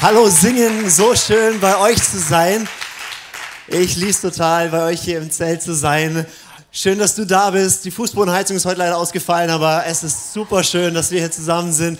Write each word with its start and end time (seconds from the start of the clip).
Hallo 0.00 0.28
Singen, 0.28 0.88
so 0.88 1.12
schön 1.16 1.58
bei 1.58 1.76
euch 1.76 2.00
zu 2.00 2.20
sein. 2.20 2.68
Ich 3.66 3.96
lieb's 3.96 4.20
total, 4.20 4.68
bei 4.68 4.84
euch 4.84 5.00
hier 5.00 5.18
im 5.18 5.28
Zelt 5.28 5.60
zu 5.60 5.74
sein. 5.74 6.24
Schön, 6.70 7.00
dass 7.00 7.16
du 7.16 7.26
da 7.26 7.50
bist. 7.50 7.84
Die 7.84 7.90
Fußbodenheizung 7.90 8.56
ist 8.56 8.64
heute 8.64 8.78
leider 8.78 8.96
ausgefallen, 8.96 9.50
aber 9.50 9.86
es 9.86 10.04
ist 10.04 10.32
super 10.32 10.62
schön, 10.62 10.94
dass 10.94 11.10
wir 11.10 11.18
hier 11.18 11.32
zusammen 11.32 11.72
sind. 11.72 11.98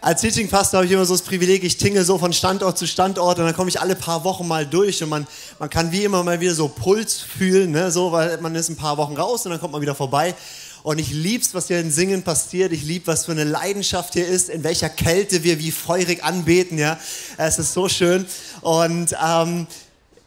Als 0.00 0.20
Teaching 0.20 0.48
Pastor 0.48 0.78
habe 0.78 0.86
ich 0.86 0.92
immer 0.92 1.04
so 1.04 1.14
das 1.14 1.22
Privileg, 1.22 1.64
ich 1.64 1.76
tingle 1.76 2.04
so 2.04 2.18
von 2.18 2.32
Standort 2.32 2.78
zu 2.78 2.86
Standort 2.86 3.40
und 3.40 3.46
dann 3.46 3.56
komme 3.56 3.68
ich 3.68 3.80
alle 3.80 3.96
paar 3.96 4.22
Wochen 4.22 4.46
mal 4.46 4.64
durch 4.64 5.02
und 5.02 5.08
man, 5.08 5.26
man 5.58 5.68
kann 5.68 5.90
wie 5.90 6.04
immer 6.04 6.22
mal 6.22 6.38
wieder 6.38 6.54
so 6.54 6.68
Puls 6.68 7.18
fühlen, 7.18 7.72
ne? 7.72 7.90
so, 7.90 8.12
weil 8.12 8.38
man 8.42 8.54
ist 8.54 8.68
ein 8.68 8.76
paar 8.76 8.96
Wochen 8.96 9.16
raus 9.16 9.44
und 9.44 9.50
dann 9.50 9.60
kommt 9.60 9.72
man 9.72 9.82
wieder 9.82 9.96
vorbei. 9.96 10.36
Und 10.84 10.98
ich 10.98 11.12
lieb's, 11.12 11.54
was 11.54 11.68
hier 11.68 11.80
in 11.80 11.90
Singen 11.90 12.24
passiert. 12.24 12.70
Ich 12.70 12.82
lieb, 12.82 13.06
was 13.06 13.24
für 13.24 13.32
eine 13.32 13.44
Leidenschaft 13.44 14.12
hier 14.12 14.28
ist, 14.28 14.50
in 14.50 14.62
welcher 14.64 14.90
Kälte 14.90 15.42
wir 15.42 15.58
wie 15.58 15.70
feurig 15.70 16.22
anbeten. 16.22 16.76
Ja, 16.76 17.00
es 17.38 17.58
ist 17.58 17.72
so 17.72 17.88
schön. 17.88 18.26
Und 18.60 19.16
ähm, 19.26 19.66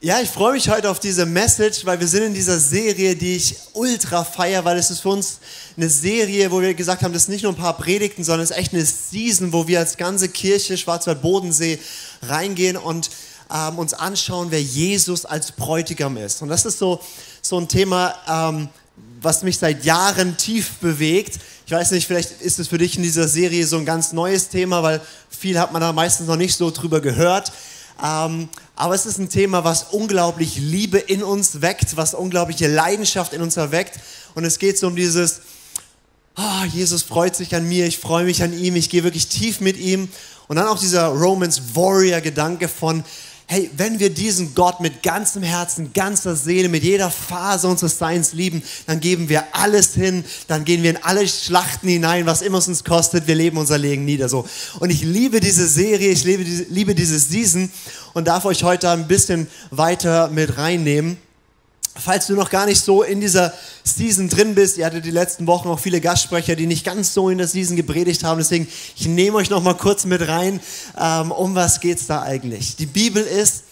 ja, 0.01 0.19
ich 0.19 0.29
freue 0.29 0.53
mich 0.53 0.67
heute 0.67 0.89
auf 0.89 0.99
diese 0.99 1.27
Message, 1.27 1.85
weil 1.85 1.99
wir 1.99 2.07
sind 2.07 2.23
in 2.23 2.33
dieser 2.33 2.57
Serie, 2.57 3.15
die 3.15 3.35
ich 3.35 3.55
ultra 3.73 4.23
feier, 4.23 4.65
weil 4.65 4.79
es 4.79 4.89
ist 4.89 5.01
für 5.01 5.09
uns 5.09 5.37
eine 5.77 5.89
Serie, 5.89 6.49
wo 6.49 6.59
wir 6.59 6.73
gesagt 6.73 7.03
haben, 7.03 7.13
das 7.13 7.23
ist 7.23 7.29
nicht 7.29 7.43
nur 7.43 7.51
ein 7.51 7.55
paar 7.55 7.77
Predigten, 7.77 8.23
sondern 8.23 8.43
es 8.43 8.49
ist 8.49 8.57
echt 8.57 8.73
eine 8.73 8.83
Season, 8.83 9.53
wo 9.53 9.67
wir 9.67 9.77
als 9.77 9.95
ganze 9.95 10.27
Kirche 10.27 10.75
Schwarzwald-Bodensee 10.75 11.77
reingehen 12.23 12.77
und 12.77 13.11
ähm, 13.53 13.77
uns 13.77 13.93
anschauen, 13.93 14.47
wer 14.49 14.61
Jesus 14.61 15.23
als 15.23 15.51
Bräutigam 15.51 16.17
ist. 16.17 16.41
Und 16.41 16.49
das 16.49 16.65
ist 16.65 16.79
so, 16.79 16.99
so 17.43 17.59
ein 17.59 17.67
Thema, 17.67 18.15
ähm, 18.27 18.69
was 19.21 19.43
mich 19.43 19.57
seit 19.57 19.85
Jahren 19.85 20.37
tief 20.37 20.73
bewegt. 20.79 21.39
Ich 21.65 21.71
weiß 21.71 21.91
nicht, 21.91 22.07
vielleicht 22.07 22.41
ist 22.41 22.59
es 22.59 22.67
für 22.67 22.77
dich 22.77 22.95
in 22.97 23.03
dieser 23.03 23.27
Serie 23.27 23.65
so 23.65 23.77
ein 23.77 23.85
ganz 23.85 24.13
neues 24.13 24.49
Thema, 24.49 24.83
weil 24.83 25.01
viel 25.29 25.59
hat 25.59 25.71
man 25.73 25.81
da 25.81 25.91
meistens 25.91 26.27
noch 26.27 26.35
nicht 26.35 26.55
so 26.55 26.71
drüber 26.71 27.01
gehört. 27.01 27.51
Ähm, 28.03 28.49
aber 28.75 28.93
es 28.93 29.05
ist 29.05 29.17
ein 29.17 29.29
Thema, 29.29 29.63
was 29.63 29.87
unglaublich 29.91 30.57
Liebe 30.57 30.99
in 30.99 31.23
uns 31.23 31.61
weckt, 31.61 31.97
was 31.97 32.13
unglaubliche 32.13 32.67
Leidenschaft 32.67 33.33
in 33.33 33.41
uns 33.41 33.57
erweckt. 33.57 33.99
Und 34.35 34.45
es 34.45 34.59
geht 34.59 34.77
so 34.77 34.87
um 34.87 34.95
dieses, 34.95 35.41
oh, 36.37 36.63
Jesus 36.71 37.01
freut 37.01 37.35
sich 37.35 37.55
an 37.55 37.67
mir, 37.67 37.87
ich 37.87 37.97
freue 37.97 38.25
mich 38.25 38.43
an 38.43 38.53
ihm, 38.53 38.75
ich 38.75 38.89
gehe 38.89 39.03
wirklich 39.03 39.27
tief 39.27 39.61
mit 39.61 39.77
ihm. 39.77 40.09
Und 40.47 40.57
dann 40.57 40.67
auch 40.67 40.79
dieser 40.79 41.07
Romans 41.07 41.75
Warrior 41.75 42.21
Gedanke 42.21 42.67
von, 42.67 43.03
hey, 43.49 43.69
wenn 43.77 43.99
wir 43.99 44.09
diesen 44.09 44.53
Gott 44.55 44.81
mit 44.81 45.03
ganzem 45.03 45.41
Herzen, 45.41 45.93
ganzer 45.93 46.35
Seele, 46.35 46.67
mit 46.67 46.83
jeder 46.83 47.09
Phase 47.09 47.67
unseres 47.67 47.97
Seins 47.97 48.33
lieben, 48.33 48.61
dann 48.85 48.99
geben 48.99 49.29
wir 49.29 49.55
alles 49.55 49.93
hin, 49.93 50.25
dann 50.47 50.65
gehen 50.65 50.83
wir 50.83 50.89
in 50.89 51.03
alle 51.03 51.25
Schlachten 51.27 51.87
hinein, 51.87 52.25
was 52.25 52.41
immer 52.41 52.57
es 52.57 52.67
uns 52.67 52.83
kostet, 52.83 53.25
wir 53.25 53.35
leben 53.35 53.57
unser 53.57 53.77
Leben 53.77 54.03
nieder 54.03 54.27
so. 54.27 54.45
Und 54.79 54.89
ich 54.89 55.01
liebe 55.01 55.39
diese 55.39 55.65
Serie, 55.67 56.09
ich 56.09 56.25
liebe, 56.25 56.43
liebe 56.43 56.93
diese 56.93 57.17
Season 57.17 57.71
und 58.13 58.27
darf 58.27 58.43
euch 58.43 58.63
heute 58.63 58.89
ein 58.89 59.07
bisschen 59.07 59.47
weiter 59.71 60.27
mit 60.27 60.57
reinnehmen. 60.57 61.17
Falls 61.99 62.27
du 62.27 62.35
noch 62.35 62.49
gar 62.49 62.65
nicht 62.65 62.81
so 62.81 63.03
in 63.03 63.21
dieser 63.21 63.53
Season 63.83 64.29
drin 64.29 64.55
bist, 64.55 64.77
ihr 64.77 64.85
hattet 64.85 65.05
die 65.05 65.11
letzten 65.11 65.47
Wochen 65.47 65.67
auch 65.67 65.79
viele 65.79 66.01
Gastsprecher, 66.01 66.55
die 66.55 66.67
nicht 66.67 66.85
ganz 66.85 67.13
so 67.13 67.29
in 67.29 67.37
der 67.37 67.47
Season 67.47 67.75
gepredigt 67.75 68.23
haben, 68.23 68.37
deswegen 68.37 68.67
ich 68.95 69.07
nehme 69.07 69.37
euch 69.37 69.49
noch 69.49 69.63
mal 69.63 69.75
kurz 69.75 70.05
mit 70.05 70.27
rein, 70.27 70.59
ähm, 70.99 71.31
um 71.31 71.55
was 71.55 71.79
geht's 71.79 72.07
da 72.07 72.21
eigentlich? 72.21 72.75
Die 72.75 72.85
Bibel 72.85 73.23
ist 73.23 73.63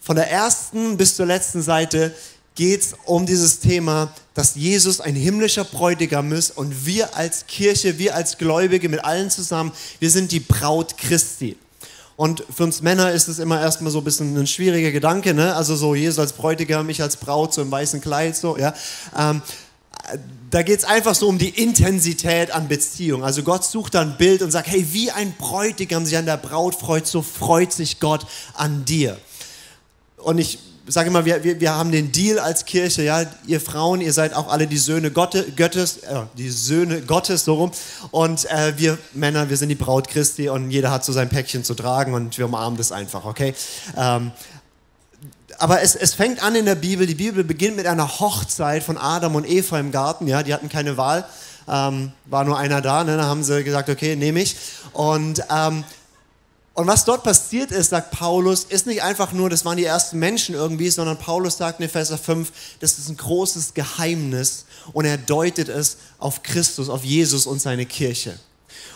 von 0.00 0.16
der 0.16 0.30
ersten 0.30 0.96
bis 0.96 1.16
zur 1.16 1.26
letzten 1.26 1.62
Seite 1.62 2.14
geht's 2.54 2.94
um 3.04 3.26
dieses 3.26 3.60
Thema, 3.60 4.12
dass 4.34 4.54
Jesus 4.54 5.00
ein 5.00 5.14
himmlischer 5.14 5.64
Bräutigam 5.64 6.32
ist 6.32 6.56
und 6.56 6.86
wir 6.86 7.16
als 7.16 7.46
Kirche, 7.46 7.98
wir 7.98 8.14
als 8.14 8.38
Gläubige 8.38 8.88
mit 8.88 9.04
allen 9.04 9.30
zusammen, 9.30 9.72
wir 10.00 10.10
sind 10.10 10.30
die 10.32 10.40
Braut 10.40 10.96
Christi. 10.96 11.56
Und 12.16 12.44
für 12.54 12.62
uns 12.64 12.80
Männer 12.80 13.10
ist 13.10 13.28
es 13.28 13.38
immer 13.38 13.60
erstmal 13.60 13.90
so 13.90 13.98
ein 13.98 14.04
bisschen 14.04 14.36
ein 14.36 14.46
schwieriger 14.46 14.92
Gedanke, 14.92 15.34
ne? 15.34 15.54
Also 15.54 15.74
so 15.74 15.94
Jesus 15.94 16.18
als 16.18 16.32
Bräutigam, 16.32 16.88
ich 16.88 17.02
als 17.02 17.16
Braut, 17.16 17.52
so 17.52 17.62
im 17.62 17.70
weißen 17.70 18.00
Kleid, 18.00 18.36
so, 18.36 18.56
ja. 18.56 18.72
Ähm, 19.16 19.42
da 20.50 20.62
geht 20.62 20.78
es 20.78 20.84
einfach 20.84 21.14
so 21.14 21.28
um 21.28 21.38
die 21.38 21.48
Intensität 21.48 22.52
an 22.52 22.68
Beziehung. 22.68 23.24
Also 23.24 23.42
Gott 23.42 23.64
sucht 23.64 23.94
da 23.94 24.02
ein 24.02 24.16
Bild 24.16 24.42
und 24.42 24.50
sagt, 24.50 24.68
hey, 24.68 24.86
wie 24.92 25.10
ein 25.10 25.34
Bräutigam 25.36 26.04
sich 26.04 26.16
an 26.16 26.26
der 26.26 26.36
Braut 26.36 26.74
freut, 26.74 27.06
so 27.06 27.22
freut 27.22 27.72
sich 27.72 27.98
Gott 27.98 28.26
an 28.52 28.84
dir. 28.84 29.18
Und 30.18 30.38
ich 30.38 30.58
sage 30.86 31.08
immer, 31.08 31.24
wir, 31.24 31.42
wir, 31.44 31.60
wir 31.60 31.74
haben 31.74 31.92
den 31.92 32.12
Deal 32.12 32.38
als 32.38 32.64
Kirche, 32.64 33.02
ja, 33.02 33.24
ihr 33.46 33.60
Frauen, 33.60 34.00
ihr 34.00 34.12
seid 34.12 34.34
auch 34.34 34.48
alle 34.48 34.66
die 34.66 34.76
Söhne 34.76 35.10
Gottes, 35.10 35.56
Göttes, 35.56 35.98
äh, 35.98 36.22
die 36.36 36.50
Söhne 36.50 37.00
Gottes, 37.02 37.44
so 37.44 37.54
rum. 37.54 37.72
Und 38.10 38.44
äh, 38.50 38.74
wir 38.76 38.98
Männer, 39.12 39.48
wir 39.48 39.56
sind 39.56 39.70
die 39.70 39.74
Braut 39.74 40.08
Christi 40.08 40.48
und 40.48 40.70
jeder 40.70 40.90
hat 40.90 41.04
so 41.04 41.12
sein 41.12 41.28
Päckchen 41.28 41.64
zu 41.64 41.74
tragen 41.74 42.12
und 42.12 42.36
wir 42.36 42.44
umarmen 42.44 42.76
das 42.76 42.92
einfach, 42.92 43.24
okay? 43.24 43.54
Ähm, 43.96 44.32
aber 45.58 45.82
es, 45.82 45.94
es 45.94 46.14
fängt 46.14 46.42
an 46.42 46.54
in 46.54 46.66
der 46.66 46.74
Bibel, 46.74 47.06
die 47.06 47.14
Bibel 47.14 47.44
beginnt 47.44 47.76
mit 47.76 47.86
einer 47.86 48.20
Hochzeit 48.20 48.82
von 48.82 48.98
Adam 48.98 49.36
und 49.36 49.48
Eva 49.48 49.78
im 49.78 49.92
Garten, 49.92 50.26
ja, 50.26 50.42
die 50.42 50.52
hatten 50.52 50.68
keine 50.68 50.96
Wahl, 50.96 51.24
ähm, 51.68 52.12
war 52.26 52.44
nur 52.44 52.58
einer 52.58 52.80
da, 52.80 53.04
ne, 53.04 53.16
dann 53.16 53.26
haben 53.26 53.42
sie 53.42 53.64
gesagt, 53.64 53.88
okay, 53.88 54.16
nehme 54.16 54.40
ich. 54.40 54.56
Und 54.92 55.42
ähm, 55.50 55.84
und 56.74 56.88
was 56.88 57.04
dort 57.04 57.22
passiert 57.22 57.70
ist, 57.70 57.90
sagt 57.90 58.10
Paulus, 58.10 58.64
ist 58.64 58.86
nicht 58.86 59.02
einfach 59.02 59.32
nur, 59.32 59.48
das 59.48 59.64
waren 59.64 59.76
die 59.76 59.84
ersten 59.84 60.18
Menschen 60.18 60.56
irgendwie, 60.56 60.90
sondern 60.90 61.16
Paulus 61.16 61.56
sagt 61.56 61.78
in 61.78 61.86
Epheser 61.86 62.18
5, 62.18 62.50
das 62.80 62.98
ist 62.98 63.08
ein 63.08 63.16
großes 63.16 63.74
Geheimnis 63.74 64.64
und 64.92 65.04
er 65.04 65.16
deutet 65.16 65.68
es 65.68 65.98
auf 66.18 66.42
Christus, 66.42 66.88
auf 66.88 67.04
Jesus 67.04 67.46
und 67.46 67.60
seine 67.60 67.86
Kirche. 67.86 68.36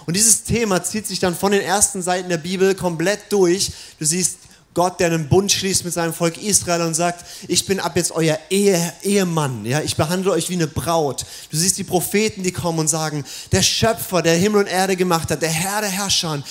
Und 0.06 0.14
dieses 0.14 0.42
Thema 0.42 0.82
zieht 0.82 1.06
sich 1.06 1.20
dann 1.20 1.36
von 1.36 1.52
den 1.52 1.60
ersten 1.60 2.02
Seiten 2.02 2.28
der 2.28 2.38
Bibel 2.38 2.75
komplett 2.75 3.20
durch. 3.30 3.70
Du 4.00 4.04
siehst 4.04 4.38
Gott, 4.75 4.98
der 4.98 5.08
einen 5.08 5.28
Bund 5.28 5.52
schließt 5.52 5.84
mit 5.84 5.92
seinem 5.92 6.12
Volk 6.12 6.36
Israel 6.36 6.82
und 6.82 6.94
sagt, 6.94 7.25
ich 7.46 7.64
bin 7.66 7.78
ab 7.78 7.96
jetzt 7.96 8.10
euer 8.10 8.38
Ehe, 8.50 8.92
Ehemann, 9.02 9.64
ja, 9.64 9.82
ich 9.82 9.96
behandle 9.96 10.32
euch 10.32 10.50
wie 10.50 10.54
eine 10.54 10.66
Braut. 10.66 11.25
Du 11.50 11.56
siehst 11.56 11.78
die 11.78 11.84
Propheten, 11.84 12.42
die 12.42 12.52
kommen 12.52 12.80
und 12.80 12.88
sagen, 12.88 13.25
der 13.52 13.62
Schöpfer, 13.62 14.20
der 14.22 14.34
Himmel 14.34 14.62
und 14.62 14.66
Erde 14.66 14.96
gemacht 14.96 15.30
hat, 15.30 15.42
der 15.42 15.50
Herr 15.50 15.80
der 15.80 15.90
Herrscher, 15.90 16.42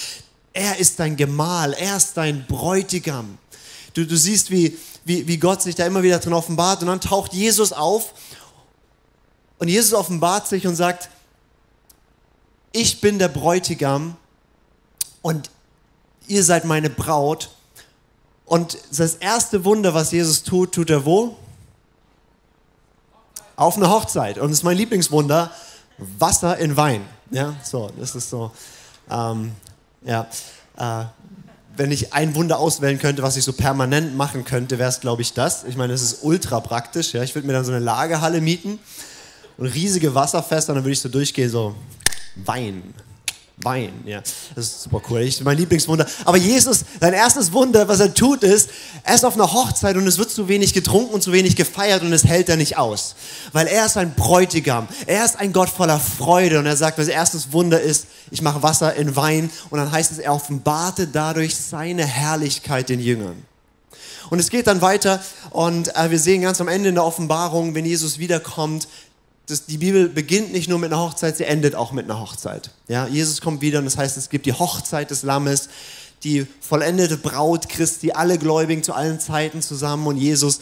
er 0.57 0.79
ist 0.79 0.99
dein 0.99 1.15
Gemahl, 1.15 1.73
er 1.73 1.97
ist 1.97 2.17
dein 2.17 2.47
Bräutigam. 2.47 3.37
Du, 3.93 4.07
du 4.07 4.17
siehst, 4.17 4.49
wie, 4.49 4.75
wie, 5.05 5.27
wie 5.27 5.37
Gott 5.37 5.61
sich 5.61 5.75
da 5.75 5.85
immer 5.85 6.01
wieder 6.01 6.17
drin 6.17 6.33
offenbart 6.33 6.81
und 6.81 6.87
dann 6.87 6.99
taucht 6.99 7.33
Jesus 7.33 7.71
auf 7.71 8.13
und 9.59 9.67
Jesus 9.67 9.93
offenbart 9.93 10.47
sich 10.47 10.65
und 10.65 10.75
sagt, 10.75 11.09
ich 12.71 13.01
bin 13.01 13.19
der 13.19 13.27
Bräutigam 13.27 14.17
und 15.21 15.51
ihr 16.27 16.43
seid 16.43 16.65
meine 16.65 16.89
Braut. 16.89 17.51
Und 18.45 18.79
das 18.91 19.15
erste 19.15 19.63
Wunder, 19.63 19.93
was 19.93 20.11
Jesus 20.11 20.41
tut, 20.41 20.73
tut 20.73 20.89
er 20.89 21.05
wo? 21.05 21.37
Auf 23.55 23.77
einer 23.77 23.91
Hochzeit. 23.91 24.39
Und 24.39 24.49
das 24.49 24.59
ist 24.59 24.63
mein 24.63 24.77
Lieblingswunder, 24.77 25.51
Wasser 26.17 26.57
in 26.57 26.77
Wein. 26.77 27.07
Ja, 27.29 27.55
so, 27.63 27.91
das 27.97 28.15
ist 28.15 28.29
so. 28.29 28.51
Ähm, 29.09 29.51
ja, 30.03 30.27
äh, 30.77 31.05
wenn 31.75 31.91
ich 31.91 32.13
ein 32.13 32.33
Wunder 32.35 32.57
auswählen 32.59 32.97
könnte, 32.97 33.21
was 33.21 33.37
ich 33.37 33.43
so 33.43 33.53
permanent 33.53 34.15
machen 34.15 34.45
könnte, 34.45 34.79
wäre 34.79 34.89
es, 34.89 34.99
glaube 34.99 35.21
ich, 35.21 35.33
das. 35.33 35.63
Ich 35.63 35.77
meine, 35.77 35.93
das 35.93 36.01
ist 36.01 36.23
ultra 36.23 36.59
praktisch. 36.59 37.13
Ja? 37.13 37.23
Ich 37.23 37.35
würde 37.35 37.45
mir 37.45 37.53
dann 37.53 37.65
so 37.65 37.71
eine 37.71 37.83
Lagerhalle 37.83 38.41
mieten 38.41 38.79
und 39.57 39.67
riesige 39.67 40.15
Wasserfässer, 40.15 40.69
und 40.69 40.77
dann 40.77 40.83
würde 40.83 40.93
ich 40.93 41.01
so 41.01 41.09
durchgehen, 41.09 41.49
so 41.49 41.75
Wein, 42.35 42.93
Wein. 43.63 43.91
Ja, 44.05 44.21
das 44.55 44.65
ist 44.65 44.83
super 44.83 45.01
cool. 45.09 45.21
Ich, 45.21 45.43
mein 45.43 45.57
Lieblingswunder. 45.57 46.05
Aber 46.25 46.37
Jesus, 46.37 46.85
sein 47.01 47.13
erstes 47.13 47.51
Wunder, 47.51 47.87
was 47.87 47.99
er 47.99 48.13
tut, 48.13 48.43
ist, 48.43 48.69
er 49.03 49.15
ist 49.15 49.25
auf 49.25 49.33
einer 49.33 49.51
Hochzeit 49.51 49.97
und 49.97 50.05
es 50.05 50.19
wird 50.19 50.29
zu 50.29 50.47
wenig 50.47 50.75
getrunken 50.75 51.15
und 51.15 51.23
zu 51.23 51.31
wenig 51.31 51.55
gefeiert 51.55 52.03
und 52.03 52.13
es 52.13 52.23
hält 52.23 52.49
er 52.49 52.55
nicht 52.55 52.77
aus. 52.77 53.15
Weil 53.53 53.65
er 53.65 53.87
ist 53.87 53.97
ein 53.97 54.13
Bräutigam. 54.13 54.87
Er 55.07 55.25
ist 55.25 55.39
ein 55.39 55.53
Gott 55.53 55.69
voller 55.69 55.99
Freude 55.99 56.59
und 56.59 56.67
er 56.67 56.77
sagt, 56.77 56.99
das 56.99 57.07
erstes 57.07 57.51
Wunder 57.51 57.81
ist, 57.81 58.05
ich 58.29 58.43
mache 58.43 58.61
Wasser 58.61 58.93
in 58.93 59.15
Wein 59.15 59.49
und 59.71 59.79
dann 59.79 59.91
heißt 59.91 60.11
es, 60.11 60.19
er 60.19 60.35
offenbarte 60.35 61.07
dadurch 61.07 61.55
seine 61.55 62.05
Herrlichkeit 62.05 62.89
den 62.89 62.99
Jüngern. 62.99 63.43
Und 64.29 64.39
es 64.39 64.49
geht 64.49 64.67
dann 64.67 64.81
weiter 64.81 65.23
und 65.51 65.95
äh, 65.95 66.11
wir 66.11 66.19
sehen 66.19 66.41
ganz 66.41 66.59
am 66.59 66.67
Ende 66.67 66.89
in 66.89 66.95
der 66.95 67.05
Offenbarung, 67.05 67.75
wenn 67.75 67.85
Jesus 67.85 68.19
wiederkommt, 68.19 68.87
das, 69.47 69.65
die 69.65 69.77
Bibel 69.77 70.09
beginnt 70.09 70.51
nicht 70.51 70.69
nur 70.69 70.77
mit 70.77 70.91
einer 70.91 71.01
Hochzeit, 71.01 71.37
sie 71.37 71.45
endet 71.45 71.73
auch 71.73 71.93
mit 71.93 72.05
einer 72.05 72.19
Hochzeit. 72.19 72.71
Ja, 72.87 73.07
Jesus 73.07 73.41
kommt 73.41 73.61
wieder 73.61 73.79
und 73.79 73.85
das 73.85 73.97
heißt, 73.97 74.17
es 74.17 74.29
gibt 74.29 74.45
die 74.45 74.53
Hochzeit 74.53 75.09
des 75.09 75.23
Lammes, 75.23 75.69
die 76.23 76.45
vollendete 76.59 77.17
Braut 77.17 77.69
Christi, 77.69 78.11
alle 78.11 78.37
Gläubigen 78.37 78.83
zu 78.83 78.93
allen 78.93 79.19
Zeiten 79.19 79.61
zusammen 79.61 80.05
und 80.07 80.17
Jesus. 80.17 80.57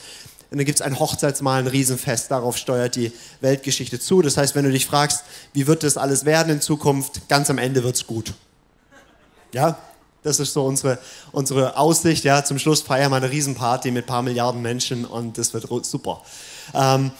Und 0.51 0.59
dann 0.59 0.65
gibt 0.65 0.79
es 0.79 0.85
ein 0.85 0.99
Hochzeitsmahl, 0.99 1.63
ein 1.63 1.67
Riesenfest, 1.67 2.29
darauf 2.29 2.57
steuert 2.57 2.95
die 2.95 3.11
Weltgeschichte 3.41 3.99
zu. 3.99 4.21
Das 4.21 4.37
heißt, 4.37 4.53
wenn 4.53 4.65
du 4.65 4.71
dich 4.71 4.85
fragst, 4.85 5.23
wie 5.53 5.65
wird 5.65 5.81
das 5.81 5.97
alles 5.97 6.25
werden 6.25 6.53
in 6.53 6.61
Zukunft, 6.61 7.27
ganz 7.27 7.49
am 7.49 7.57
Ende 7.57 7.83
wird 7.83 7.95
es 7.95 8.05
gut. 8.05 8.33
Ja, 9.51 9.79
das 10.21 10.39
ist 10.39 10.53
so 10.53 10.65
unsere, 10.65 10.99
unsere 11.31 11.77
Aussicht. 11.77 12.23
Ja, 12.23 12.43
zum 12.43 12.59
Schluss 12.59 12.81
feiern 12.81 13.11
wir 13.11 13.17
eine 13.17 13.31
Riesenparty 13.31 13.91
mit 13.91 14.05
ein 14.05 14.07
paar 14.07 14.21
Milliarden 14.21 14.61
Menschen 14.61 15.05
und 15.05 15.37
das 15.37 15.53
wird 15.53 15.67
super. 15.85 16.21
Ähm, 16.73 17.11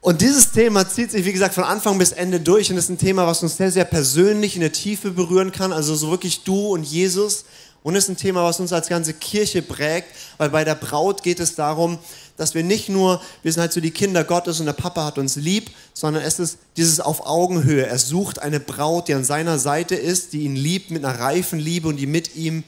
und 0.00 0.20
dieses 0.22 0.52
Thema 0.52 0.88
zieht 0.88 1.10
sich, 1.10 1.24
wie 1.24 1.32
gesagt, 1.32 1.54
von 1.54 1.64
Anfang 1.64 1.98
bis 1.98 2.12
Ende 2.12 2.38
durch 2.38 2.70
und 2.70 2.76
ist 2.76 2.88
ein 2.88 2.98
Thema, 2.98 3.26
was 3.26 3.42
uns 3.42 3.56
sehr, 3.56 3.72
sehr 3.72 3.84
persönlich 3.84 4.54
in 4.54 4.60
der 4.60 4.72
Tiefe 4.72 5.10
berühren 5.10 5.50
kann. 5.50 5.72
Also 5.72 5.94
so 5.96 6.10
wirklich 6.10 6.44
du 6.44 6.68
und 6.68 6.84
Jesus. 6.84 7.44
Und 7.82 7.94
ist 7.94 8.08
ein 8.08 8.16
Thema, 8.16 8.44
was 8.44 8.60
uns 8.60 8.72
als 8.72 8.88
ganze 8.88 9.14
Kirche 9.14 9.62
prägt, 9.62 10.08
weil 10.36 10.50
bei 10.50 10.64
der 10.64 10.74
Braut 10.74 11.22
geht 11.22 11.40
es 11.40 11.54
darum, 11.54 11.98
dass 12.36 12.54
wir 12.54 12.62
nicht 12.62 12.88
nur, 12.88 13.20
wir 13.42 13.52
sind 13.52 13.60
halt 13.60 13.72
so 13.72 13.80
die 13.80 13.92
Kinder 13.92 14.24
Gottes 14.24 14.60
und 14.60 14.66
der 14.66 14.72
Papa 14.72 15.04
hat 15.04 15.16
uns 15.16 15.36
lieb, 15.36 15.70
sondern 15.94 16.22
es 16.22 16.38
ist 16.38 16.58
dieses 16.76 17.00
auf 17.00 17.24
Augenhöhe. 17.26 17.86
Er 17.86 17.98
sucht 17.98 18.40
eine 18.40 18.60
Braut, 18.60 19.08
die 19.08 19.14
an 19.14 19.24
seiner 19.24 19.58
Seite 19.58 19.94
ist, 19.94 20.32
die 20.32 20.40
ihn 20.40 20.56
liebt 20.56 20.90
mit 20.90 21.04
einer 21.04 21.18
reifen 21.18 21.58
Liebe 21.58 21.88
und 21.88 21.96
die 21.96 22.06
mit 22.06 22.34
ihm 22.36 22.64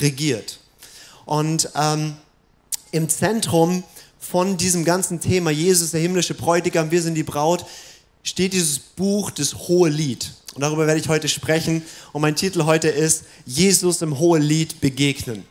regiert. 0.00 0.58
Und 1.26 1.70
ähm, 1.74 2.16
im 2.92 3.08
Zentrum 3.08 3.84
von 4.28 4.56
diesem 4.56 4.84
ganzen 4.84 5.20
Thema, 5.20 5.50
Jesus, 5.50 5.92
der 5.92 6.00
himmlische 6.00 6.34
Bräutigam, 6.34 6.90
wir 6.90 7.00
sind 7.00 7.14
die 7.14 7.22
Braut, 7.22 7.64
steht 8.22 8.52
dieses 8.52 8.78
Buch, 8.78 9.30
das 9.30 9.68
Hohe 9.68 9.88
Lied. 9.88 10.32
Und 10.54 10.62
darüber 10.62 10.86
werde 10.86 11.00
ich 11.00 11.08
heute 11.08 11.28
sprechen. 11.28 11.82
Und 12.12 12.22
mein 12.22 12.34
Titel 12.34 12.64
heute 12.64 12.88
ist 12.88 13.24
Jesus 13.44 14.02
im 14.02 14.18
Hohe 14.18 14.38
Lied 14.38 14.80
begegnen. 14.80 15.44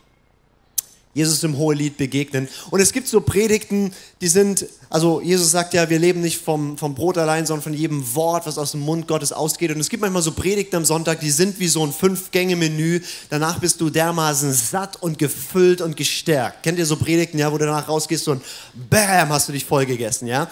Jesus 1.16 1.42
im 1.44 1.56
Hohelied 1.56 1.96
begegnen. 1.96 2.46
Und 2.70 2.80
es 2.80 2.92
gibt 2.92 3.08
so 3.08 3.22
Predigten, 3.22 3.90
die 4.20 4.28
sind, 4.28 4.66
also 4.90 5.22
Jesus 5.22 5.50
sagt 5.50 5.72
ja, 5.72 5.88
wir 5.88 5.98
leben 5.98 6.20
nicht 6.20 6.36
vom, 6.36 6.76
vom 6.76 6.94
Brot 6.94 7.16
allein, 7.16 7.46
sondern 7.46 7.62
von 7.62 7.72
jedem 7.72 8.14
Wort, 8.14 8.46
was 8.46 8.58
aus 8.58 8.72
dem 8.72 8.80
Mund 8.80 9.08
Gottes 9.08 9.32
ausgeht. 9.32 9.70
Und 9.70 9.80
es 9.80 9.88
gibt 9.88 10.02
manchmal 10.02 10.20
so 10.20 10.32
Predigten 10.32 10.76
am 10.76 10.84
Sonntag, 10.84 11.20
die 11.20 11.30
sind 11.30 11.58
wie 11.58 11.68
so 11.68 11.82
ein 11.82 11.90
Fünf-Gänge-Menü. 11.90 13.00
Danach 13.30 13.58
bist 13.60 13.80
du 13.80 13.88
dermaßen 13.88 14.52
satt 14.52 15.02
und 15.02 15.18
gefüllt 15.18 15.80
und 15.80 15.96
gestärkt. 15.96 16.62
Kennt 16.62 16.78
ihr 16.78 16.84
so 16.84 16.96
Predigten, 16.96 17.38
ja, 17.38 17.50
wo 17.50 17.56
du 17.56 17.64
danach 17.64 17.88
rausgehst 17.88 18.28
und 18.28 18.42
bam, 18.74 19.30
hast 19.30 19.48
du 19.48 19.52
dich 19.52 19.64
voll 19.64 19.86
gegessen, 19.86 20.26
ja? 20.26 20.50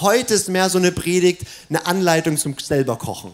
Heute 0.00 0.32
ist 0.32 0.48
mehr 0.48 0.70
so 0.70 0.78
eine 0.78 0.92
Predigt, 0.92 1.42
eine 1.68 1.84
Anleitung 1.84 2.38
zum 2.38 2.58
selber 2.58 2.96
Kochen. 2.96 3.32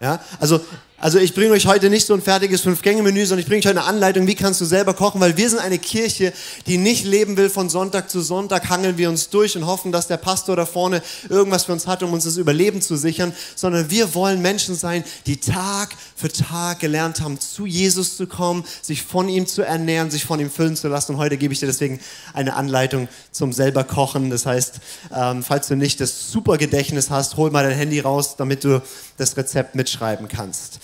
Ja, 0.00 0.20
also 0.40 0.60
also 1.00 1.18
ich 1.20 1.32
bringe 1.32 1.52
euch 1.52 1.66
heute 1.66 1.90
nicht 1.90 2.06
so 2.06 2.14
ein 2.14 2.20
fertiges 2.20 2.62
Fünf-Gänge-Menü, 2.62 3.24
sondern 3.24 3.40
ich 3.40 3.46
bringe 3.46 3.60
euch 3.60 3.68
eine 3.68 3.84
Anleitung, 3.84 4.26
wie 4.26 4.34
kannst 4.34 4.60
du 4.60 4.64
selber 4.64 4.94
kochen, 4.94 5.20
weil 5.20 5.36
wir 5.36 5.48
sind 5.48 5.60
eine 5.60 5.78
Kirche, 5.78 6.32
die 6.66 6.76
nicht 6.76 7.04
leben 7.04 7.36
will 7.36 7.50
von 7.50 7.68
Sonntag 7.68 8.10
zu 8.10 8.20
Sonntag, 8.20 8.68
hangeln 8.68 8.98
wir 8.98 9.08
uns 9.08 9.28
durch 9.30 9.56
und 9.56 9.64
hoffen, 9.64 9.92
dass 9.92 10.08
der 10.08 10.16
Pastor 10.16 10.56
da 10.56 10.66
vorne 10.66 11.00
irgendwas 11.28 11.66
für 11.66 11.72
uns 11.72 11.86
hat, 11.86 12.02
um 12.02 12.12
uns 12.12 12.24
das 12.24 12.36
Überleben 12.36 12.82
zu 12.82 12.96
sichern, 12.96 13.32
sondern 13.54 13.90
wir 13.90 14.12
wollen 14.14 14.42
Menschen 14.42 14.74
sein, 14.74 15.04
die 15.26 15.36
Tag 15.36 15.90
für 16.16 16.32
Tag 16.32 16.80
gelernt 16.80 17.20
haben, 17.20 17.38
zu 17.38 17.64
Jesus 17.64 18.16
zu 18.16 18.26
kommen, 18.26 18.64
sich 18.82 19.04
von 19.04 19.28
ihm 19.28 19.46
zu 19.46 19.62
ernähren, 19.62 20.10
sich 20.10 20.24
von 20.24 20.40
ihm 20.40 20.50
füllen 20.50 20.74
zu 20.74 20.88
lassen. 20.88 21.12
Und 21.12 21.18
heute 21.18 21.36
gebe 21.36 21.54
ich 21.54 21.60
dir 21.60 21.66
deswegen 21.66 22.00
eine 22.34 22.56
Anleitung 22.56 23.06
zum 23.30 23.52
selber 23.52 23.84
kochen. 23.84 24.30
Das 24.30 24.46
heißt, 24.46 24.80
ähm, 25.14 25.44
falls 25.44 25.68
du 25.68 25.76
nicht 25.76 26.00
das 26.00 26.32
super 26.32 26.58
Gedächtnis 26.58 27.08
hast, 27.08 27.36
hol 27.36 27.52
mal 27.52 27.62
dein 27.62 27.76
Handy 27.76 28.00
raus, 28.00 28.34
damit 28.36 28.64
du 28.64 28.82
das 29.16 29.36
Rezept 29.36 29.76
mitschreiben 29.76 30.26
kannst. 30.26 30.80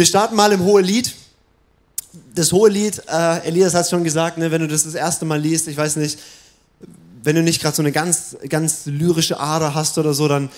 Wir 0.00 0.06
starten 0.06 0.34
mal 0.34 0.50
im 0.50 0.64
Hohe 0.64 0.80
Lied. 0.80 1.14
Das 2.34 2.52
Hohe 2.52 2.70
Lied, 2.70 3.02
äh, 3.06 3.46
Elias 3.46 3.74
hat 3.74 3.82
es 3.82 3.90
schon 3.90 4.02
gesagt, 4.02 4.38
ne, 4.38 4.50
wenn 4.50 4.62
du 4.62 4.66
das 4.66 4.84
das 4.84 4.94
erste 4.94 5.26
Mal 5.26 5.38
liest, 5.38 5.68
ich 5.68 5.76
weiß 5.76 5.96
nicht, 5.96 6.18
wenn 7.22 7.36
du 7.36 7.42
nicht 7.42 7.60
gerade 7.60 7.76
so 7.76 7.82
eine 7.82 7.92
ganz, 7.92 8.34
ganz 8.48 8.86
lyrische 8.86 9.38
Ader 9.38 9.74
hast 9.74 9.98
oder 9.98 10.14
so, 10.14 10.26
dann, 10.26 10.48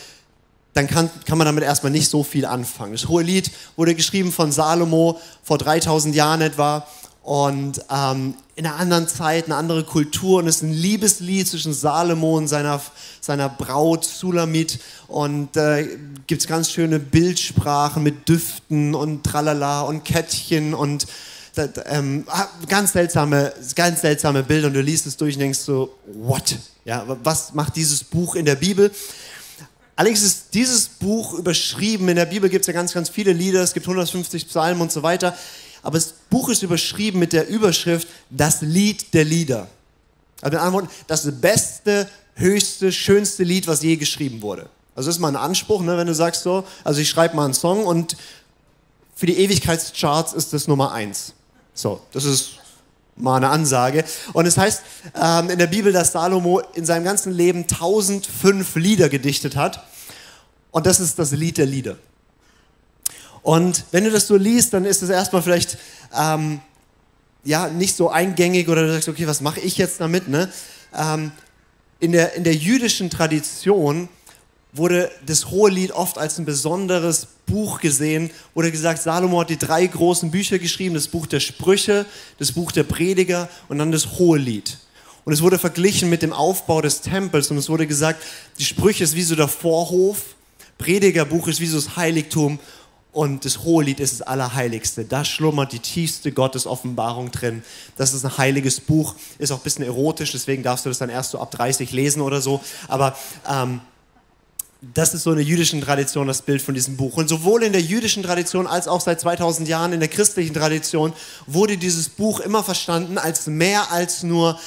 dann 0.75 0.87
kann, 0.87 1.11
kann 1.27 1.39
man 1.39 1.47
damit 1.47 1.65
erstmal 1.65 1.91
nicht 1.91 2.09
so 2.09 2.23
viel 2.23 2.47
anfangen. 2.47 2.93
Das 2.93 3.09
Hohe 3.09 3.25
Lied 3.25 3.51
wurde 3.75 3.97
geschrieben 3.97 4.31
von 4.31 4.53
Salomo 4.53 5.21
vor 5.43 5.59
3000 5.59 6.15
Jahren 6.15 6.41
etwa 6.41 6.87
und 7.23 7.81
ähm, 7.89 8.35
in 8.57 8.67
einer 8.67 8.77
anderen 8.77 9.07
Zeit, 9.07 9.45
eine 9.45 9.55
andere 9.55 9.85
Kultur. 9.85 10.41
Und 10.41 10.49
es 10.49 10.57
ist 10.57 10.63
ein 10.63 10.73
Liebeslied 10.73 11.47
zwischen 11.47 11.73
Salomo 11.73 12.37
und 12.37 12.49
seiner, 12.49 12.81
seiner 13.21 13.49
Braut 13.49 14.05
Sulamit. 14.05 14.81
Und 15.07 15.57
äh, 15.57 15.89
gibt 16.27 16.43
es 16.43 16.49
ganz 16.49 16.71
schöne 16.71 16.99
Bildsprachen 16.99 18.03
mit 18.03 18.29
Düften 18.29 18.95
und 18.95 19.23
Tralala 19.25 19.83
und 19.83 20.05
Kettchen. 20.05 20.75
Und 20.75 21.07
ähm, 21.87 22.25
ah, 22.27 22.49
ganz 22.69 22.93
seltsame, 22.93 23.53
ganz 23.77 24.01
seltsame 24.01 24.43
Bilder. 24.43 24.67
Und 24.67 24.75
du 24.75 24.83
liest 24.83 25.07
es 25.07 25.17
durch 25.17 25.37
und 25.37 25.41
denkst 25.41 25.61
so, 25.61 25.97
what? 26.07 26.57
Ja, 26.85 27.05
was 27.23 27.55
macht 27.55 27.77
dieses 27.77 28.03
Buch 28.03 28.35
in 28.35 28.45
der 28.45 28.57
Bibel? 28.57 28.91
Allerdings 29.95 30.23
ist 30.23 30.55
dieses 30.55 30.89
Buch 30.89 31.35
überschrieben, 31.35 32.09
in 32.09 32.17
der 32.17 32.25
Bibel 32.25 32.51
gibt 32.51 32.63
es 32.63 32.67
ja 32.67 32.73
ganz, 32.73 32.93
ganz 32.93 33.09
viele 33.09 33.33
Lieder, 33.33 33.63
es 33.63 33.75
gibt 33.75 33.87
150 33.87 34.49
Psalmen 34.49 34.81
und 34.81 34.91
so 34.91 35.03
weiter 35.03 35.37
aber 35.83 35.99
das 35.99 36.15
Buch 36.31 36.49
ist 36.49 36.63
überschrieben 36.63 37.19
mit 37.19 37.33
der 37.33 37.49
Überschrift 37.49 38.09
Das 38.31 38.63
Lied 38.63 39.13
der 39.15 39.25
Lieder. 39.25 39.69
Also 40.41 40.57
mit 40.57 40.61
anderen 40.61 40.73
Worten, 40.73 40.89
das 41.07 41.41
beste, 41.41 42.09
höchste, 42.35 42.93
schönste 42.93 43.45
Lied, 43.45 43.67
was 43.67 43.83
je 43.83 43.97
geschrieben 43.97 44.43
wurde. 44.43 44.69
Also 44.95 45.09
das 45.09 45.17
ist 45.17 45.21
mal 45.21 45.29
ein 45.29 45.37
Anspruch, 45.37 45.83
ne, 45.83 45.97
wenn 45.97 46.07
du 46.07 46.15
sagst 46.15 46.43
so, 46.43 46.65
also 46.85 47.01
ich 47.01 47.09
schreibe 47.09 47.37
mal 47.37 47.45
einen 47.45 47.55
Song 47.55 47.85
und 47.85 48.17
für 49.15 49.27
die 49.27 49.39
Ewigkeitscharts 49.39 50.33
ist 50.33 50.53
das 50.53 50.69
Nummer 50.69 50.93
eins. 50.93 51.35
So, 51.75 52.01
das 52.13 52.25
ist 52.25 52.59
mal 53.17 53.37
eine 53.37 53.49
Ansage. 53.49 54.05
Und 54.33 54.47
es 54.47 54.57
heißt 54.59 54.83
ähm, 55.21 55.51
in 55.51 55.59
der 55.59 55.67
Bibel, 55.67 55.93
dass 55.93 56.13
Salomo 56.13 56.61
in 56.75 56.85
seinem 56.85 57.05
ganzen 57.05 57.33
Leben 57.33 57.63
1005 57.63 58.77
Lieder 58.77 59.09
gedichtet 59.09 59.57
hat. 59.57 59.85
Und 60.71 60.87
das 60.87 61.01
ist 61.01 61.19
das 61.19 61.33
Lied 61.33 61.59
der 61.59 61.67
Lieder. 61.67 61.97
Und 63.43 63.85
wenn 63.91 64.05
du 64.05 64.11
das 64.11 64.27
so 64.27 64.37
liest, 64.37 64.73
dann 64.73 64.85
ist 64.85 65.03
es 65.03 65.11
erstmal 65.11 65.43
vielleicht 65.43 65.77
ähm, 66.17 66.61
ja, 67.45 67.69
nicht 67.69 67.97
so 67.97 68.09
eingängig 68.09 68.69
oder 68.69 68.87
du 68.87 68.93
sagst, 68.93 69.09
okay, 69.09 69.27
was 69.27 69.41
mache 69.41 69.61
ich 69.61 69.77
jetzt 69.79 70.01
damit? 70.01 70.29
Ne? 70.29 70.51
Ähm, 70.97 71.33
in, 71.99 72.13
der, 72.13 72.35
in 72.35 72.45
der 72.45 72.55
jüdischen 72.55 73.11
Tradition 73.11 74.09
wurde 74.73 75.11
das 75.27 75.51
Hohelied 75.51 75.93
oft 75.93 76.19
als 76.19 76.39
ein 76.39 76.45
besonderes 76.45 77.27
Buch 77.47 77.81
gesehen. 77.81 78.31
Wurde 78.55 78.71
gesagt, 78.71 79.03
Salomo 79.03 79.41
hat 79.41 79.51
die 79.51 79.59
drei 79.59 79.87
großen 79.87 80.31
Bücher 80.31 80.59
geschrieben, 80.59 80.95
das 80.95 81.09
Buch 81.09 81.27
der 81.27 81.41
Sprüche, 81.41 82.07
das 82.39 82.53
Buch 82.53 82.73
der 82.73 82.85
Prediger 82.85 83.49
und 83.69 83.79
dann 83.79 83.93
das 83.93 84.19
Hohelied. 84.19 84.79
Und 85.25 85.33
es 85.33 85.43
wurde 85.43 85.59
verglichen 85.59 86.11
mit 86.11 86.23
dem 86.23 86.33
Aufbau 86.33 86.81
des 86.81 87.01
Tempels 87.01 87.51
und 87.51 87.59
es 87.59 87.69
wurde 87.69 87.87
gesagt, 87.87 88.23
die 88.59 88.65
Sprüche 88.65 89.05
ist 89.05 89.15
wie 89.15 89.23
so 89.23 89.37
der 89.37 89.49
Vorhof, 89.49 90.35
Predigerbuch 90.79 91.47
ist 91.47 91.61
wie 91.61 91.67
so 91.67 91.77
das 91.77 91.97
Heiligtum 91.97 92.59
und 93.13 93.45
das 93.45 93.63
Hohelied 93.63 94.01
ist 94.01 94.21
das 94.21 94.27
Allerheiligste. 94.27 95.05
Da 95.05 95.25
schlummert 95.25 95.73
die 95.73 95.81
tiefste 95.81 96.33
Gottesoffenbarung 96.33 97.31
drin. 97.31 97.63
Das 97.97 98.15
ist 98.15 98.25
ein 98.25 98.39
heiliges 98.39 98.81
Buch, 98.81 99.15
ist 99.39 99.53
auch 99.53 99.59
ein 99.59 99.63
bisschen 99.63 99.85
erotisch, 99.85 100.33
deswegen 100.33 100.63
darfst 100.63 100.87
du 100.87 100.91
das 100.91 100.99
dann 100.99 101.11
erst 101.11 101.33
so 101.33 101.39
ab 101.39 101.51
30 101.51 101.93
lesen 101.93 102.23
oder 102.23 102.41
so. 102.41 102.63
Aber 102.89 103.15
ähm, 103.51 103.81
das 104.95 105.13
ist 105.13 105.25
so 105.25 105.31
eine 105.31 105.43
jüdische 105.43 105.79
Tradition, 105.81 106.27
das 106.27 106.43
Bild 106.43 106.63
von 106.63 106.75
diesem 106.75 106.97
Buch. 106.97 107.19
Und 107.19 107.29
sowohl 107.29 107.63
in 107.63 107.73
der 107.73 107.83
jüdischen 107.83 108.23
Tradition 108.23 108.67
als 108.67 108.89
auch 108.89 109.01
seit 109.01 109.21
2000 109.21 109.69
Jahren 109.69 109.93
in 109.93 110.01
der 110.01 110.09
christlichen 110.09 110.55
Tradition 110.55 111.13
wurde 111.47 111.77
dieses 111.77 112.09
Buch 112.09 112.41
immer 112.41 112.65
verstanden 112.65 113.19
als 113.19 113.47
mehr 113.47 113.93
als 113.93 114.23
nur 114.23 114.59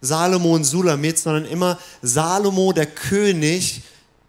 Salomo 0.00 0.54
und 0.54 0.64
Sulamit, 0.64 1.18
sondern 1.18 1.46
immer 1.46 1.78
Salomo, 2.02 2.72
der 2.72 2.86
König, 2.86 3.82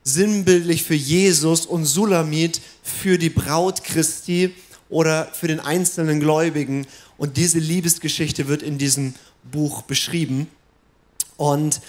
sinnbildlich 0.03 0.83
für 0.83 0.95
Jesus 0.95 1.65
und 1.65 1.85
Sulamit 1.85 2.61
für 2.95 3.17
die 3.17 3.29
Braut 3.29 3.83
Christi 3.83 4.55
oder 4.89 5.25
für 5.25 5.47
den 5.47 5.59
einzelnen 5.59 6.19
Gläubigen. 6.19 6.87
Und 7.17 7.37
diese 7.37 7.59
Liebesgeschichte 7.59 8.47
wird 8.47 8.61
in 8.63 8.77
diesem 8.77 9.13
Buch 9.43 9.83
beschrieben. 9.83 10.47
Und 11.37 11.81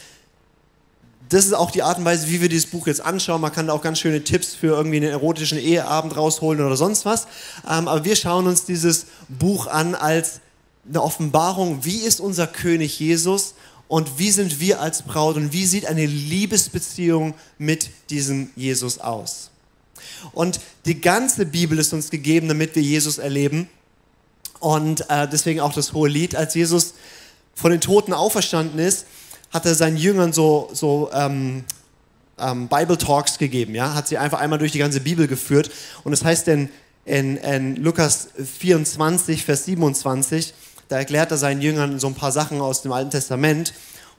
das 1.28 1.44
ist 1.44 1.54
auch 1.54 1.70
die 1.70 1.82
Art 1.82 1.98
und 1.98 2.04
Weise, 2.04 2.28
wie 2.28 2.40
wir 2.40 2.48
dieses 2.48 2.70
Buch 2.70 2.86
jetzt 2.86 3.00
anschauen. 3.00 3.40
Man 3.40 3.52
kann 3.52 3.66
da 3.66 3.72
auch 3.72 3.82
ganz 3.82 3.98
schöne 3.98 4.22
Tipps 4.22 4.54
für 4.54 4.76
irgendwie 4.76 4.96
einen 4.96 5.10
erotischen 5.10 5.58
Eheabend 5.58 6.16
rausholen 6.16 6.64
oder 6.64 6.76
sonst 6.76 7.04
was. 7.04 7.26
Ähm, 7.68 7.88
aber 7.88 8.04
wir 8.04 8.16
schauen 8.16 8.46
uns 8.46 8.64
dieses 8.64 9.06
Buch 9.28 9.66
an 9.66 9.94
als 9.94 10.40
eine 10.88 11.02
Offenbarung, 11.02 11.84
wie 11.84 11.98
ist 11.98 12.20
unser 12.20 12.46
König 12.46 13.00
Jesus 13.00 13.54
und 13.88 14.18
wie 14.18 14.30
sind 14.30 14.60
wir 14.60 14.80
als 14.80 15.02
Braut 15.02 15.36
und 15.36 15.52
wie 15.52 15.66
sieht 15.66 15.86
eine 15.86 16.06
Liebesbeziehung 16.06 17.34
mit 17.58 17.90
diesem 18.10 18.50
Jesus 18.54 18.98
aus. 18.98 19.50
Und 20.32 20.60
die 20.84 21.00
ganze 21.00 21.46
Bibel 21.46 21.78
ist 21.78 21.92
uns 21.92 22.10
gegeben, 22.10 22.48
damit 22.48 22.74
wir 22.74 22.82
Jesus 22.82 23.18
erleben. 23.18 23.68
Und 24.60 25.08
äh, 25.10 25.28
deswegen 25.28 25.60
auch 25.60 25.72
das 25.72 25.92
hohe 25.92 26.08
Lied, 26.08 26.34
als 26.34 26.54
Jesus 26.54 26.94
von 27.54 27.70
den 27.70 27.80
Toten 27.80 28.12
auferstanden 28.12 28.78
ist, 28.78 29.06
hat 29.50 29.66
er 29.66 29.74
seinen 29.74 29.96
Jüngern 29.96 30.32
so, 30.32 30.68
so 30.72 31.10
ähm, 31.12 31.64
ähm, 32.38 32.68
Bible 32.68 32.98
Talks 32.98 33.38
gegeben, 33.38 33.74
ja, 33.74 33.94
hat 33.94 34.08
sie 34.08 34.18
einfach 34.18 34.40
einmal 34.40 34.58
durch 34.58 34.72
die 34.72 34.78
ganze 34.78 35.00
Bibel 35.00 35.26
geführt. 35.26 35.70
Und 36.04 36.12
das 36.12 36.24
heißt 36.24 36.48
in, 36.48 36.68
in, 37.04 37.36
in 37.38 37.76
Lukas 37.76 38.28
24, 38.58 39.44
Vers 39.44 39.64
27, 39.64 40.54
da 40.88 40.98
erklärt 40.98 41.30
er 41.30 41.38
seinen 41.38 41.62
Jüngern 41.62 41.98
so 41.98 42.06
ein 42.06 42.14
paar 42.14 42.32
Sachen 42.32 42.60
aus 42.60 42.82
dem 42.82 42.92
Alten 42.92 43.10
Testament. 43.10 43.72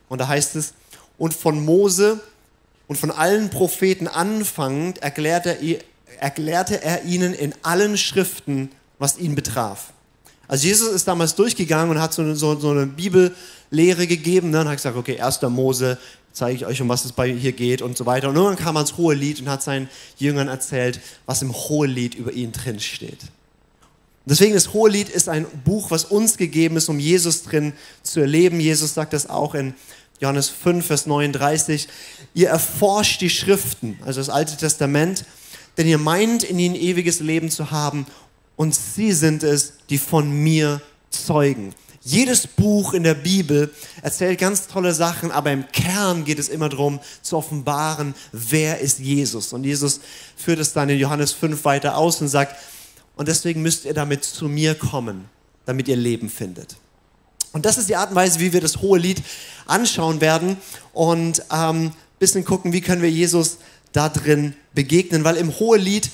Und 0.09 0.19
da 0.19 0.27
heißt 0.27 0.55
es, 0.55 0.73
und 1.17 1.33
von 1.33 1.63
Mose 1.63 2.21
und 2.87 2.95
von 2.97 3.11
allen 3.11 3.49
Propheten 3.49 4.07
anfangend 4.07 4.99
erklärte 4.99 5.51
er, 5.61 5.79
erklärte 6.19 6.81
er 6.81 7.03
ihnen 7.03 7.33
in 7.33 7.53
allen 7.61 7.97
Schriften, 7.97 8.71
was 8.97 9.17
ihn 9.17 9.35
betraf. 9.35 9.91
Also 10.47 10.67
Jesus 10.67 10.93
ist 10.93 11.07
damals 11.07 11.35
durchgegangen 11.35 11.89
und 11.89 12.01
hat 12.01 12.13
so 12.13 12.21
eine, 12.21 12.35
so, 12.35 12.57
so 12.57 12.71
eine 12.71 12.87
Bibellehre 12.87 14.07
gegeben. 14.07 14.49
Ne? 14.49 14.61
Und 14.61 14.69
hat 14.69 14.77
gesagt, 14.77 14.95
okay, 14.95 15.19
1. 15.19 15.41
Mose, 15.43 15.97
zeige 16.31 16.55
ich 16.55 16.65
euch, 16.65 16.81
um 16.81 16.87
was 16.87 17.03
es 17.03 17.11
bei 17.11 17.29
hier 17.29 17.51
geht 17.51 17.81
und 17.81 17.97
so 17.97 18.05
weiter. 18.05 18.29
Und 18.29 18.35
irgendwann 18.35 18.57
kam 18.57 18.77
er 18.77 18.81
ins 18.81 18.95
Hohe 18.95 19.13
Lied 19.13 19.41
und 19.41 19.49
hat 19.49 19.61
seinen 19.61 19.89
Jüngern 20.17 20.47
erzählt, 20.47 21.01
was 21.25 21.41
im 21.41 21.53
Hohe 21.53 21.87
Lied 21.87 22.15
über 22.15 22.31
ihn 22.31 22.51
drin 22.53 22.79
steht. 22.79 23.19
Deswegen 24.25 24.53
das 24.53 24.73
Hohe 24.73 24.89
Lied 24.89 25.09
ist 25.09 25.29
ein 25.29 25.45
Buch, 25.63 25.89
was 25.89 26.05
uns 26.05 26.37
gegeben 26.37 26.77
ist, 26.77 26.89
um 26.89 26.99
Jesus 26.99 27.43
drin 27.43 27.73
zu 28.03 28.19
erleben. 28.19 28.59
Jesus 28.59 28.93
sagt 28.93 29.13
das 29.13 29.29
auch 29.29 29.55
in 29.55 29.73
Johannes 30.19 30.49
5, 30.49 30.85
Vers 30.85 31.05
39. 31.05 31.87
Ihr 32.33 32.49
erforscht 32.49 33.21
die 33.21 33.29
Schriften, 33.29 33.99
also 34.05 34.19
das 34.19 34.29
Alte 34.29 34.57
Testament, 34.57 35.25
denn 35.77 35.87
ihr 35.87 35.99
meint, 35.99 36.43
in 36.43 36.59
ihnen 36.59 36.75
ewiges 36.75 37.19
Leben 37.19 37.51
zu 37.51 37.71
haben 37.71 38.05
und 38.55 38.73
sie 38.73 39.11
sind 39.11 39.43
es, 39.43 39.73
die 39.89 39.99
von 39.99 40.29
mir 40.31 40.81
zeugen. 41.11 41.73
Jedes 42.01 42.47
Buch 42.47 42.93
in 42.93 43.03
der 43.03 43.15
Bibel 43.15 43.69
erzählt 44.01 44.39
ganz 44.39 44.67
tolle 44.67 44.93
Sachen, 44.93 45.29
aber 45.29 45.51
im 45.51 45.67
Kern 45.73 46.23
geht 46.23 46.39
es 46.39 46.47
immer 46.47 46.69
darum, 46.69 47.01
zu 47.21 47.35
offenbaren, 47.35 48.15
wer 48.31 48.79
ist 48.79 48.99
Jesus. 48.99 49.51
Und 49.51 49.65
Jesus 49.65 49.99
führt 50.37 50.59
es 50.59 50.71
dann 50.71 50.89
in 50.89 50.99
Johannes 50.99 51.33
5 51.33 51.65
weiter 51.65 51.97
aus 51.97 52.21
und 52.21 52.29
sagt, 52.29 52.55
und 53.17 53.27
deswegen 53.27 53.61
müsst 53.61 53.83
ihr 53.83 53.93
damit 53.93 54.23
zu 54.23 54.47
mir 54.47 54.75
kommen, 54.75 55.25
damit 55.65 55.89
ihr 55.89 55.97
Leben 55.97 56.29
findet. 56.29 56.77
Und 57.57 57.65
das 57.65 57.79
ist 57.79 57.89
die 57.89 57.95
Art 57.95 58.11
und 58.11 58.15
Weise, 58.15 58.39
wie 58.39 58.53
wir 58.53 58.61
das 58.61 58.81
hohe 58.81 58.99
Lied 58.99 59.23
anschauen 59.65 60.21
werden 60.21 60.57
und 60.93 61.41
ähm, 61.51 61.91
bisschen 62.19 62.45
gucken, 62.45 62.71
wie 62.71 62.81
können 62.81 63.01
wir 63.01 63.09
Jesus 63.09 63.57
da 63.93 64.09
drin 64.09 64.53
begegnen, 64.75 65.23
weil 65.23 65.37
im 65.37 65.57
hohe 65.57 65.79
Lied 65.79 66.11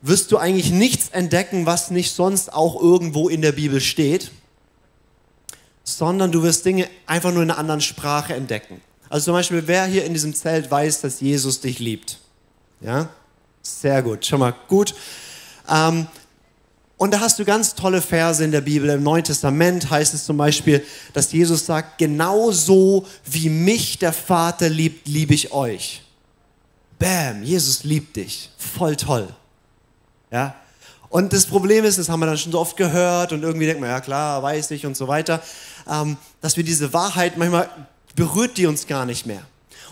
wirst 0.00 0.32
du 0.32 0.38
eigentlich 0.38 0.70
nichts 0.70 1.10
entdecken, 1.10 1.66
was 1.66 1.90
nicht 1.90 2.12
sonst 2.12 2.50
auch 2.50 2.80
irgendwo 2.80 3.28
in 3.28 3.42
der 3.42 3.52
Bibel 3.52 3.78
steht, 3.82 4.30
sondern 5.84 6.32
du 6.32 6.42
wirst 6.42 6.64
Dinge 6.64 6.88
einfach 7.04 7.30
nur 7.30 7.42
in 7.42 7.50
einer 7.50 7.58
anderen 7.58 7.82
Sprache 7.82 8.32
entdecken. 8.32 8.80
Also 9.10 9.26
zum 9.26 9.34
Beispiel, 9.34 9.64
wer 9.66 9.84
hier 9.84 10.06
in 10.06 10.14
diesem 10.14 10.34
Zelt 10.34 10.70
weiß, 10.70 11.02
dass 11.02 11.20
Jesus 11.20 11.60
dich 11.60 11.78
liebt? 11.78 12.16
Ja? 12.80 13.10
Sehr 13.60 14.02
gut, 14.02 14.24
schon 14.24 14.40
mal 14.40 14.54
gut. 14.66 14.94
Ähm, 15.68 16.06
und 17.00 17.12
da 17.12 17.20
hast 17.20 17.38
du 17.38 17.46
ganz 17.46 17.74
tolle 17.74 18.02
Verse 18.02 18.44
in 18.44 18.50
der 18.52 18.60
Bibel. 18.60 18.90
Im 18.90 19.02
Neuen 19.02 19.24
Testament 19.24 19.88
heißt 19.88 20.12
es 20.12 20.26
zum 20.26 20.36
Beispiel, 20.36 20.84
dass 21.14 21.32
Jesus 21.32 21.64
sagt, 21.64 21.96
genauso 21.96 23.06
wie 23.24 23.48
mich 23.48 23.98
der 23.98 24.12
Vater 24.12 24.68
liebt, 24.68 25.08
liebe 25.08 25.32
ich 25.32 25.50
euch. 25.50 26.02
Bam, 26.98 27.42
Jesus 27.42 27.84
liebt 27.84 28.16
dich. 28.16 28.50
Voll 28.58 28.96
toll. 28.96 29.26
Ja? 30.30 30.54
Und 31.08 31.32
das 31.32 31.46
Problem 31.46 31.86
ist, 31.86 31.96
das 31.96 32.10
haben 32.10 32.20
wir 32.20 32.26
dann 32.26 32.36
schon 32.36 32.52
so 32.52 32.60
oft 32.60 32.76
gehört 32.76 33.32
und 33.32 33.42
irgendwie 33.44 33.64
denkt 33.64 33.80
man, 33.80 33.88
ja 33.88 34.02
klar, 34.02 34.42
weiß 34.42 34.70
ich 34.72 34.84
und 34.84 34.94
so 34.94 35.08
weiter, 35.08 35.42
ähm, 35.88 36.18
dass 36.42 36.58
wir 36.58 36.64
diese 36.64 36.92
Wahrheit 36.92 37.38
manchmal 37.38 37.70
berührt 38.14 38.58
die 38.58 38.66
uns 38.66 38.86
gar 38.86 39.06
nicht 39.06 39.24
mehr. 39.24 39.40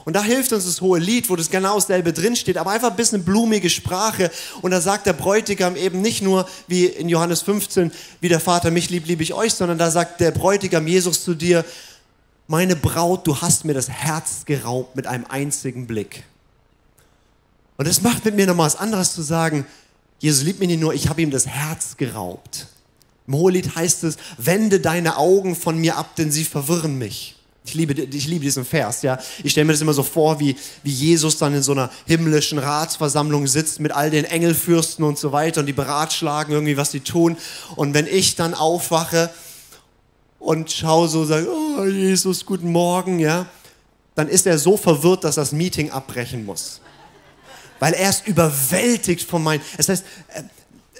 Und 0.04 0.14
da 0.14 0.22
hilft 0.22 0.52
uns 0.52 0.64
das 0.64 0.80
hohe 0.80 0.98
Lied, 0.98 1.28
wo 1.28 1.36
das 1.36 1.50
genau 1.50 1.74
dasselbe 1.74 2.12
drinsteht, 2.12 2.56
aber 2.56 2.70
einfach 2.70 2.90
ein 2.90 2.96
bisschen 2.96 3.24
blumige 3.24 3.70
Sprache. 3.70 4.30
Und 4.62 4.70
da 4.70 4.80
sagt 4.80 5.06
der 5.06 5.12
Bräutigam 5.12 5.76
eben 5.76 6.00
nicht 6.00 6.22
nur 6.22 6.48
wie 6.66 6.86
in 6.86 7.08
Johannes 7.08 7.42
15, 7.42 7.92
wie 8.20 8.28
der 8.28 8.40
Vater 8.40 8.70
mich 8.70 8.90
liebt, 8.90 9.08
liebe 9.08 9.22
ich 9.22 9.34
euch, 9.34 9.54
sondern 9.54 9.78
da 9.78 9.90
sagt 9.90 10.20
der 10.20 10.30
Bräutigam 10.30 10.86
Jesus 10.86 11.24
zu 11.24 11.34
dir, 11.34 11.64
meine 12.46 12.76
Braut, 12.76 13.26
du 13.26 13.40
hast 13.40 13.64
mir 13.64 13.74
das 13.74 13.90
Herz 13.90 14.44
geraubt 14.46 14.96
mit 14.96 15.06
einem 15.06 15.26
einzigen 15.28 15.86
Blick. 15.86 16.24
Und 17.76 17.86
das 17.86 18.02
macht 18.02 18.24
mit 18.24 18.34
mir 18.34 18.46
nochmal 18.46 18.66
was 18.66 18.76
anderes 18.76 19.14
zu 19.14 19.22
sagen, 19.22 19.66
Jesus 20.18 20.42
liebt 20.44 20.58
mich 20.58 20.68
nicht 20.68 20.80
nur, 20.80 20.94
ich 20.94 21.08
habe 21.08 21.22
ihm 21.22 21.30
das 21.30 21.46
Herz 21.46 21.96
geraubt. 21.96 22.66
Im 23.28 23.34
Hohelied 23.34 23.76
heißt 23.76 24.04
es, 24.04 24.16
wende 24.38 24.80
deine 24.80 25.16
Augen 25.16 25.54
von 25.54 25.78
mir 25.78 25.96
ab, 25.96 26.16
denn 26.16 26.32
sie 26.32 26.44
verwirren 26.44 26.98
mich. 26.98 27.37
Ich 27.68 27.74
liebe, 27.74 27.92
ich 27.92 28.26
liebe 28.26 28.44
diesen 28.44 28.64
Vers, 28.64 29.02
ja. 29.02 29.18
Ich 29.44 29.52
stelle 29.52 29.66
mir 29.66 29.72
das 29.72 29.82
immer 29.82 29.92
so 29.92 30.02
vor, 30.02 30.40
wie, 30.40 30.56
wie 30.82 30.90
Jesus 30.90 31.36
dann 31.36 31.54
in 31.54 31.62
so 31.62 31.72
einer 31.72 31.90
himmlischen 32.06 32.58
Ratsversammlung 32.58 33.46
sitzt 33.46 33.78
mit 33.80 33.92
all 33.92 34.10
den 34.10 34.24
Engelfürsten 34.24 35.04
und 35.04 35.18
so 35.18 35.32
weiter 35.32 35.60
und 35.60 35.66
die 35.66 35.74
beratschlagen 35.74 36.54
irgendwie, 36.54 36.78
was 36.78 36.92
sie 36.92 37.00
tun. 37.00 37.36
Und 37.76 37.92
wenn 37.92 38.06
ich 38.06 38.36
dann 38.36 38.54
aufwache 38.54 39.30
und 40.38 40.70
schaue 40.72 41.08
so, 41.08 41.26
sage, 41.26 41.46
oh 41.50 41.84
Jesus, 41.84 42.46
guten 42.46 42.72
Morgen, 42.72 43.18
ja, 43.18 43.46
dann 44.14 44.28
ist 44.28 44.46
er 44.46 44.58
so 44.58 44.76
verwirrt, 44.78 45.24
dass 45.24 45.34
das 45.34 45.52
Meeting 45.52 45.90
abbrechen 45.90 46.46
muss 46.46 46.80
weil 47.80 47.92
er 47.92 48.10
ist 48.10 48.26
überwältigt 48.26 49.28
von 49.28 49.42
meinen. 49.42 49.62
Es 49.76 49.88
heißt, 49.88 50.04
äh, 50.34 50.42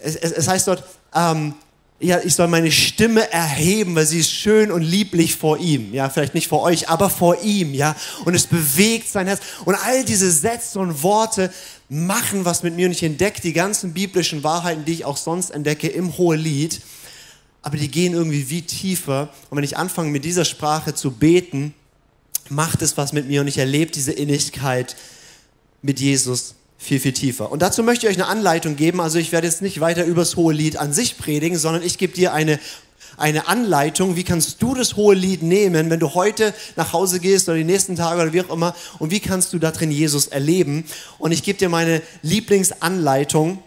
es, 0.01 0.15
es 0.15 0.47
heißt 0.47 0.69
dort, 0.69 0.85
ähm, 1.15 1.55
ja, 2.01 2.21
ich 2.23 2.35
soll 2.35 2.47
meine 2.47 2.71
Stimme 2.71 3.31
erheben, 3.33 3.97
weil 3.97 4.07
sie 4.07 4.21
ist 4.21 4.31
schön 4.31 4.71
und 4.71 4.83
lieblich 4.83 5.35
vor 5.35 5.59
ihm. 5.59 5.93
Ja, 5.93 6.09
vielleicht 6.09 6.35
nicht 6.35 6.47
vor 6.47 6.63
euch, 6.63 6.89
aber 6.89 7.11
vor 7.11 7.43
ihm. 7.43 7.75
Ja, 7.75 7.97
und 8.25 8.35
es 8.35 8.47
bewegt 8.47 9.09
sein 9.09 9.27
Herz. 9.27 9.41
Und 9.65 9.75
all 9.75 10.05
diese 10.05 10.31
Sätze 10.31 10.79
und 10.79 11.03
Worte 11.03 11.53
machen 11.89 12.45
was 12.45 12.63
mit 12.63 12.77
mir. 12.77 12.87
Und 12.87 12.93
ich 12.93 13.03
entdecke 13.03 13.41
die 13.41 13.53
ganzen 13.53 13.95
biblischen 13.95 14.45
Wahrheiten, 14.45 14.85
die 14.85 14.93
ich 14.93 15.05
auch 15.05 15.17
sonst 15.17 15.51
entdecke 15.51 15.89
im 15.89 16.17
Hohelied. 16.17 16.81
Aber 17.63 17.77
die 17.77 17.91
gehen 17.91 18.15
irgendwie 18.15 18.49
wie 18.49 18.63
tiefer. 18.63 19.31
Und 19.51 19.57
wenn 19.57 19.65
ich 19.65 19.77
anfange, 19.77 20.11
mit 20.11 20.25
dieser 20.25 20.45
Sprache 20.45 20.95
zu 20.95 21.11
beten, 21.11 21.75
macht 22.49 22.81
es 22.81 22.97
was 22.97 23.13
mit 23.13 23.27
mir. 23.27 23.41
Und 23.41 23.49
ich 23.49 23.59
erlebe 23.59 23.91
diese 23.91 24.13
Innigkeit 24.13 24.95
mit 25.83 25.99
Jesus 25.99 26.55
viel, 26.79 27.01
viel 27.01 27.13
tiefer. 27.13 27.51
Und 27.51 27.61
dazu 27.61 27.83
möchte 27.83 28.07
ich 28.07 28.13
euch 28.13 28.23
eine 28.23 28.31
Anleitung 28.31 28.77
geben. 28.77 29.01
Also 29.01 29.19
ich 29.19 29.33
werde 29.33 29.49
jetzt 29.49 29.61
nicht 29.61 29.81
weiter 29.81 30.05
über 30.05 30.23
das 30.23 30.37
hohe 30.37 30.55
Lied 30.55 30.77
an 30.77 30.93
sich 30.93 31.19
predigen, 31.19 31.59
sondern 31.59 31.83
ich 31.83 31.99
gebe 31.99 32.15
dir 32.15 32.33
eine, 32.33 32.61
eine 33.17 33.49
Anleitung, 33.49 34.15
wie 34.15 34.23
kannst 34.23 34.63
du 34.63 34.75
das 34.75 34.95
hohe 34.97 35.17
Lied 35.17 35.43
nehmen, 35.43 35.91
wenn 35.91 36.01
du 36.01 36.15
heute 36.15 36.55
nach 36.77 36.93
Hause 36.93 37.19
gehst 37.19 37.49
oder 37.49 37.59
die 37.59 37.65
nächsten 37.65 37.97
Tage 37.97 38.23
oder 38.23 38.33
wie 38.33 38.43
auch 38.43 38.51
immer, 38.51 38.77
und 39.01 39.11
wie 39.11 39.21
kannst 39.21 39.53
du 39.53 39.59
da 39.59 39.73
drin 39.73 39.91
Jesus 39.91 40.29
erleben. 40.29 40.85
Und 41.19 41.33
ich 41.33 41.43
gebe 41.43 41.59
dir 41.59 41.69
meine 41.69 42.01
Lieblingsanleitung 42.23 43.59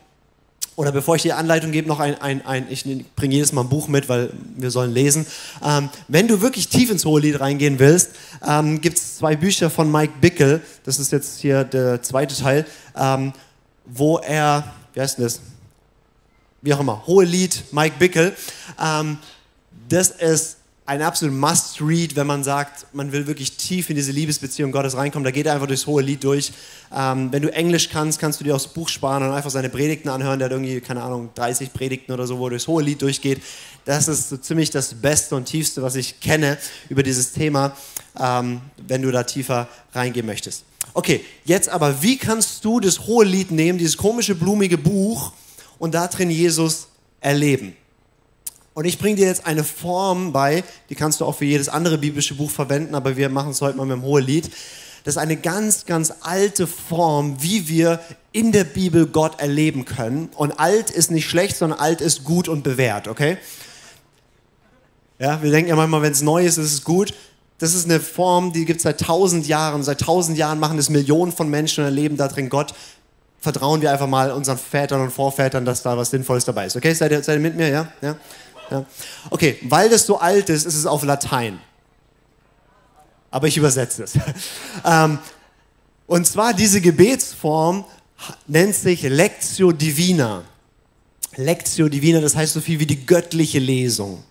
oder 0.75 0.91
bevor 0.91 1.15
ich 1.15 1.21
die 1.21 1.33
Anleitung 1.33 1.71
gebe, 1.71 1.87
noch 1.87 1.99
ein, 1.99 2.19
ein, 2.21 2.45
ein 2.45 2.67
ich 2.69 2.85
bringe 3.15 3.35
jedes 3.35 3.51
Mal 3.51 3.61
ein 3.61 3.69
Buch 3.69 3.87
mit, 3.87 4.07
weil 4.09 4.31
wir 4.55 4.71
sollen 4.71 4.91
lesen. 4.93 5.25
Ähm, 5.63 5.89
wenn 6.07 6.27
du 6.27 6.41
wirklich 6.41 6.69
tief 6.69 6.89
ins 6.89 7.05
Hohelied 7.05 7.39
reingehen 7.39 7.77
willst, 7.77 8.11
ähm, 8.47 8.81
gibt 8.81 8.97
es 8.97 9.17
zwei 9.17 9.35
Bücher 9.35 9.69
von 9.69 9.91
Mike 9.91 10.13
Bickel, 10.21 10.61
das 10.83 10.99
ist 10.99 11.11
jetzt 11.11 11.39
hier 11.39 11.63
der 11.63 12.01
zweite 12.01 12.35
Teil, 12.35 12.65
ähm, 12.95 13.33
wo 13.85 14.17
er, 14.19 14.73
wie 14.93 15.01
heißt 15.01 15.17
denn 15.17 15.25
das? 15.25 15.41
Wie 16.61 16.73
auch 16.73 16.79
immer, 16.79 17.05
Hohelied, 17.07 17.63
Mike 17.71 17.95
Bickel. 17.99 18.33
Ähm, 18.79 19.17
das 19.89 20.11
ist 20.11 20.57
ein 20.85 21.01
absolut 21.01 21.35
Must-Read, 21.35 22.15
wenn 22.15 22.27
man 22.27 22.43
sagt, 22.43 22.87
man 22.93 23.11
will 23.11 23.27
wirklich 23.27 23.55
tief 23.55 23.89
in 23.89 23.95
diese 23.95 24.11
Liebesbeziehung 24.11 24.71
Gottes 24.71 24.97
reinkommen. 24.97 25.23
Da 25.23 25.31
geht 25.31 25.45
er 25.45 25.53
einfach 25.53 25.67
durchs 25.67 25.85
hohe 25.85 26.01
Lied 26.01 26.23
durch. 26.23 26.51
Ähm, 26.93 27.31
wenn 27.31 27.43
du 27.43 27.53
Englisch 27.53 27.89
kannst, 27.89 28.19
kannst 28.19 28.39
du 28.39 28.43
dir 28.43 28.55
auch 28.55 28.61
das 28.61 28.73
Buch 28.73 28.89
sparen 28.89 29.23
und 29.23 29.31
einfach 29.31 29.51
seine 29.51 29.69
Predigten 29.69 30.09
anhören. 30.09 30.39
Der 30.39 30.47
hat 30.47 30.51
irgendwie, 30.51 30.81
keine 30.81 31.03
Ahnung, 31.03 31.29
30 31.35 31.71
Predigten 31.71 32.11
oder 32.11 32.25
so, 32.25 32.39
wo 32.39 32.47
er 32.47 32.51
durchs 32.51 32.67
hohe 32.67 32.81
Lied 32.81 33.01
durchgeht. 33.01 33.41
Das 33.85 34.07
ist 34.07 34.29
so 34.29 34.37
ziemlich 34.37 34.71
das 34.71 34.95
Beste 34.95 35.35
und 35.35 35.45
Tiefste, 35.45 35.81
was 35.83 35.95
ich 35.95 36.19
kenne 36.19 36.57
über 36.89 37.03
dieses 37.03 37.31
Thema, 37.31 37.75
ähm, 38.19 38.61
wenn 38.87 39.03
du 39.03 39.11
da 39.11 39.23
tiefer 39.23 39.67
reingehen 39.93 40.25
möchtest. 40.25 40.65
Okay, 40.93 41.23
jetzt 41.45 41.69
aber, 41.69 42.01
wie 42.01 42.17
kannst 42.17 42.65
du 42.65 42.79
das 42.79 43.01
hohe 43.05 43.23
Lied 43.23 43.51
nehmen, 43.51 43.77
dieses 43.77 43.95
komische, 43.95 44.35
blumige 44.35 44.77
Buch 44.77 45.31
und 45.79 45.93
da 45.93 46.07
drin 46.07 46.31
Jesus 46.31 46.87
erleben? 47.21 47.75
Und 48.73 48.85
ich 48.85 48.99
bringe 48.99 49.17
dir 49.17 49.27
jetzt 49.27 49.45
eine 49.45 49.63
Form 49.63 50.31
bei, 50.31 50.63
die 50.89 50.95
kannst 50.95 51.19
du 51.19 51.25
auch 51.25 51.35
für 51.35 51.45
jedes 51.45 51.67
andere 51.67 51.97
biblische 51.97 52.35
Buch 52.35 52.49
verwenden, 52.49 52.95
aber 52.95 53.17
wir 53.17 53.29
machen 53.29 53.51
es 53.51 53.61
heute 53.61 53.77
mal 53.77 53.85
mit 53.85 53.97
dem 53.97 54.03
Hohelied. 54.03 54.49
Das 55.03 55.15
ist 55.15 55.17
eine 55.17 55.35
ganz, 55.35 55.85
ganz 55.85 56.13
alte 56.21 56.67
Form, 56.67 57.41
wie 57.41 57.67
wir 57.67 57.99
in 58.31 58.51
der 58.51 58.63
Bibel 58.63 59.07
Gott 59.07 59.39
erleben 59.39 59.83
können. 59.83 60.29
Und 60.35 60.59
alt 60.59 60.89
ist 60.89 61.11
nicht 61.11 61.27
schlecht, 61.27 61.57
sondern 61.57 61.79
alt 61.79 62.01
ist 62.01 62.23
gut 62.23 62.47
und 62.47 62.63
bewährt, 62.63 63.07
okay? 63.07 63.37
Ja, 65.19 65.41
wir 65.41 65.51
denken 65.51 65.69
ja 65.69 65.75
manchmal, 65.75 66.01
wenn 66.01 66.13
es 66.13 66.21
neu 66.21 66.45
ist, 66.45 66.57
ist 66.57 66.73
es 66.73 66.83
gut. 66.83 67.13
Das 67.57 67.75
ist 67.75 67.85
eine 67.85 67.99
Form, 67.99 68.53
die 68.53 68.65
gibt 68.65 68.77
es 68.77 68.83
seit 68.83 68.99
tausend 68.99 69.47
Jahren. 69.47 69.83
Seit 69.83 70.01
tausend 70.01 70.37
Jahren 70.37 70.59
machen 70.59 70.79
es 70.79 70.89
Millionen 70.89 71.31
von 71.31 71.49
Menschen 71.49 71.83
und 71.83 71.85
erleben 71.85 72.17
darin 72.17 72.49
Gott. 72.49 72.73
Vertrauen 73.39 73.81
wir 73.81 73.91
einfach 73.91 74.07
mal 74.07 74.31
unseren 74.31 74.57
Vätern 74.57 75.01
und 75.01 75.11
Vorvätern, 75.11 75.65
dass 75.65 75.83
da 75.83 75.97
was 75.97 76.09
Sinnvolles 76.09 76.45
dabei 76.45 76.67
ist. 76.67 76.75
Okay, 76.75 76.93
seid 76.93 77.11
ihr, 77.11 77.21
seid 77.23 77.35
ihr 77.35 77.41
mit 77.41 77.55
mir? 77.55 77.69
Ja? 77.69 77.87
ja? 78.01 78.15
Ja? 78.71 78.85
Okay, 79.29 79.57
weil 79.63 79.89
das 79.89 80.05
so 80.05 80.19
alt 80.19 80.49
ist, 80.49 80.65
ist 80.65 80.75
es 80.75 80.85
auf 80.85 81.03
Latein. 81.03 81.59
Aber 83.29 83.47
ich 83.47 83.57
übersetze 83.57 84.03
es. 84.03 84.13
ähm, 84.85 85.19
und 86.07 86.25
zwar 86.25 86.53
diese 86.53 86.81
Gebetsform 86.81 87.85
nennt 88.47 88.75
sich 88.75 89.03
Lectio 89.03 89.71
Divina. 89.71 90.43
Lectio 91.35 91.87
Divina, 91.87 92.19
das 92.19 92.35
heißt 92.35 92.53
so 92.53 92.61
viel 92.61 92.79
wie 92.79 92.85
die 92.85 93.05
göttliche 93.05 93.59
Lesung. 93.59 94.23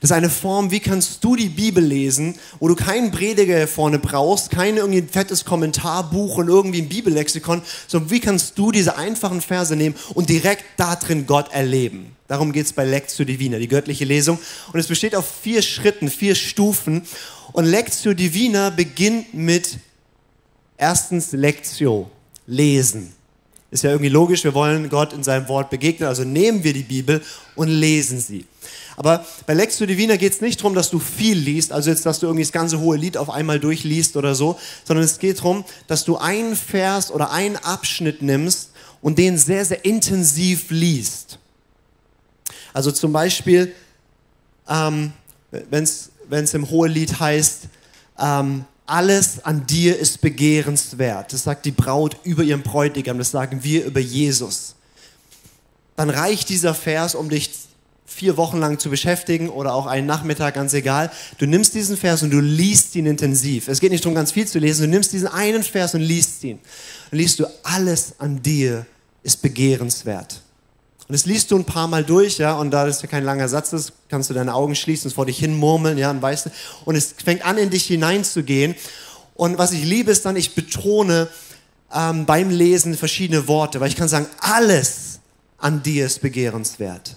Das 0.00 0.10
ist 0.10 0.16
eine 0.16 0.30
Form, 0.30 0.70
wie 0.70 0.78
kannst 0.78 1.24
du 1.24 1.34
die 1.34 1.48
Bibel 1.48 1.82
lesen, 1.82 2.36
wo 2.60 2.68
du 2.68 2.76
keinen 2.76 3.10
Prediger 3.10 3.66
vorne 3.66 3.98
brauchst, 3.98 4.50
kein 4.50 4.76
irgendwie 4.76 5.02
fettes 5.02 5.44
Kommentarbuch 5.44 6.36
und 6.38 6.48
irgendwie 6.48 6.82
ein 6.82 6.88
Bibellexikon, 6.88 7.62
sondern 7.88 8.10
wie 8.10 8.20
kannst 8.20 8.56
du 8.58 8.70
diese 8.70 8.96
einfachen 8.96 9.40
Verse 9.40 9.74
nehmen 9.74 9.96
und 10.14 10.28
direkt 10.28 10.64
da 10.76 10.94
drin 10.94 11.26
Gott 11.26 11.52
erleben. 11.52 12.14
Darum 12.28 12.52
geht 12.52 12.66
es 12.66 12.72
bei 12.72 12.84
Lectio 12.84 13.24
Divina, 13.24 13.58
die 13.58 13.68
göttliche 13.68 14.04
Lesung. 14.04 14.38
Und 14.72 14.78
es 14.78 14.86
besteht 14.86 15.16
auf 15.16 15.26
vier 15.42 15.62
Schritten, 15.62 16.10
vier 16.10 16.34
Stufen. 16.34 17.02
Und 17.52 17.64
Lectio 17.64 18.14
Divina 18.14 18.70
beginnt 18.70 19.34
mit 19.34 19.78
erstens 20.76 21.32
Lectio, 21.32 22.10
lesen. 22.46 23.14
Ist 23.70 23.82
ja 23.82 23.90
irgendwie 23.90 24.10
logisch, 24.10 24.44
wir 24.44 24.54
wollen 24.54 24.88
Gott 24.88 25.12
in 25.12 25.22
seinem 25.22 25.48
Wort 25.48 25.70
begegnen, 25.70 26.08
also 26.08 26.24
nehmen 26.24 26.64
wir 26.64 26.72
die 26.72 26.82
Bibel 26.82 27.22
und 27.54 27.68
lesen 27.68 28.18
sie. 28.20 28.46
Aber 28.98 29.24
bei 29.46 29.54
Lectio 29.54 29.86
Divina 29.86 30.16
geht 30.16 30.32
es 30.32 30.40
nicht 30.40 30.58
darum, 30.58 30.74
dass 30.74 30.90
du 30.90 30.98
viel 30.98 31.38
liest, 31.38 31.70
also 31.70 31.88
jetzt, 31.88 32.04
dass 32.04 32.18
du 32.18 32.26
irgendwie 32.26 32.42
das 32.42 32.50
ganze 32.50 32.80
hohe 32.80 32.96
Lied 32.96 33.16
auf 33.16 33.30
einmal 33.30 33.60
durchliest 33.60 34.16
oder 34.16 34.34
so, 34.34 34.58
sondern 34.84 35.04
es 35.04 35.20
geht 35.20 35.38
darum, 35.38 35.64
dass 35.86 36.04
du 36.04 36.16
einen 36.16 36.56
Vers 36.56 37.12
oder 37.12 37.30
einen 37.30 37.54
Abschnitt 37.58 38.22
nimmst 38.22 38.72
und 39.00 39.16
den 39.16 39.38
sehr, 39.38 39.64
sehr 39.64 39.84
intensiv 39.84 40.70
liest. 40.70 41.38
Also 42.72 42.90
zum 42.90 43.12
Beispiel, 43.12 43.72
ähm, 44.68 45.12
wenn 45.52 45.84
es 45.84 46.54
im 46.54 46.68
Hohelied 46.68 47.20
heißt, 47.20 47.68
ähm, 48.18 48.64
alles 48.84 49.44
an 49.44 49.64
dir 49.64 49.96
ist 49.96 50.20
begehrenswert. 50.22 51.32
Das 51.32 51.44
sagt 51.44 51.66
die 51.66 51.70
Braut 51.70 52.16
über 52.24 52.42
ihren 52.42 52.62
Bräutigam, 52.62 53.18
das 53.18 53.30
sagen 53.30 53.62
wir 53.62 53.84
über 53.84 54.00
Jesus. 54.00 54.74
Dann 55.94 56.10
reicht 56.10 56.48
dieser 56.48 56.74
Vers, 56.74 57.14
um 57.14 57.28
dich 57.28 57.67
vier 58.08 58.36
Wochen 58.36 58.58
lang 58.58 58.78
zu 58.78 58.88
beschäftigen 58.88 59.50
oder 59.50 59.74
auch 59.74 59.86
einen 59.86 60.06
Nachmittag, 60.06 60.54
ganz 60.54 60.72
egal. 60.72 61.10
Du 61.36 61.46
nimmst 61.46 61.74
diesen 61.74 61.96
Vers 61.96 62.22
und 62.22 62.30
du 62.30 62.40
liest 62.40 62.96
ihn 62.96 63.06
intensiv. 63.06 63.68
Es 63.68 63.80
geht 63.80 63.92
nicht 63.92 64.04
darum, 64.04 64.14
ganz 64.14 64.32
viel 64.32 64.48
zu 64.48 64.58
lesen. 64.58 64.82
Du 64.82 64.88
nimmst 64.88 65.12
diesen 65.12 65.28
einen 65.28 65.62
Vers 65.62 65.94
und 65.94 66.00
liest 66.00 66.42
ihn. 66.42 66.58
Dann 67.10 67.20
liest 67.20 67.38
du, 67.38 67.46
alles 67.62 68.14
an 68.18 68.42
dir 68.42 68.86
ist 69.22 69.42
begehrenswert. 69.42 70.40
Und 71.06 71.12
das 71.12 71.26
liest 71.26 71.50
du 71.50 71.56
ein 71.56 71.64
paar 71.64 71.86
Mal 71.86 72.04
durch, 72.04 72.38
ja, 72.38 72.54
und 72.54 72.70
da 72.70 72.86
das 72.86 73.02
ja 73.02 73.08
kein 73.08 73.24
langer 73.24 73.48
Satz 73.48 73.72
ist, 73.72 73.92
kannst 74.08 74.30
du 74.30 74.34
deine 74.34 74.54
Augen 74.54 74.74
schließen, 74.74 75.08
es 75.08 75.14
vor 75.14 75.26
dich 75.26 75.38
hin 75.38 75.56
murmeln, 75.56 75.96
ja, 75.96 76.10
und 76.10 76.20
weißt 76.20 76.46
du, 76.46 76.50
und 76.86 76.96
es 76.96 77.14
fängt 77.24 77.44
an, 77.44 77.56
in 77.56 77.70
dich 77.70 77.84
hineinzugehen. 77.86 78.74
Und 79.34 79.58
was 79.58 79.72
ich 79.72 79.84
liebe, 79.84 80.10
ist 80.10 80.24
dann, 80.24 80.36
ich 80.36 80.54
betone 80.54 81.28
ähm, 81.94 82.26
beim 82.26 82.50
Lesen 82.50 82.96
verschiedene 82.96 83.48
Worte, 83.48 83.80
weil 83.80 83.88
ich 83.88 83.96
kann 83.96 84.08
sagen, 84.08 84.26
alles 84.40 85.20
an 85.58 85.82
dir 85.82 86.06
ist 86.06 86.20
begehrenswert. 86.20 87.16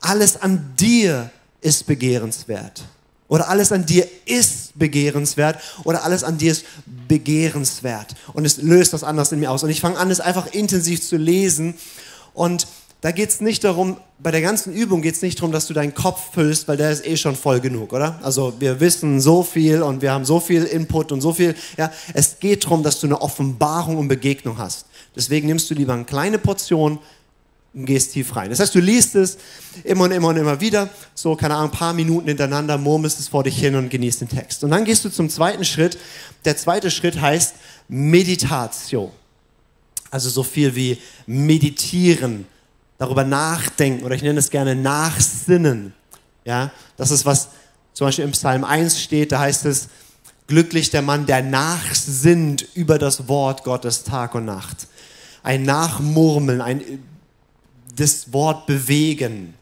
Alles 0.00 0.40
an 0.40 0.74
dir 0.78 1.30
ist 1.60 1.86
begehrenswert. 1.86 2.84
Oder 3.28 3.48
alles 3.50 3.72
an 3.72 3.84
dir 3.84 4.08
ist 4.24 4.78
begehrenswert 4.78 5.58
oder 5.84 6.02
alles 6.04 6.24
an 6.24 6.38
dir 6.38 6.50
ist 6.50 6.64
begehrenswert. 7.08 8.14
Und 8.32 8.46
es 8.46 8.56
löst 8.56 8.94
was 8.94 9.04
anderes 9.04 9.32
in 9.32 9.40
mir 9.40 9.50
aus. 9.50 9.62
Und 9.62 9.70
ich 9.70 9.82
fange 9.82 9.98
an, 9.98 10.10
es 10.10 10.20
einfach 10.20 10.46
intensiv 10.52 11.06
zu 11.06 11.18
lesen. 11.18 11.74
Und 12.32 12.66
da 13.02 13.12
geht 13.12 13.28
es 13.28 13.40
nicht 13.40 13.64
darum, 13.64 13.98
bei 14.18 14.30
der 14.30 14.40
ganzen 14.40 14.72
Übung 14.72 15.02
geht 15.02 15.14
es 15.14 15.22
nicht 15.22 15.38
darum, 15.38 15.52
dass 15.52 15.66
du 15.66 15.74
deinen 15.74 15.94
Kopf 15.94 16.32
füllst, 16.32 16.66
weil 16.66 16.76
der 16.76 16.90
ist 16.90 17.06
eh 17.06 17.16
schon 17.16 17.36
voll 17.36 17.60
genug, 17.60 17.92
oder? 17.92 18.18
Also 18.22 18.54
wir 18.58 18.80
wissen 18.80 19.20
so 19.20 19.42
viel 19.42 19.82
und 19.82 20.02
wir 20.02 20.10
haben 20.10 20.24
so 20.24 20.40
viel 20.40 20.64
Input 20.64 21.12
und 21.12 21.20
so 21.20 21.32
viel. 21.32 21.54
Ja, 21.76 21.92
es 22.14 22.40
geht 22.40 22.64
darum, 22.64 22.82
dass 22.82 22.98
du 22.98 23.06
eine 23.06 23.20
Offenbarung 23.20 23.98
und 23.98 24.08
Begegnung 24.08 24.58
hast. 24.58 24.86
Deswegen 25.14 25.46
nimmst 25.46 25.70
du 25.70 25.74
lieber 25.74 25.92
eine 25.92 26.04
kleine 26.04 26.38
Portion 26.38 26.98
und 27.74 27.86
gehst 27.86 28.12
tief 28.12 28.34
rein. 28.34 28.50
Das 28.50 28.60
heißt, 28.60 28.74
du 28.74 28.80
liest 28.80 29.14
es 29.14 29.38
immer 29.84 30.04
und 30.04 30.12
immer 30.12 30.28
und 30.28 30.36
immer 30.36 30.60
wieder, 30.60 30.88
so, 31.14 31.36
keine 31.36 31.54
Ahnung, 31.54 31.70
ein 31.70 31.76
paar 31.76 31.92
Minuten 31.92 32.28
hintereinander, 32.28 32.78
murmelst 32.78 33.20
es 33.20 33.28
vor 33.28 33.44
dich 33.44 33.58
hin 33.58 33.76
und 33.76 33.90
genießt 33.90 34.22
den 34.22 34.28
Text. 34.28 34.64
Und 34.64 34.70
dann 34.70 34.84
gehst 34.84 35.04
du 35.04 35.10
zum 35.10 35.28
zweiten 35.28 35.64
Schritt. 35.64 35.98
Der 36.44 36.56
zweite 36.56 36.90
Schritt 36.90 37.20
heißt 37.20 37.54
Meditatio. 37.88 39.12
Also 40.10 40.30
so 40.30 40.42
viel 40.42 40.74
wie 40.74 40.98
meditieren, 41.26 42.46
darüber 42.96 43.24
nachdenken 43.24 44.04
oder 44.04 44.14
ich 44.14 44.22
nenne 44.22 44.38
es 44.38 44.50
gerne 44.50 44.74
nachsinnen. 44.74 45.92
Ja, 46.44 46.72
das 46.96 47.10
ist 47.10 47.26
was 47.26 47.48
zum 47.92 48.06
Beispiel 48.06 48.24
im 48.24 48.32
Psalm 48.32 48.64
1 48.64 49.00
steht, 49.00 49.32
da 49.32 49.40
heißt 49.40 49.66
es, 49.66 49.88
glücklich 50.46 50.90
der 50.90 51.02
Mann, 51.02 51.26
der 51.26 51.42
nachsinnt 51.42 52.66
über 52.74 52.98
das 52.98 53.28
Wort 53.28 53.64
Gottes 53.64 54.04
Tag 54.04 54.34
und 54.34 54.44
Nacht. 54.44 54.86
Ein 55.42 55.64
Nachmurmeln, 55.64 56.60
ein 56.60 57.02
das 57.98 58.32
Wort 58.32 58.66
bewegen. 58.66 59.54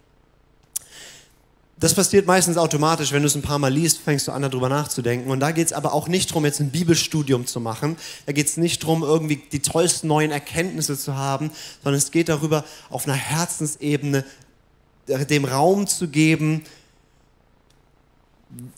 Das 1.79 1.93
passiert 1.93 2.27
meistens 2.27 2.57
automatisch, 2.57 3.13
wenn 3.13 3.21
du 3.21 3.27
es 3.27 3.35
ein 3.35 3.43
paar 3.43 3.59
Mal 3.59 3.73
liest, 3.73 3.99
fängst 3.99 4.27
du 4.29 4.33
an, 4.33 4.41
darüber 4.41 4.71
nachzudenken. 4.71 5.31
Und 5.31 5.41
da 5.41 5.51
geht 5.51 5.67
es 5.67 5.73
aber 5.75 5.93
auch 5.93 6.09
nicht 6.09 6.31
darum, 6.31 6.47
jetzt 6.47 6.61
ein 6.61 6.71
Bibelstudium 6.71 7.47
zu 7.47 7.61
machen. 7.61 7.97
Da 8.25 8.33
geht 8.33 8.47
es 8.47 8.57
nicht 8.57 8.83
darum, 8.83 9.03
irgendwie 9.03 9.43
die 9.53 9.61
tollsten 9.61 10.09
neuen 10.09 10.31
Erkenntnisse 10.31 10.99
zu 10.99 11.17
haben, 11.17 11.51
sondern 11.83 11.99
es 11.99 12.11
geht 12.11 12.31
darüber, 12.31 12.65
auf 12.89 13.07
einer 13.07 13.17
Herzensebene 13.17 14.25
dem 15.07 15.45
Raum 15.45 15.87
zu 15.87 16.09
geben, 16.09 16.63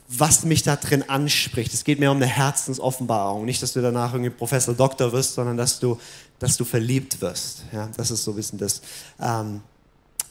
was 0.09 0.45
mich 0.45 0.65
da 0.65 0.75
drin 0.77 1.09
anspricht. 1.09 1.73
Es 1.73 1.85
geht 1.85 2.01
mir 2.01 2.11
um 2.11 2.17
eine 2.17 2.27
Herzensoffenbarung. 2.27 3.45
Nicht, 3.45 3.63
dass 3.63 3.75
du 3.75 3.81
danach 3.81 4.13
irgendwie 4.13 4.31
Professor 4.31 4.75
Doktor 4.75 5.13
wirst, 5.13 5.35
sondern 5.35 5.57
dass 5.57 5.79
du, 5.79 6.01
dass 6.39 6.57
du 6.57 6.65
verliebt 6.65 7.21
wirst. 7.21 7.65
Ja, 7.73 7.89
das 7.97 8.11
ist 8.11 8.25
so 8.25 8.33
bisschen 8.35 8.59
das. 8.59 8.81
Ähm, 9.21 9.61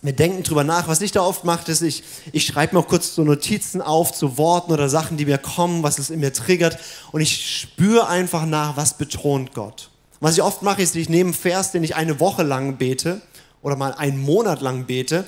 wir 0.02 0.14
denken 0.14 0.44
drüber 0.44 0.64
nach. 0.64 0.88
Was 0.88 1.02
ich 1.02 1.12
da 1.12 1.22
oft 1.22 1.44
mache, 1.44 1.72
ist, 1.72 1.82
ich, 1.82 2.04
ich 2.32 2.46
schreibe 2.46 2.76
mir 2.76 2.82
auch 2.82 2.88
kurz 2.88 3.16
so 3.16 3.24
Notizen 3.24 3.82
auf 3.82 4.14
zu 4.14 4.38
Worten 4.38 4.72
oder 4.72 4.90
Sachen, 4.90 5.18
die 5.18 5.26
mir 5.26 5.38
kommen, 5.38 5.84
was 5.84 5.98
es 5.98 6.10
in 6.10 6.20
mir 6.20 6.34
triggert. 6.34 6.78
Und 7.12 7.22
ich 7.22 7.60
spüre 7.62 8.08
einfach 8.08 8.46
nach, 8.46 8.78
was 8.78 8.94
betont 8.98 9.54
Gott. 9.54 9.90
Was 10.20 10.36
ich 10.36 10.44
oft 10.44 10.62
mache, 10.62 10.82
ist, 10.82 10.96
ich 10.96 11.10
nehme 11.10 11.30
einen 11.30 11.34
Vers, 11.34 11.72
den 11.72 11.84
ich 11.84 11.96
eine 11.96 12.20
Woche 12.20 12.44
lang 12.44 12.78
bete 12.78 13.22
oder 13.62 13.76
mal 13.76 13.94
einen 13.94 14.22
Monat 14.22 14.62
lang 14.62 14.86
bete. 14.86 15.26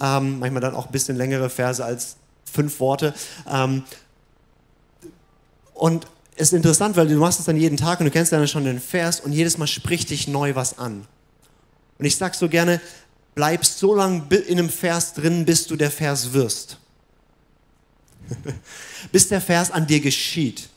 Ähm, 0.00 0.38
manchmal 0.38 0.60
dann 0.60 0.74
auch 0.74 0.86
ein 0.86 0.92
bisschen 0.92 1.16
längere 1.16 1.48
Verse 1.48 1.84
als 1.84 2.16
fünf 2.44 2.80
Worte. 2.80 3.14
Ähm, 3.50 3.84
und 5.74 6.06
ist 6.36 6.52
interessant, 6.52 6.96
weil 6.96 7.08
du 7.08 7.16
machst 7.16 7.40
es 7.40 7.46
dann 7.46 7.56
jeden 7.56 7.76
Tag 7.76 8.00
und 8.00 8.06
du 8.06 8.10
kennst 8.10 8.32
dann 8.32 8.46
schon 8.48 8.64
den 8.64 8.80
Vers 8.80 9.20
und 9.20 9.32
jedes 9.32 9.58
Mal 9.58 9.66
spricht 9.66 10.10
dich 10.10 10.28
neu 10.28 10.54
was 10.54 10.78
an. 10.78 11.06
Und 11.98 12.04
ich 12.06 12.16
sage 12.16 12.36
so 12.36 12.48
gerne, 12.48 12.80
bleibst 13.34 13.78
so 13.78 13.94
lange 13.94 14.22
in 14.48 14.58
einem 14.58 14.70
Vers 14.70 15.14
drin, 15.14 15.44
bis 15.44 15.66
du 15.66 15.76
der 15.76 15.90
Vers 15.90 16.32
wirst. 16.32 16.78
bis 19.12 19.28
der 19.28 19.40
Vers 19.40 19.70
an 19.70 19.86
dir 19.86 20.00
geschieht. 20.00 20.68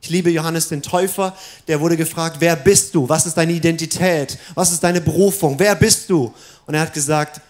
Ich 0.00 0.10
liebe 0.10 0.30
Johannes 0.30 0.68
den 0.68 0.82
Täufer, 0.82 1.36
der 1.66 1.80
wurde 1.80 1.96
gefragt, 1.96 2.36
wer 2.40 2.54
bist 2.54 2.94
du? 2.94 3.08
Was 3.08 3.26
ist 3.26 3.36
deine 3.36 3.52
Identität? 3.52 4.38
Was 4.54 4.70
ist 4.70 4.84
deine 4.84 5.00
Berufung? 5.00 5.58
Wer 5.58 5.74
bist 5.74 6.10
du? 6.10 6.32
Und 6.66 6.74
er 6.74 6.82
hat 6.82 6.94
gesagt, 6.94 7.40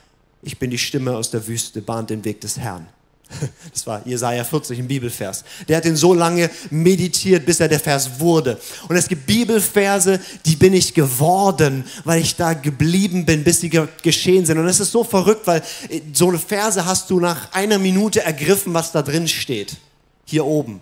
ich 0.42 0.58
bin 0.58 0.70
die 0.70 0.78
Stimme 0.78 1.16
aus 1.16 1.30
der 1.30 1.46
Wüste, 1.46 1.82
bahnt 1.82 2.10
den 2.10 2.24
Weg 2.24 2.40
des 2.40 2.58
Herrn. 2.58 2.86
Das 3.72 3.86
war 3.86 4.06
Jesaja 4.06 4.44
40 4.44 4.78
im 4.78 4.88
Bibelvers. 4.88 5.44
Der 5.68 5.76
hat 5.76 5.84
ihn 5.84 5.96
so 5.96 6.14
lange 6.14 6.50
meditiert, 6.70 7.44
bis 7.44 7.60
er 7.60 7.68
der 7.68 7.80
Vers 7.80 8.18
wurde. 8.18 8.58
Und 8.88 8.96
es 8.96 9.08
gibt 9.08 9.26
Bibelverse, 9.26 10.20
die 10.44 10.56
bin 10.56 10.72
ich 10.72 10.94
geworden, 10.94 11.84
weil 12.04 12.20
ich 12.20 12.36
da 12.36 12.54
geblieben 12.54 13.26
bin, 13.26 13.44
bis 13.44 13.60
sie 13.60 13.70
geschehen 14.02 14.46
sind. 14.46 14.58
Und 14.58 14.66
es 14.66 14.80
ist 14.80 14.92
so 14.92 15.04
verrückt, 15.04 15.46
weil 15.46 15.62
äh, 15.88 16.00
so 16.12 16.28
eine 16.28 16.38
Verse 16.38 16.84
hast 16.84 17.10
du 17.10 17.20
nach 17.20 17.52
einer 17.52 17.78
Minute 17.78 18.22
ergriffen, 18.22 18.74
was 18.74 18.92
da 18.92 19.02
drin 19.02 19.28
steht. 19.28 19.76
Hier 20.24 20.44
oben. 20.44 20.80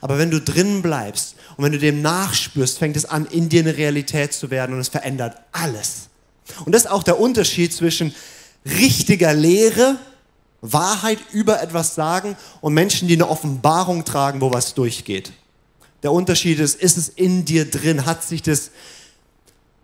Aber 0.00 0.18
wenn 0.18 0.30
du 0.30 0.40
drin 0.40 0.82
bleibst 0.82 1.34
und 1.56 1.64
wenn 1.64 1.72
du 1.72 1.78
dem 1.78 2.02
nachspürst, 2.02 2.78
fängt 2.78 2.96
es 2.96 3.04
an, 3.04 3.26
in 3.26 3.48
dir 3.48 3.60
eine 3.60 3.76
Realität 3.76 4.32
zu 4.32 4.50
werden 4.50 4.74
und 4.74 4.80
es 4.80 4.88
verändert 4.88 5.36
alles. 5.52 6.08
Und 6.64 6.72
das 6.72 6.84
ist 6.84 6.90
auch 6.90 7.02
der 7.02 7.18
Unterschied 7.18 7.72
zwischen 7.72 8.14
richtiger 8.64 9.34
Lehre 9.34 9.96
Wahrheit 10.60 11.18
über 11.32 11.62
etwas 11.62 11.94
sagen 11.94 12.36
und 12.60 12.74
Menschen, 12.74 13.08
die 13.08 13.14
eine 13.14 13.28
Offenbarung 13.28 14.04
tragen, 14.04 14.40
wo 14.40 14.52
was 14.52 14.74
durchgeht. 14.74 15.32
Der 16.02 16.12
Unterschied 16.12 16.58
ist, 16.58 16.80
ist 16.80 16.96
es 16.96 17.08
in 17.08 17.44
dir 17.44 17.68
drin? 17.70 18.06
Hat 18.06 18.22
sich 18.22 18.42
das, 18.42 18.70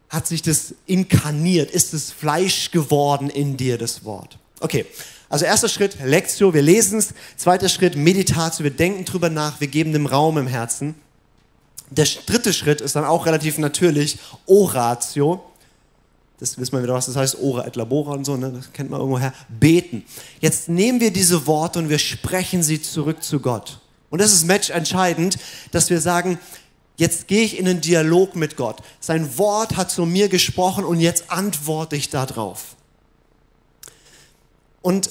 hat 0.09 0.27
sich 0.27 0.43
das 0.43 0.75
inkarniert? 0.87 1.71
Ist 1.71 1.95
es 1.95 2.13
Fleisch 2.13 2.71
geworden 2.71 3.31
in 3.31 3.57
dir, 3.57 3.79
das 3.79 4.05
Wort? 4.05 4.39
Okay, 4.61 4.87
also 5.29 5.45
erster 5.45 5.69
Schritt, 5.69 5.97
Lektio, 6.05 6.55
wir 6.55 6.63
lesen 6.63 6.99
es. 6.99 7.15
Zweiter 7.37 7.69
Schritt, 7.69 7.97
Meditatio, 7.97 8.65
wir 8.65 8.71
denken 8.71 9.05
drüber 9.05 9.31
nach, 9.31 9.61
wir 9.61 9.69
geben 9.69 9.93
dem 9.93 10.07
Raum 10.07 10.39
im 10.39 10.47
Herzen. 10.47 10.95
Der 11.91 12.07
dritte 12.27 12.53
Schritt 12.53 12.81
ist 12.81 12.97
dann 12.97 13.05
auch 13.05 13.27
relativ 13.27 13.59
natürlich, 13.59 14.19
Oratio. 14.47 15.45
Das 16.41 16.59
wissen 16.59 16.73
wir 16.73 16.83
wieder, 16.83 16.95
was 16.95 17.07
das 17.07 17.17
heißt, 17.17 17.39
Ora 17.41 17.67
et 17.67 17.77
labora 17.77 18.13
und 18.13 18.25
so, 18.25 18.37
ne? 18.37 18.51
das 18.51 18.73
kennt 18.73 18.91
man 18.91 19.01
irgendwoher. 19.01 19.33
Beten. 19.49 20.05
Jetzt 20.41 20.69
nehmen 20.69 21.01
wir 21.01 21.13
diese 21.13 21.47
Worte 21.47 21.79
und 21.79 21.89
wir 21.89 21.99
sprechen 21.99 22.63
sie 22.63 22.83
zurück 22.83 23.23
zu 23.23 23.41
Gott. 23.41 23.81
Und 24.11 24.21
das 24.21 24.33
ist 24.33 24.47
matchentscheidend, 24.47 25.39
dass 25.71 25.91
wir 25.91 26.01
sagen, 26.01 26.39
jetzt 26.97 27.29
gehe 27.29 27.45
ich 27.45 27.59
in 27.59 27.67
einen 27.67 27.81
Dialog 27.81 28.37
mit 28.37 28.57
Gott. 28.57 28.83
Sein 29.01 29.39
Wort 29.39 29.77
hat 29.77 29.91
zu 29.91 30.07
mir 30.07 30.29
gesprochen 30.29 30.85
und 30.85 31.01
jetzt 31.01 31.31
antworte 31.31 31.97
ich 31.97 32.11
darauf. 32.11 32.77
Und 34.83 35.11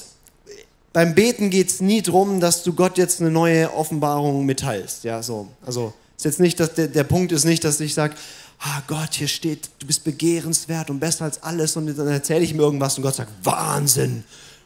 beim 0.92 1.14
Beten 1.14 1.50
geht 1.50 1.70
es 1.70 1.80
nie 1.80 2.02
darum, 2.02 2.38
dass 2.38 2.62
du 2.62 2.72
Gott 2.72 2.98
jetzt 2.98 3.20
eine 3.20 3.30
neue 3.30 3.74
Offenbarung 3.74 4.46
mitteilst. 4.46 5.04
Ja, 5.04 5.22
so. 5.22 5.48
Also 5.66 5.92
ist 6.16 6.24
jetzt 6.24 6.40
nicht, 6.40 6.60
dass 6.60 6.74
der, 6.74 6.86
der 6.86 7.02
Punkt 7.02 7.32
ist 7.32 7.44
nicht, 7.44 7.64
dass 7.64 7.80
ich 7.80 7.94
sage, 7.94 8.14
ah 8.60 8.82
Gott, 8.86 9.14
hier 9.14 9.28
steht, 9.28 9.70
du 9.78 9.86
bist 9.86 10.04
begehrenswert 10.04 10.90
und 10.90 11.00
besser 11.00 11.24
als 11.24 11.42
alles 11.42 11.76
und 11.76 11.86
dann 11.86 12.08
erzähle 12.08 12.44
ich 12.44 12.54
mir 12.54 12.62
irgendwas 12.62 12.96
und 12.96 13.02
Gott 13.02 13.14
sagt, 13.14 13.32
Wahnsinn, 13.42 14.24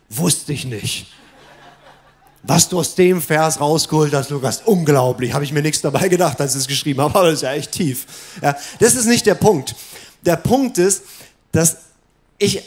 wusste 0.08 0.52
ich 0.52 0.64
nicht 0.64 1.06
was 2.42 2.68
du 2.68 2.78
aus 2.78 2.94
dem 2.94 3.20
Vers 3.20 3.60
rausgeholt 3.60 4.14
hast, 4.14 4.30
Lukas, 4.30 4.62
unglaublich. 4.64 5.32
Habe 5.32 5.44
ich 5.44 5.52
mir 5.52 5.62
nichts 5.62 5.80
dabei 5.80 6.08
gedacht, 6.08 6.40
als 6.40 6.54
ich 6.54 6.62
es 6.62 6.68
geschrieben 6.68 7.00
habe, 7.00 7.14
aber 7.18 7.26
das 7.26 7.34
ist 7.34 7.42
ja 7.42 7.52
echt 7.52 7.72
tief. 7.72 8.06
Ja, 8.42 8.56
das 8.78 8.94
ist 8.94 9.06
nicht 9.06 9.26
der 9.26 9.34
Punkt. 9.34 9.74
Der 10.22 10.36
Punkt 10.36 10.78
ist, 10.78 11.02
dass 11.52 11.76
ich 12.38 12.62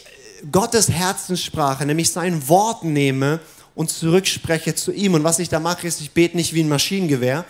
Gottes 0.51 0.89
Herzenssprache, 0.89 1.86
nämlich 1.86 2.12
sein 2.12 2.47
Wort 2.47 2.84
nehme 2.84 3.39
und 3.73 3.89
zurückspreche 3.89 4.75
zu 4.75 4.91
ihm. 4.91 5.13
Und 5.13 5.23
was 5.23 5.39
ich 5.39 5.49
da 5.49 5.60
mache, 5.60 5.88
ist, 5.88 6.01
ich 6.01 6.12
bete 6.12 6.36
nicht 6.36 6.53
wie 6.53 6.63
ein 6.63 6.69
Maschinengewehr. 6.69 7.45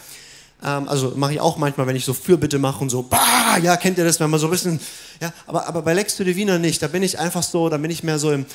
Ähm, 0.63 0.87
also 0.87 1.13
mache 1.15 1.33
ich 1.33 1.39
auch 1.39 1.57
manchmal, 1.57 1.87
wenn 1.87 1.95
ich 1.95 2.05
so 2.05 2.13
Fürbitte 2.13 2.59
mache 2.59 2.81
und 2.81 2.89
so, 2.89 3.03
bah, 3.03 3.57
ja, 3.61 3.77
kennt 3.77 3.97
ihr 3.97 4.03
das, 4.03 4.19
wenn 4.19 4.29
man 4.29 4.39
so 4.39 4.47
ein 4.47 4.51
bisschen, 4.51 4.79
ja, 5.19 5.33
aber, 5.47 5.67
aber 5.67 5.81
bei 5.81 5.93
Lex 5.93 6.15
to 6.15 6.23
Divina 6.23 6.57
nicht. 6.57 6.81
Da 6.81 6.87
bin 6.87 7.03
ich 7.03 7.19
einfach 7.19 7.43
so, 7.43 7.69
da 7.69 7.77
bin 7.77 7.91
ich 7.91 8.03
mehr 8.03 8.19
so 8.19 8.31
im, 8.31 8.45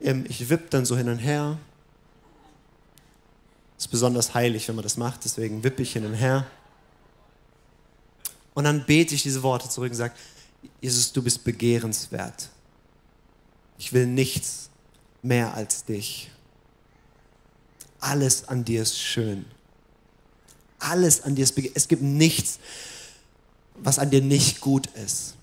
im 0.00 0.24
ich 0.28 0.48
wipp 0.48 0.70
dann 0.70 0.84
so 0.84 0.96
hin 0.96 1.08
und 1.08 1.18
her 1.18 1.58
ist 3.78 3.88
besonders 3.88 4.34
heilig, 4.34 4.66
wenn 4.68 4.74
man 4.74 4.82
das 4.82 4.96
macht, 4.96 5.24
deswegen 5.24 5.62
wippe 5.62 5.82
ich 5.82 5.92
hin 5.92 6.04
und 6.04 6.14
her. 6.14 6.46
Und 8.54 8.64
dann 8.64 8.84
bete 8.84 9.14
ich 9.14 9.22
diese 9.22 9.44
Worte 9.44 9.68
zurück 9.68 9.90
und 9.90 9.96
sage, 9.96 10.14
Jesus, 10.80 11.12
du 11.12 11.22
bist 11.22 11.44
begehrenswert. 11.44 12.50
Ich 13.78 13.92
will 13.92 14.06
nichts 14.06 14.70
mehr 15.22 15.54
als 15.54 15.84
dich. 15.84 16.30
Alles 18.00 18.48
an 18.48 18.64
dir 18.64 18.82
ist 18.82 18.98
schön. 18.98 19.44
Alles 20.78 21.22
an 21.22 21.34
dir 21.34 21.42
ist 21.42 21.54
begehrenswert. 21.54 21.76
Es 21.76 21.88
gibt 21.88 22.02
nichts, 22.02 22.58
was 23.76 23.98
an 23.98 24.10
dir 24.10 24.22
nicht 24.22 24.60
gut 24.60 24.88
ist. 25.04 25.34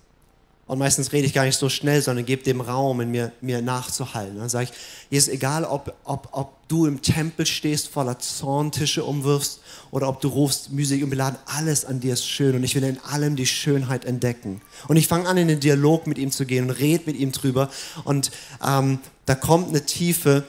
Und 0.66 0.80
meistens 0.80 1.12
rede 1.12 1.26
ich 1.26 1.32
gar 1.32 1.44
nicht 1.44 1.58
so 1.58 1.68
schnell, 1.68 2.02
sondern 2.02 2.26
gebe 2.26 2.42
dem 2.42 2.60
Raum, 2.60 3.00
in 3.00 3.12
mir, 3.12 3.30
mir 3.40 3.62
nachzuhalten. 3.62 4.36
Dann 4.36 4.48
sage 4.48 4.64
ich, 4.64 4.70
Jesus, 5.10 5.28
egal 5.28 5.64
ob, 5.64 5.94
ob, 6.02 6.28
ob 6.32 6.68
du 6.68 6.86
im 6.86 7.02
Tempel 7.02 7.46
stehst, 7.46 7.86
voller 7.86 8.18
Zorntische 8.18 9.04
umwirfst 9.04 9.60
oder 9.92 10.08
ob 10.08 10.20
du 10.20 10.26
rufst, 10.26 10.72
mühselig 10.72 11.04
und 11.04 11.10
beladen, 11.10 11.38
alles 11.46 11.84
an 11.84 12.00
dir 12.00 12.14
ist 12.14 12.26
schön 12.26 12.56
und 12.56 12.64
ich 12.64 12.74
will 12.74 12.82
in 12.82 12.98
allem 12.98 13.36
die 13.36 13.46
Schönheit 13.46 14.04
entdecken. 14.04 14.60
Und 14.88 14.96
ich 14.96 15.06
fange 15.06 15.28
an, 15.28 15.36
in 15.36 15.46
den 15.46 15.60
Dialog 15.60 16.08
mit 16.08 16.18
ihm 16.18 16.32
zu 16.32 16.44
gehen 16.46 16.64
und 16.64 16.70
rede 16.70 17.04
mit 17.06 17.16
ihm 17.16 17.30
drüber 17.30 17.70
und 18.02 18.32
ähm, 18.66 18.98
da 19.24 19.36
kommt 19.36 19.68
eine 19.68 19.86
Tiefe 19.86 20.42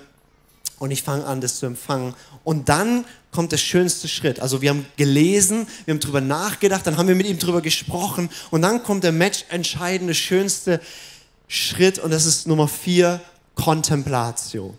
und 0.79 0.91
ich 0.91 1.03
fange 1.03 1.25
an, 1.25 1.41
das 1.41 1.59
zu 1.59 1.65
empfangen. 1.65 2.13
Und 2.43 2.69
dann 2.69 3.05
kommt 3.31 3.51
der 3.51 3.57
schönste 3.57 4.07
Schritt. 4.07 4.39
Also 4.39 4.61
wir 4.61 4.69
haben 4.69 4.85
gelesen, 4.95 5.67
wir 5.85 5.93
haben 5.93 5.99
drüber 5.99 6.21
nachgedacht, 6.21 6.85
dann 6.87 6.97
haben 6.97 7.07
wir 7.07 7.15
mit 7.15 7.27
ihm 7.27 7.39
drüber 7.39 7.61
gesprochen 7.61 8.29
und 8.51 8.61
dann 8.61 8.83
kommt 8.83 9.03
der 9.03 9.11
matchentscheidende, 9.11 10.15
schönste 10.15 10.81
Schritt 11.47 11.99
und 11.99 12.11
das 12.11 12.25
ist 12.25 12.47
Nummer 12.47 12.67
vier, 12.67 13.21
Contemplatio. 13.55 14.75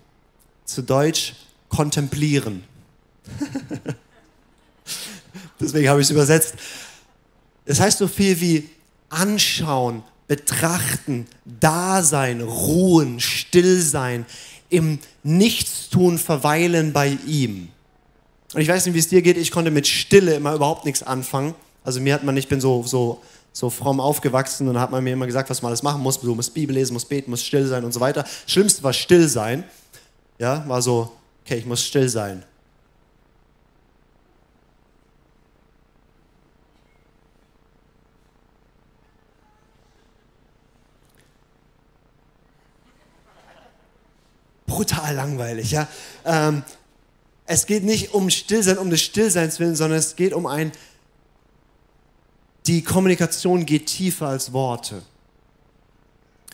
Zu 0.65 0.83
Deutsch 0.83 1.35
kontemplieren. 1.69 2.65
Deswegen 5.61 5.89
habe 5.89 6.01
ich 6.01 6.07
es 6.07 6.11
übersetzt. 6.11 6.55
Das 7.65 7.81
heißt 7.81 7.99
so 7.99 8.09
viel 8.09 8.41
wie 8.41 8.69
anschauen, 9.09 10.03
betrachten, 10.27 11.27
Dasein, 11.45 12.43
ruhen, 12.43 13.19
still 13.21 13.81
sein, 13.81 14.27
im 14.71 14.99
Nichtstun 15.23 16.19
verweilen 16.19 16.93
bei 16.93 17.19
ihm. 17.27 17.69
Und 18.55 18.61
ich 18.61 18.69
weiß 18.69 18.87
nicht, 18.87 18.95
wie 18.95 18.99
es 18.99 19.09
dir 19.09 19.23
geht, 19.23 19.37
ich 19.37 19.51
konnte 19.51 19.71
mit 19.71 19.87
Stille 19.87 20.35
immer 20.35 20.55
überhaupt 20.55 20.85
nichts 20.85 21.03
anfangen. 21.03 21.55
Also 21.85 22.01
mir 22.01 22.15
hat 22.15 22.25
man, 22.25 22.37
ich 22.37 22.49
bin 22.49 22.61
so, 22.61 22.83
so, 22.83 23.21
so 23.53 23.71
fromm 23.71 24.01
aufgewachsen 24.01 24.69
und 24.69 24.75
da 24.75 24.81
hat 24.81 24.91
man 24.91 25.05
mir 25.05 25.13
immer 25.13 25.27
gesagt, 25.27 25.51
was 25.51 25.63
man 25.63 25.71
alles 25.71 25.83
machen 25.83 26.03
muss. 26.03 26.21
Du 26.21 26.35
musst 26.35 26.55
Bibel 26.55 26.75
lesen, 26.75 26.93
musst 26.93 27.09
beten, 27.09 27.31
musst 27.31 27.47
still 27.47 27.67
sein 27.67 27.85
und 27.85 27.93
so 27.93 28.01
weiter. 28.01 28.25
Schlimmste 28.47 28.83
war 28.83 28.93
still 28.93 29.29
sein. 29.29 29.65
Ja, 30.39 30.65
war 30.69 30.83
so, 30.83 31.13
okay, 31.45 31.57
ich 31.59 31.67
muss 31.67 31.85
still 31.85 32.09
sein. 32.09 32.45
brutal 44.79 45.08
langweilig. 45.19 45.73
Ja? 45.73 45.89
Ähm, 46.25 46.63
es 47.47 47.67
geht 47.67 47.85
nicht 47.85 48.15
um 48.15 48.31
Stillsein, 48.31 48.79
um 48.79 48.91
des 48.91 49.03
Stillseins 49.03 49.59
willen, 49.59 49.75
sondern 49.75 49.99
es 49.99 50.17
geht 50.17 50.33
um 50.33 50.47
ein, 50.47 50.71
die 52.67 52.83
Kommunikation 52.83 53.67
geht 53.67 53.87
tiefer 53.87 54.29
als 54.29 54.53
Worte. 54.53 55.03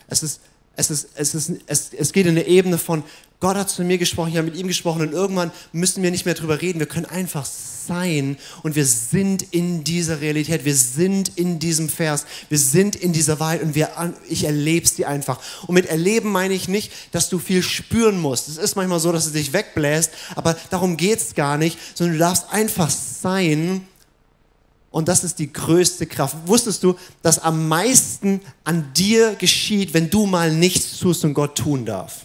Es 0.07 0.22
ist, 0.22 0.40
es 0.77 0.90
ist, 0.90 1.09
es 1.14 1.35
ist, 1.35 1.50
es, 1.66 1.92
es 1.92 2.12
geht 2.12 2.27
in 2.27 2.33
eine 2.33 2.46
Ebene 2.46 2.79
von, 2.79 3.03
Gott 3.44 3.59
hat 3.59 3.68
zu 3.68 3.85
mir 3.85 3.98
gesprochen, 3.98 4.30
ich 4.30 4.38
habe 4.38 4.46
mit 4.46 4.57
ihm 4.57 4.68
gesprochen 4.68 5.02
und 5.02 5.12
irgendwann 5.12 5.50
müssen 5.70 6.02
wir 6.02 6.11
nicht 6.11 6.24
mehr 6.24 6.33
drüber 6.33 6.62
reden. 6.62 6.78
Wir 6.78 6.87
können 6.87 7.04
einfach 7.04 7.44
sein 7.44 8.38
und 8.62 8.74
wir 8.74 8.87
sind 8.87 9.42
in 9.42 9.85
dieser 9.85 10.22
Realität, 10.22 10.64
wir 10.64 10.74
sind 10.74 11.33
in 11.37 11.59
diesem 11.59 11.90
Vers, 11.90 12.24
wir 12.48 12.57
sind 12.57 12.96
in 12.96 13.12
dieser 13.12 13.40
Wahrheit 13.40 13.61
und 13.61 13.74
wir, 13.74 13.90
ich 14.30 14.44
erlebe 14.44 14.88
sie 14.88 15.04
einfach. 15.04 15.40
Und 15.66 15.74
mit 15.74 15.85
erleben 15.85 16.33
meine 16.33 16.54
ich 16.54 16.68
nicht, 16.68 16.90
dass 17.12 17.28
du 17.28 17.38
viel 17.38 17.62
spüren 17.62 18.18
musst. 18.18 18.48
Es 18.48 18.57
ist 18.57 18.76
manchmal 18.76 18.98
so, 18.98 19.12
dass 19.12 19.26
es 19.26 19.33
dich 19.33 19.52
wegbläst, 19.52 20.12
aber 20.37 20.57
darum 20.70 20.96
geht 20.96 21.18
es 21.18 21.35
gar 21.35 21.59
nicht, 21.59 21.78
sondern 21.92 22.14
du 22.14 22.20
darfst 22.20 22.50
einfach 22.50 22.88
sein 22.88 23.87
und 24.90 25.07
das 25.07 25.22
ist 25.22 25.38
die 25.38 25.52
größte 25.52 26.07
Kraft. 26.07 26.35
Wusstest 26.46 26.83
du, 26.83 26.96
dass 27.20 27.40
am 27.40 27.68
meisten 27.68 28.40
an 28.64 28.90
dir 28.96 29.35
geschieht, 29.35 29.92
wenn 29.92 30.09
du 30.09 30.24
mal 30.24 30.50
nichts 30.50 30.98
tust 30.98 31.26
und 31.26 31.35
Gott 31.35 31.59
tun 31.59 31.85
darf? 31.85 32.24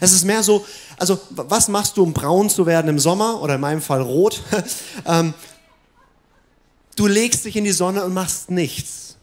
Es 0.00 0.12
ist 0.12 0.24
mehr 0.24 0.42
so, 0.42 0.64
also 0.96 1.20
was 1.30 1.68
machst 1.68 1.96
du, 1.96 2.02
um 2.02 2.12
braun 2.12 2.50
zu 2.50 2.66
werden 2.66 2.88
im 2.88 2.98
Sommer 2.98 3.40
oder 3.42 3.56
in 3.56 3.60
meinem 3.60 3.82
Fall 3.82 4.02
rot? 4.02 4.42
ähm, 5.06 5.34
du 6.96 7.06
legst 7.06 7.44
dich 7.44 7.56
in 7.56 7.64
die 7.64 7.72
Sonne 7.72 8.04
und 8.04 8.14
machst 8.14 8.50
nichts. 8.50 9.16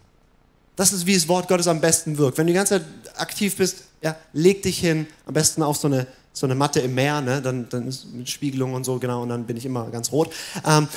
Das 0.75 0.93
ist, 0.93 1.05
wie 1.05 1.15
das 1.15 1.27
Wort 1.27 1.47
Gottes 1.47 1.67
am 1.67 1.81
besten 1.81 2.17
wirkt. 2.17 2.37
Wenn 2.37 2.47
du 2.47 2.53
die 2.53 2.57
ganze 2.57 2.79
Zeit 2.79 2.85
aktiv 3.15 3.55
bist, 3.57 3.83
ja, 4.01 4.15
leg 4.33 4.61
dich 4.61 4.79
hin, 4.79 5.07
am 5.25 5.33
besten 5.33 5.63
auf 5.63 5.77
so 5.77 5.87
eine, 5.87 6.05
so 6.33 6.45
eine 6.45 6.55
Matte 6.55 6.79
im 6.81 6.93
Meer, 6.93 7.21
ne? 7.21 7.41
dann, 7.41 7.67
dann 7.69 7.87
ist 7.87 8.05
mit 8.13 8.29
Spiegelung 8.29 8.73
und 8.73 8.83
so, 8.83 8.99
genau, 8.99 9.23
und 9.23 9.29
dann 9.29 9.45
bin 9.45 9.57
ich 9.57 9.65
immer 9.65 9.89
ganz 9.89 10.11
rot. 10.11 10.31
Ähm, 10.65 10.87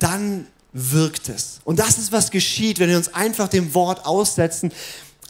dann 0.00 0.46
wirkt 0.72 1.28
es. 1.28 1.60
Und 1.64 1.78
das 1.78 1.98
ist, 1.98 2.12
was 2.12 2.30
geschieht, 2.30 2.78
wenn 2.78 2.88
wir 2.88 2.96
uns 2.96 3.12
einfach 3.12 3.48
dem 3.48 3.74
Wort 3.74 4.06
aussetzen. 4.06 4.72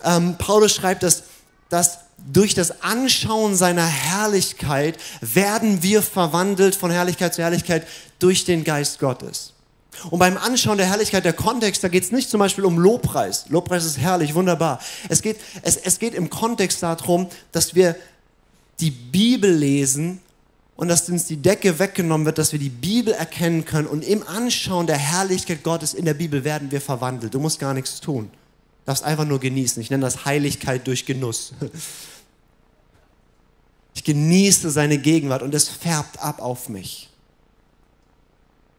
Ähm, 0.04 0.36
Paulus 0.38 0.72
schreibt, 0.72 1.02
dass, 1.02 1.24
dass 1.72 2.00
durch 2.30 2.54
das 2.54 2.82
Anschauen 2.82 3.56
seiner 3.56 3.86
Herrlichkeit 3.86 4.98
werden 5.22 5.82
wir 5.82 6.02
verwandelt 6.02 6.74
von 6.74 6.90
Herrlichkeit 6.90 7.32
zu 7.32 7.40
Herrlichkeit 7.40 7.86
durch 8.18 8.44
den 8.44 8.62
Geist 8.62 8.98
Gottes. 8.98 9.54
Und 10.10 10.18
beim 10.18 10.36
Anschauen 10.36 10.76
der 10.76 10.86
Herrlichkeit, 10.86 11.24
der 11.24 11.32
Kontext, 11.32 11.82
da 11.82 11.88
geht 11.88 12.04
es 12.04 12.12
nicht 12.12 12.28
zum 12.28 12.40
Beispiel 12.40 12.66
um 12.66 12.78
Lobpreis. 12.78 13.46
Lobpreis 13.48 13.86
ist 13.86 13.96
herrlich, 13.96 14.34
wunderbar. 14.34 14.80
Es 15.08 15.22
geht, 15.22 15.38
es, 15.62 15.78
es 15.78 15.98
geht 15.98 16.12
im 16.14 16.28
Kontext 16.28 16.82
darum, 16.82 17.28
dass 17.52 17.74
wir 17.74 17.96
die 18.78 18.90
Bibel 18.90 19.50
lesen 19.50 20.20
und 20.76 20.88
dass 20.88 21.08
uns 21.08 21.24
die 21.24 21.38
Decke 21.38 21.78
weggenommen 21.78 22.26
wird, 22.26 22.36
dass 22.36 22.52
wir 22.52 22.58
die 22.58 22.68
Bibel 22.68 23.14
erkennen 23.14 23.64
können 23.64 23.86
und 23.86 24.04
im 24.04 24.26
Anschauen 24.28 24.86
der 24.86 24.98
Herrlichkeit 24.98 25.62
Gottes 25.62 25.94
in 25.94 26.04
der 26.04 26.14
Bibel 26.14 26.44
werden 26.44 26.70
wir 26.70 26.82
verwandelt. 26.82 27.32
Du 27.32 27.40
musst 27.40 27.58
gar 27.58 27.72
nichts 27.72 27.98
tun. 28.00 28.30
Darfst 28.84 29.04
einfach 29.04 29.24
nur 29.24 29.38
genießen. 29.38 29.80
Ich 29.80 29.90
nenne 29.90 30.04
das 30.04 30.24
Heiligkeit 30.24 30.86
durch 30.86 31.06
Genuss. 31.06 31.52
Ich 33.94 34.04
genieße 34.04 34.70
seine 34.70 34.98
Gegenwart 34.98 35.42
und 35.42 35.54
es 35.54 35.68
färbt 35.68 36.18
ab 36.18 36.40
auf 36.40 36.68
mich. 36.68 37.10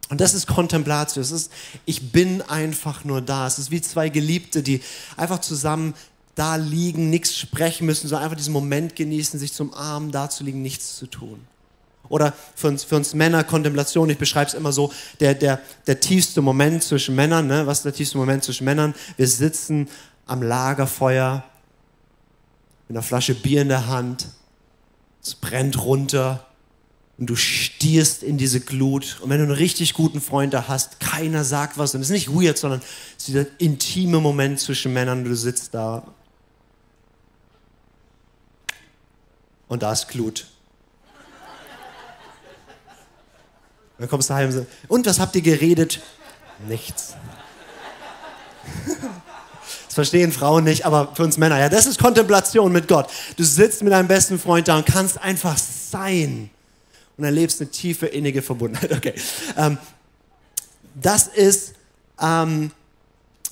Und 0.09 0.21
das 0.21 0.33
ist 0.33 0.47
Kontemplatio. 0.47 1.21
Es 1.21 1.31
ist, 1.31 1.51
ich 1.85 2.11
bin 2.11 2.41
einfach 2.41 3.03
nur 3.03 3.21
da. 3.21 3.47
Es 3.47 3.59
ist 3.59 3.71
wie 3.71 3.81
zwei 3.81 4.09
Geliebte, 4.09 4.61
die 4.61 4.81
einfach 5.15 5.39
zusammen 5.39 5.93
da 6.35 6.55
liegen, 6.55 7.09
nichts 7.09 7.37
sprechen 7.37 7.85
müssen, 7.85 8.07
sondern 8.07 8.25
einfach 8.25 8.37
diesen 8.37 8.53
Moment 8.53 8.95
genießen, 8.95 9.39
sich 9.39 9.53
zum 9.53 9.73
Arm 9.73 10.11
da 10.11 10.29
zu 10.29 10.43
liegen, 10.43 10.61
nichts 10.61 10.97
zu 10.97 11.07
tun. 11.07 11.39
Oder 12.09 12.33
für 12.55 12.67
uns, 12.67 12.83
für 12.83 12.95
uns 12.95 13.13
Männer 13.13 13.43
Kontemplation, 13.43 14.09
ich 14.09 14.17
beschreibe 14.17 14.47
es 14.47 14.53
immer 14.53 14.71
so, 14.71 14.91
der, 15.19 15.33
der, 15.33 15.59
der 15.87 15.99
tiefste 15.99 16.41
Moment 16.41 16.83
zwischen 16.83 17.15
Männern, 17.15 17.47
ne? 17.47 17.65
was 17.65 17.79
ist 17.79 17.85
der 17.85 17.93
tiefste 17.93 18.17
Moment 18.17 18.43
zwischen 18.43 18.65
Männern? 18.65 18.93
Wir 19.17 19.27
sitzen 19.27 19.87
am 20.25 20.41
Lagerfeuer 20.41 21.43
mit 22.87 22.97
einer 22.97 23.03
Flasche 23.03 23.35
Bier 23.35 23.61
in 23.61 23.69
der 23.69 23.87
Hand, 23.87 24.27
es 25.23 25.35
brennt 25.35 25.83
runter 25.83 26.45
und 27.17 27.29
du 27.29 27.35
stierst 27.35 28.23
in 28.23 28.37
diese 28.37 28.59
Glut. 28.59 29.19
Und 29.21 29.29
wenn 29.29 29.37
du 29.37 29.43
einen 29.43 29.53
richtig 29.53 29.93
guten 29.93 30.19
Freund 30.19 30.53
da 30.53 30.67
hast, 30.67 30.99
keiner 30.99 31.43
sagt 31.43 31.77
was 31.77 31.95
und 31.95 32.01
es 32.01 32.07
ist 32.07 32.13
nicht 32.13 32.33
weird, 32.33 32.57
sondern 32.57 32.81
es 32.81 33.17
ist 33.17 33.27
dieser 33.29 33.45
intime 33.59 34.19
Moment 34.19 34.59
zwischen 34.59 34.93
Männern 34.93 35.23
du 35.23 35.35
sitzt 35.35 35.73
da 35.73 36.05
und 39.67 39.83
da 39.83 39.93
ist 39.93 40.09
Glut. 40.09 40.47
Dann 43.97 44.09
kommst 44.09 44.29
du 44.29 44.33
heim 44.33 44.47
und 44.47 44.51
sagst, 44.53 44.69
und 44.87 45.05
was 45.05 45.19
habt 45.19 45.35
ihr 45.35 45.41
geredet? 45.41 46.01
Nichts. 46.67 47.15
Das 49.85 49.95
verstehen 49.95 50.31
Frauen 50.31 50.63
nicht, 50.63 50.87
aber 50.87 51.11
für 51.13 51.21
uns 51.21 51.37
Männer, 51.37 51.59
ja, 51.59 51.69
das 51.69 51.85
ist 51.85 51.99
Kontemplation 51.99 52.71
mit 52.71 52.87
Gott. 52.87 53.11
Du 53.37 53.43
sitzt 53.43 53.83
mit 53.83 53.93
deinem 53.93 54.07
besten 54.07 54.39
Freund 54.39 54.67
da 54.67 54.77
und 54.77 54.87
kannst 54.87 55.21
einfach 55.21 55.55
sein 55.55 56.49
und 57.15 57.23
erlebst 57.23 57.61
eine 57.61 57.69
tiefe, 57.69 58.07
innige 58.07 58.41
Verbundenheit. 58.41 58.91
Okay. 58.97 59.13
Ähm, 59.55 59.77
das 60.95 61.27
ist, 61.27 61.73
ähm, 62.19 62.71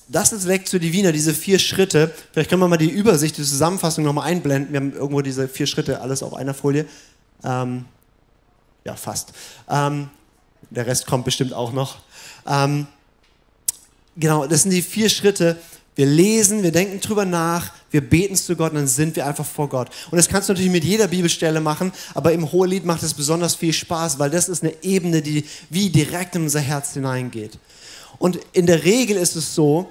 das 0.07 0.31
ist 0.31 0.45
Lectio 0.45 0.79
Divina, 0.79 1.11
diese 1.11 1.35
vier 1.35 1.59
Schritte. 1.59 2.11
Vielleicht 2.31 2.49
können 2.49 2.61
wir 2.61 2.67
mal 2.67 2.77
die 2.77 2.89
Übersicht, 2.89 3.37
die 3.37 3.43
Zusammenfassung 3.43 4.03
nochmal 4.03 4.27
einblenden. 4.27 4.73
Wir 4.73 4.79
haben 4.79 4.93
irgendwo 4.93 5.21
diese 5.21 5.47
vier 5.47 5.67
Schritte, 5.67 6.01
alles 6.01 6.23
auf 6.23 6.33
einer 6.33 6.55
Folie. 6.55 6.87
Ähm, 7.43 7.85
ja, 8.83 8.95
fast. 8.95 9.33
Ähm, 9.69 10.09
der 10.71 10.87
Rest 10.87 11.05
kommt 11.05 11.25
bestimmt 11.25 11.53
auch 11.53 11.71
noch. 11.71 11.97
Ähm, 12.47 12.87
genau, 14.17 14.47
das 14.47 14.63
sind 14.63 14.71
die 14.71 14.81
vier 14.81 15.09
Schritte. 15.09 15.57
Wir 15.95 16.05
lesen, 16.05 16.63
wir 16.63 16.71
denken 16.71 17.01
drüber 17.01 17.25
nach, 17.25 17.73
wir 17.91 18.01
beten 18.01 18.35
zu 18.35 18.55
Gott 18.55 18.71
und 18.71 18.77
dann 18.77 18.87
sind 18.87 19.17
wir 19.17 19.27
einfach 19.27 19.45
vor 19.45 19.67
Gott. 19.67 19.89
Und 20.09 20.17
das 20.17 20.29
kannst 20.29 20.47
du 20.47 20.53
natürlich 20.53 20.71
mit 20.71 20.85
jeder 20.85 21.07
Bibelstelle 21.07 21.59
machen, 21.59 21.91
aber 22.13 22.31
im 22.31 22.49
Hohelied 22.49 22.85
macht 22.85 23.03
es 23.03 23.13
besonders 23.13 23.55
viel 23.55 23.73
Spaß, 23.73 24.17
weil 24.17 24.29
das 24.29 24.47
ist 24.47 24.63
eine 24.63 24.73
Ebene, 24.81 25.21
die 25.21 25.45
wie 25.69 25.89
direkt 25.89 26.35
in 26.35 26.43
unser 26.43 26.61
Herz 26.61 26.93
hineingeht. 26.93 27.59
Und 28.17 28.39
in 28.53 28.65
der 28.65 28.85
Regel 28.85 29.17
ist 29.17 29.35
es 29.35 29.53
so, 29.53 29.89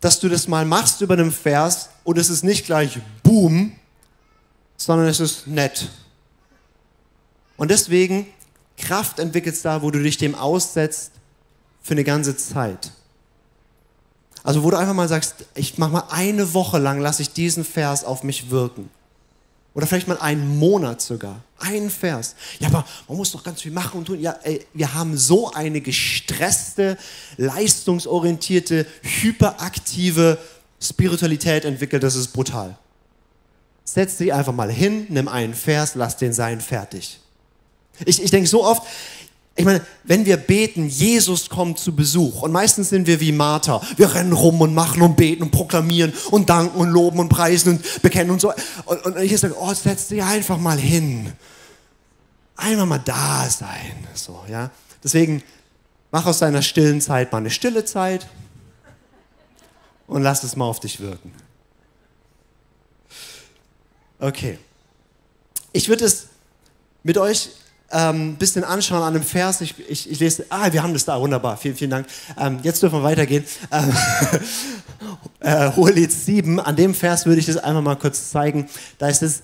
dass 0.00 0.20
du 0.20 0.28
das 0.28 0.46
mal 0.46 0.64
machst 0.64 1.00
über 1.00 1.14
einem 1.14 1.32
Vers 1.32 1.88
und 2.04 2.16
es 2.16 2.30
ist 2.30 2.44
nicht 2.44 2.66
gleich 2.66 2.98
Boom, 3.24 3.72
sondern 4.76 5.08
es 5.08 5.18
ist 5.18 5.48
nett. 5.48 5.88
Und 7.56 7.70
deswegen 7.70 8.26
Kraft 8.76 9.18
entwickelst 9.18 9.64
da, 9.64 9.82
wo 9.82 9.90
du 9.90 10.02
dich 10.02 10.16
dem 10.16 10.34
aussetzt 10.34 11.12
für 11.82 11.92
eine 11.92 12.04
ganze 12.04 12.36
Zeit. 12.36 12.92
Also 14.42 14.62
wo 14.62 14.70
du 14.70 14.76
einfach 14.76 14.94
mal 14.94 15.08
sagst, 15.08 15.46
ich 15.54 15.78
mache 15.78 15.92
mal 15.92 16.04
eine 16.10 16.52
Woche 16.52 16.78
lang, 16.78 17.00
lasse 17.00 17.22
ich 17.22 17.32
diesen 17.32 17.64
Vers 17.64 18.04
auf 18.04 18.22
mich 18.22 18.50
wirken. 18.50 18.90
Oder 19.74 19.86
vielleicht 19.86 20.06
mal 20.06 20.18
einen 20.18 20.58
Monat 20.58 21.02
sogar. 21.02 21.42
Einen 21.58 21.90
Vers. 21.90 22.36
Ja, 22.60 22.68
aber 22.68 22.84
man 23.08 23.16
muss 23.16 23.32
doch 23.32 23.42
ganz 23.42 23.62
viel 23.62 23.72
machen 23.72 23.98
und 23.98 24.04
tun. 24.04 24.20
Ja, 24.20 24.38
ey, 24.42 24.64
wir 24.72 24.94
haben 24.94 25.16
so 25.16 25.50
eine 25.52 25.80
gestresste, 25.80 26.96
leistungsorientierte, 27.38 28.86
hyperaktive 29.02 30.38
Spiritualität 30.80 31.64
entwickelt, 31.64 32.02
das 32.02 32.14
ist 32.14 32.28
brutal. 32.28 32.76
Setz 33.84 34.16
dich 34.18 34.32
einfach 34.32 34.52
mal 34.52 34.70
hin, 34.70 35.06
nimm 35.08 35.28
einen 35.28 35.54
Vers, 35.54 35.94
lass 35.94 36.16
den 36.16 36.32
sein, 36.32 36.60
fertig. 36.60 37.20
Ich, 38.04 38.22
ich 38.22 38.30
denke 38.30 38.48
so 38.48 38.64
oft, 38.64 38.82
ich 39.56 39.64
meine, 39.64 39.82
wenn 40.02 40.26
wir 40.26 40.36
beten, 40.36 40.88
Jesus 40.88 41.48
kommt 41.48 41.78
zu 41.78 41.94
Besuch 41.94 42.42
und 42.42 42.50
meistens 42.50 42.88
sind 42.88 43.06
wir 43.06 43.20
wie 43.20 43.30
Martha. 43.30 43.80
Wir 43.96 44.12
rennen 44.12 44.32
rum 44.32 44.60
und 44.60 44.74
machen 44.74 45.00
und 45.00 45.16
beten 45.16 45.44
und 45.44 45.52
proklamieren 45.52 46.12
und 46.32 46.50
danken 46.50 46.76
und 46.76 46.90
loben 46.90 47.20
und 47.20 47.28
preisen 47.28 47.74
und 47.74 48.02
bekennen 48.02 48.32
und 48.32 48.40
so. 48.40 48.52
Und, 48.84 49.04
und 49.04 49.18
ich 49.18 49.38
sage, 49.38 49.54
oh, 49.56 49.72
setz 49.72 50.08
dich 50.08 50.22
einfach 50.22 50.58
mal 50.58 50.78
hin. 50.78 51.32
Einmal 52.56 52.86
mal 52.86 52.98
da 52.98 53.48
sein. 53.48 54.08
So, 54.14 54.42
ja. 54.48 54.70
Deswegen 55.04 55.42
mach 56.10 56.26
aus 56.26 56.40
deiner 56.40 56.62
stillen 56.62 57.00
Zeit 57.00 57.30
mal 57.30 57.38
eine 57.38 57.50
stille 57.50 57.84
Zeit 57.84 58.26
und 60.08 60.22
lass 60.22 60.42
es 60.42 60.56
mal 60.56 60.64
auf 60.64 60.80
dich 60.80 60.98
wirken. 60.98 61.32
Okay. 64.18 64.58
Ich 65.72 65.88
würde 65.88 66.04
es 66.04 66.26
mit 67.04 67.18
euch 67.18 67.50
ähm, 67.90 68.36
bisschen 68.36 68.64
anschauen 68.64 69.02
an 69.02 69.14
einem 69.14 69.22
Vers. 69.22 69.60
Ich, 69.60 69.74
ich, 69.88 70.10
ich, 70.10 70.20
lese, 70.20 70.46
ah, 70.48 70.72
wir 70.72 70.82
haben 70.82 70.92
das 70.92 71.04
da, 71.04 71.20
wunderbar, 71.20 71.56
vielen, 71.56 71.76
vielen 71.76 71.90
Dank. 71.90 72.06
Ähm, 72.38 72.58
jetzt 72.62 72.82
dürfen 72.82 72.98
wir 72.98 73.02
weitergehen. 73.02 73.44
Ähm, 73.70 73.92
äh, 75.40 75.70
Hohelied 75.72 76.12
7, 76.12 76.60
an 76.60 76.76
dem 76.76 76.94
Vers 76.94 77.26
würde 77.26 77.40
ich 77.40 77.46
das 77.46 77.56
einfach 77.56 77.82
mal 77.82 77.96
kurz 77.96 78.30
zeigen. 78.30 78.68
Da 78.98 79.08
ist 79.08 79.22
es, 79.22 79.42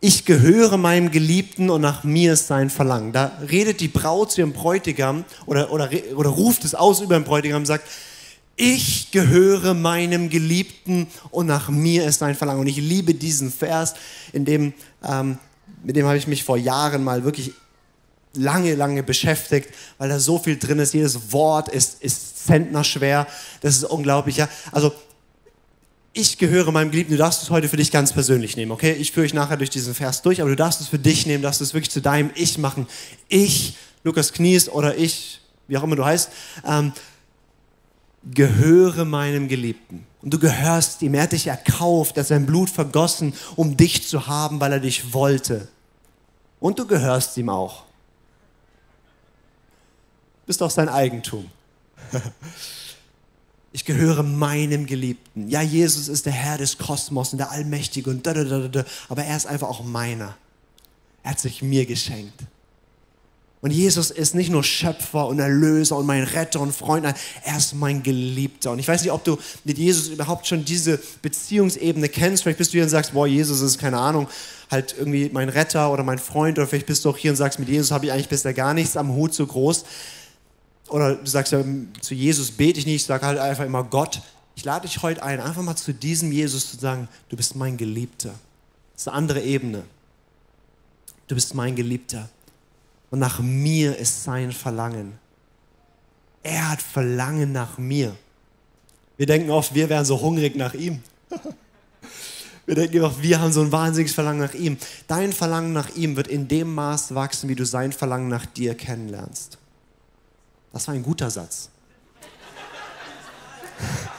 ich 0.00 0.24
gehöre 0.24 0.76
meinem 0.76 1.10
Geliebten 1.10 1.70
und 1.70 1.80
nach 1.80 2.04
mir 2.04 2.34
ist 2.34 2.46
sein 2.46 2.70
Verlangen. 2.70 3.12
Da 3.12 3.32
redet 3.50 3.80
die 3.80 3.88
Braut 3.88 4.32
zu 4.32 4.40
ihrem 4.40 4.52
Bräutigam 4.52 5.24
oder, 5.46 5.72
oder, 5.72 5.90
oder 6.14 6.30
ruft 6.30 6.64
es 6.64 6.74
aus 6.74 7.00
über 7.00 7.18
den 7.18 7.24
Bräutigam 7.24 7.62
und 7.62 7.66
sagt, 7.66 7.88
ich 8.56 9.10
gehöre 9.10 9.74
meinem 9.74 10.30
Geliebten 10.30 11.08
und 11.30 11.46
nach 11.46 11.68
mir 11.68 12.06
ist 12.06 12.20
sein 12.20 12.34
Verlangen. 12.34 12.60
Und 12.60 12.66
ich 12.66 12.78
liebe 12.78 13.14
diesen 13.14 13.52
Vers, 13.52 13.94
in 14.32 14.44
dem 14.44 14.72
ähm, 15.06 15.38
mit 15.86 15.94
dem 15.94 16.04
habe 16.04 16.18
ich 16.18 16.26
mich 16.26 16.42
vor 16.42 16.56
Jahren 16.56 17.04
mal 17.04 17.22
wirklich 17.22 17.52
lange, 18.34 18.74
lange 18.74 19.04
beschäftigt, 19.04 19.68
weil 19.98 20.08
da 20.08 20.18
so 20.18 20.36
viel 20.36 20.58
drin 20.58 20.80
ist. 20.80 20.92
Jedes 20.94 21.30
Wort 21.30 21.68
ist, 21.68 22.02
ist 22.02 22.44
zentnerschwer. 22.44 23.28
Das 23.60 23.76
ist 23.76 23.84
unglaublich. 23.84 24.36
Ja? 24.36 24.48
Also, 24.72 24.92
ich 26.12 26.38
gehöre 26.38 26.72
meinem 26.72 26.90
Geliebten. 26.90 27.12
Du 27.12 27.18
darfst 27.18 27.40
es 27.44 27.50
heute 27.50 27.68
für 27.68 27.76
dich 27.76 27.92
ganz 27.92 28.12
persönlich 28.12 28.56
nehmen, 28.56 28.72
okay? 28.72 28.94
Ich 28.94 29.12
führe 29.12 29.26
dich 29.26 29.34
nachher 29.34 29.56
durch 29.56 29.70
diesen 29.70 29.94
Vers 29.94 30.22
durch, 30.22 30.40
aber 30.40 30.50
du 30.50 30.56
darfst 30.56 30.80
es 30.80 30.88
für 30.88 30.98
dich 30.98 31.24
nehmen, 31.24 31.44
darfst 31.44 31.60
es 31.60 31.72
wirklich 31.72 31.92
zu 31.92 32.00
deinem 32.00 32.30
Ich 32.34 32.58
machen. 32.58 32.88
Ich, 33.28 33.76
Lukas 34.02 34.32
Knies 34.32 34.68
oder 34.68 34.98
ich, 34.98 35.40
wie 35.68 35.76
auch 35.76 35.84
immer 35.84 35.94
du 35.94 36.04
heißt, 36.04 36.30
ähm, 36.66 36.94
gehöre 38.34 39.04
meinem 39.04 39.46
Geliebten. 39.46 40.04
Und 40.20 40.34
du 40.34 40.40
gehörst 40.40 41.00
ihm. 41.02 41.14
Er 41.14 41.22
hat 41.22 41.32
dich 41.32 41.46
erkauft, 41.46 42.16
er 42.16 42.22
hat 42.22 42.26
sein 42.26 42.44
Blut 42.44 42.70
vergossen, 42.70 43.34
um 43.54 43.76
dich 43.76 44.08
zu 44.08 44.26
haben, 44.26 44.58
weil 44.58 44.72
er 44.72 44.80
dich 44.80 45.12
wollte 45.12 45.68
und 46.60 46.78
du 46.78 46.86
gehörst 46.86 47.36
ihm 47.36 47.48
auch. 47.48 47.84
Bist 50.46 50.62
auch 50.62 50.70
sein 50.70 50.88
Eigentum. 50.88 51.50
Ich 53.72 53.84
gehöre 53.84 54.22
meinem 54.22 54.86
Geliebten. 54.86 55.50
Ja, 55.50 55.60
Jesus 55.60 56.08
ist 56.08 56.24
der 56.24 56.32
Herr 56.32 56.56
des 56.56 56.78
Kosmos 56.78 57.32
und 57.32 57.38
der 57.38 57.50
Allmächtige 57.50 58.08
und 58.08 58.26
da, 58.26 58.32
da, 58.32 58.42
da, 58.44 58.68
da, 58.68 58.84
aber 59.10 59.22
er 59.22 59.36
ist 59.36 59.44
einfach 59.44 59.68
auch 59.68 59.84
meiner. 59.84 60.34
Er 61.22 61.32
hat 61.32 61.40
sich 61.40 61.60
mir 61.60 61.84
geschenkt. 61.84 62.40
Und 63.60 63.72
Jesus 63.72 64.10
ist 64.10 64.34
nicht 64.34 64.48
nur 64.48 64.64
Schöpfer 64.64 65.26
und 65.26 65.40
Erlöser 65.40 65.96
und 65.96 66.06
mein 66.06 66.22
Retter 66.22 66.60
und 66.60 66.72
Freund, 66.72 67.04
nein, 67.04 67.14
er 67.44 67.58
ist 67.58 67.74
mein 67.74 68.02
Geliebter. 68.02 68.70
Und 68.70 68.78
ich 68.78 68.88
weiß 68.88 69.02
nicht, 69.02 69.12
ob 69.12 69.24
du 69.24 69.36
mit 69.64 69.76
Jesus 69.76 70.08
überhaupt 70.08 70.46
schon 70.46 70.64
diese 70.64 70.98
Beziehungsebene 71.20 72.08
kennst. 72.08 72.44
Vielleicht 72.44 72.58
bist 72.58 72.72
du 72.72 72.76
hier 72.76 72.84
und 72.84 72.88
sagst, 72.88 73.12
boah, 73.12 73.26
Jesus 73.26 73.60
ist 73.60 73.76
keine 73.76 73.98
Ahnung, 73.98 74.26
halt 74.70 74.94
irgendwie 74.96 75.30
mein 75.32 75.48
Retter 75.48 75.92
oder 75.92 76.02
mein 76.02 76.18
Freund. 76.18 76.58
Oder 76.58 76.66
vielleicht 76.66 76.86
bist 76.86 77.04
du 77.04 77.10
auch 77.10 77.16
hier 77.16 77.30
und 77.30 77.36
sagst, 77.36 77.58
mit 77.58 77.68
Jesus 77.68 77.90
habe 77.90 78.06
ich 78.06 78.12
eigentlich 78.12 78.28
bisher 78.28 78.54
gar 78.54 78.74
nichts 78.74 78.96
am 78.96 79.14
Hut 79.14 79.34
so 79.34 79.46
groß. 79.46 79.84
Oder 80.88 81.16
du 81.16 81.26
sagst 81.26 81.52
ja, 81.52 81.64
zu 82.00 82.14
Jesus 82.14 82.50
bete 82.52 82.78
ich 82.78 82.86
nicht, 82.86 82.96
ich 82.96 83.04
sage 83.04 83.26
halt 83.26 83.38
einfach 83.38 83.64
immer 83.64 83.84
Gott. 83.84 84.20
Ich 84.54 84.64
lade 84.64 84.86
dich 84.86 85.02
heute 85.02 85.22
ein, 85.22 85.40
einfach 85.40 85.62
mal 85.62 85.76
zu 85.76 85.92
diesem 85.92 86.32
Jesus 86.32 86.70
zu 86.70 86.78
sagen, 86.78 87.08
du 87.28 87.36
bist 87.36 87.56
mein 87.56 87.76
Geliebter. 87.76 88.34
Das 88.94 89.02
ist 89.02 89.08
eine 89.08 89.16
andere 89.16 89.42
Ebene. 89.42 89.82
Du 91.28 91.34
bist 91.34 91.54
mein 91.54 91.76
Geliebter. 91.76 92.28
Und 93.10 93.18
nach 93.18 93.40
mir 93.40 93.96
ist 93.96 94.24
sein 94.24 94.52
Verlangen. 94.52 95.18
Er 96.42 96.70
hat 96.70 96.80
Verlangen 96.80 97.52
nach 97.52 97.76
mir. 97.78 98.16
Wir 99.16 99.26
denken 99.26 99.50
oft, 99.50 99.74
wir 99.74 99.88
wären 99.88 100.04
so 100.04 100.20
hungrig 100.20 100.56
nach 100.56 100.74
ihm. 100.74 101.02
Wir 102.66 102.74
denken 102.74 103.00
oft, 103.02 103.22
wir 103.22 103.40
haben 103.40 103.52
so 103.52 103.60
ein 103.60 103.70
wahnsinniges 103.70 104.12
Verlangen 104.12 104.40
nach 104.40 104.54
ihm. 104.54 104.76
Dein 105.06 105.32
Verlangen 105.32 105.72
nach 105.72 105.94
ihm 105.94 106.16
wird 106.16 106.26
in 106.26 106.48
dem 106.48 106.74
Maß 106.74 107.14
wachsen, 107.14 107.48
wie 107.48 107.54
du 107.54 107.64
sein 107.64 107.92
Verlangen 107.92 108.28
nach 108.28 108.44
dir 108.44 108.74
kennenlernst. 108.74 109.56
Das 110.72 110.88
war 110.88 110.94
ein 110.94 111.04
guter 111.04 111.30
Satz. 111.30 111.70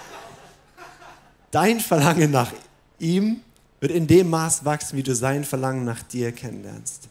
Dein 1.51 1.81
Verlangen 1.81 2.31
nach 2.31 2.53
ihm 2.99 3.41
wird 3.81 3.91
in 3.91 4.07
dem 4.07 4.29
Maß 4.29 4.63
wachsen, 4.63 4.97
wie 4.97 5.03
du 5.03 5.13
sein 5.13 5.43
Verlangen 5.43 5.83
nach 5.83 6.01
dir 6.03 6.31
kennenlernst. 6.31 7.09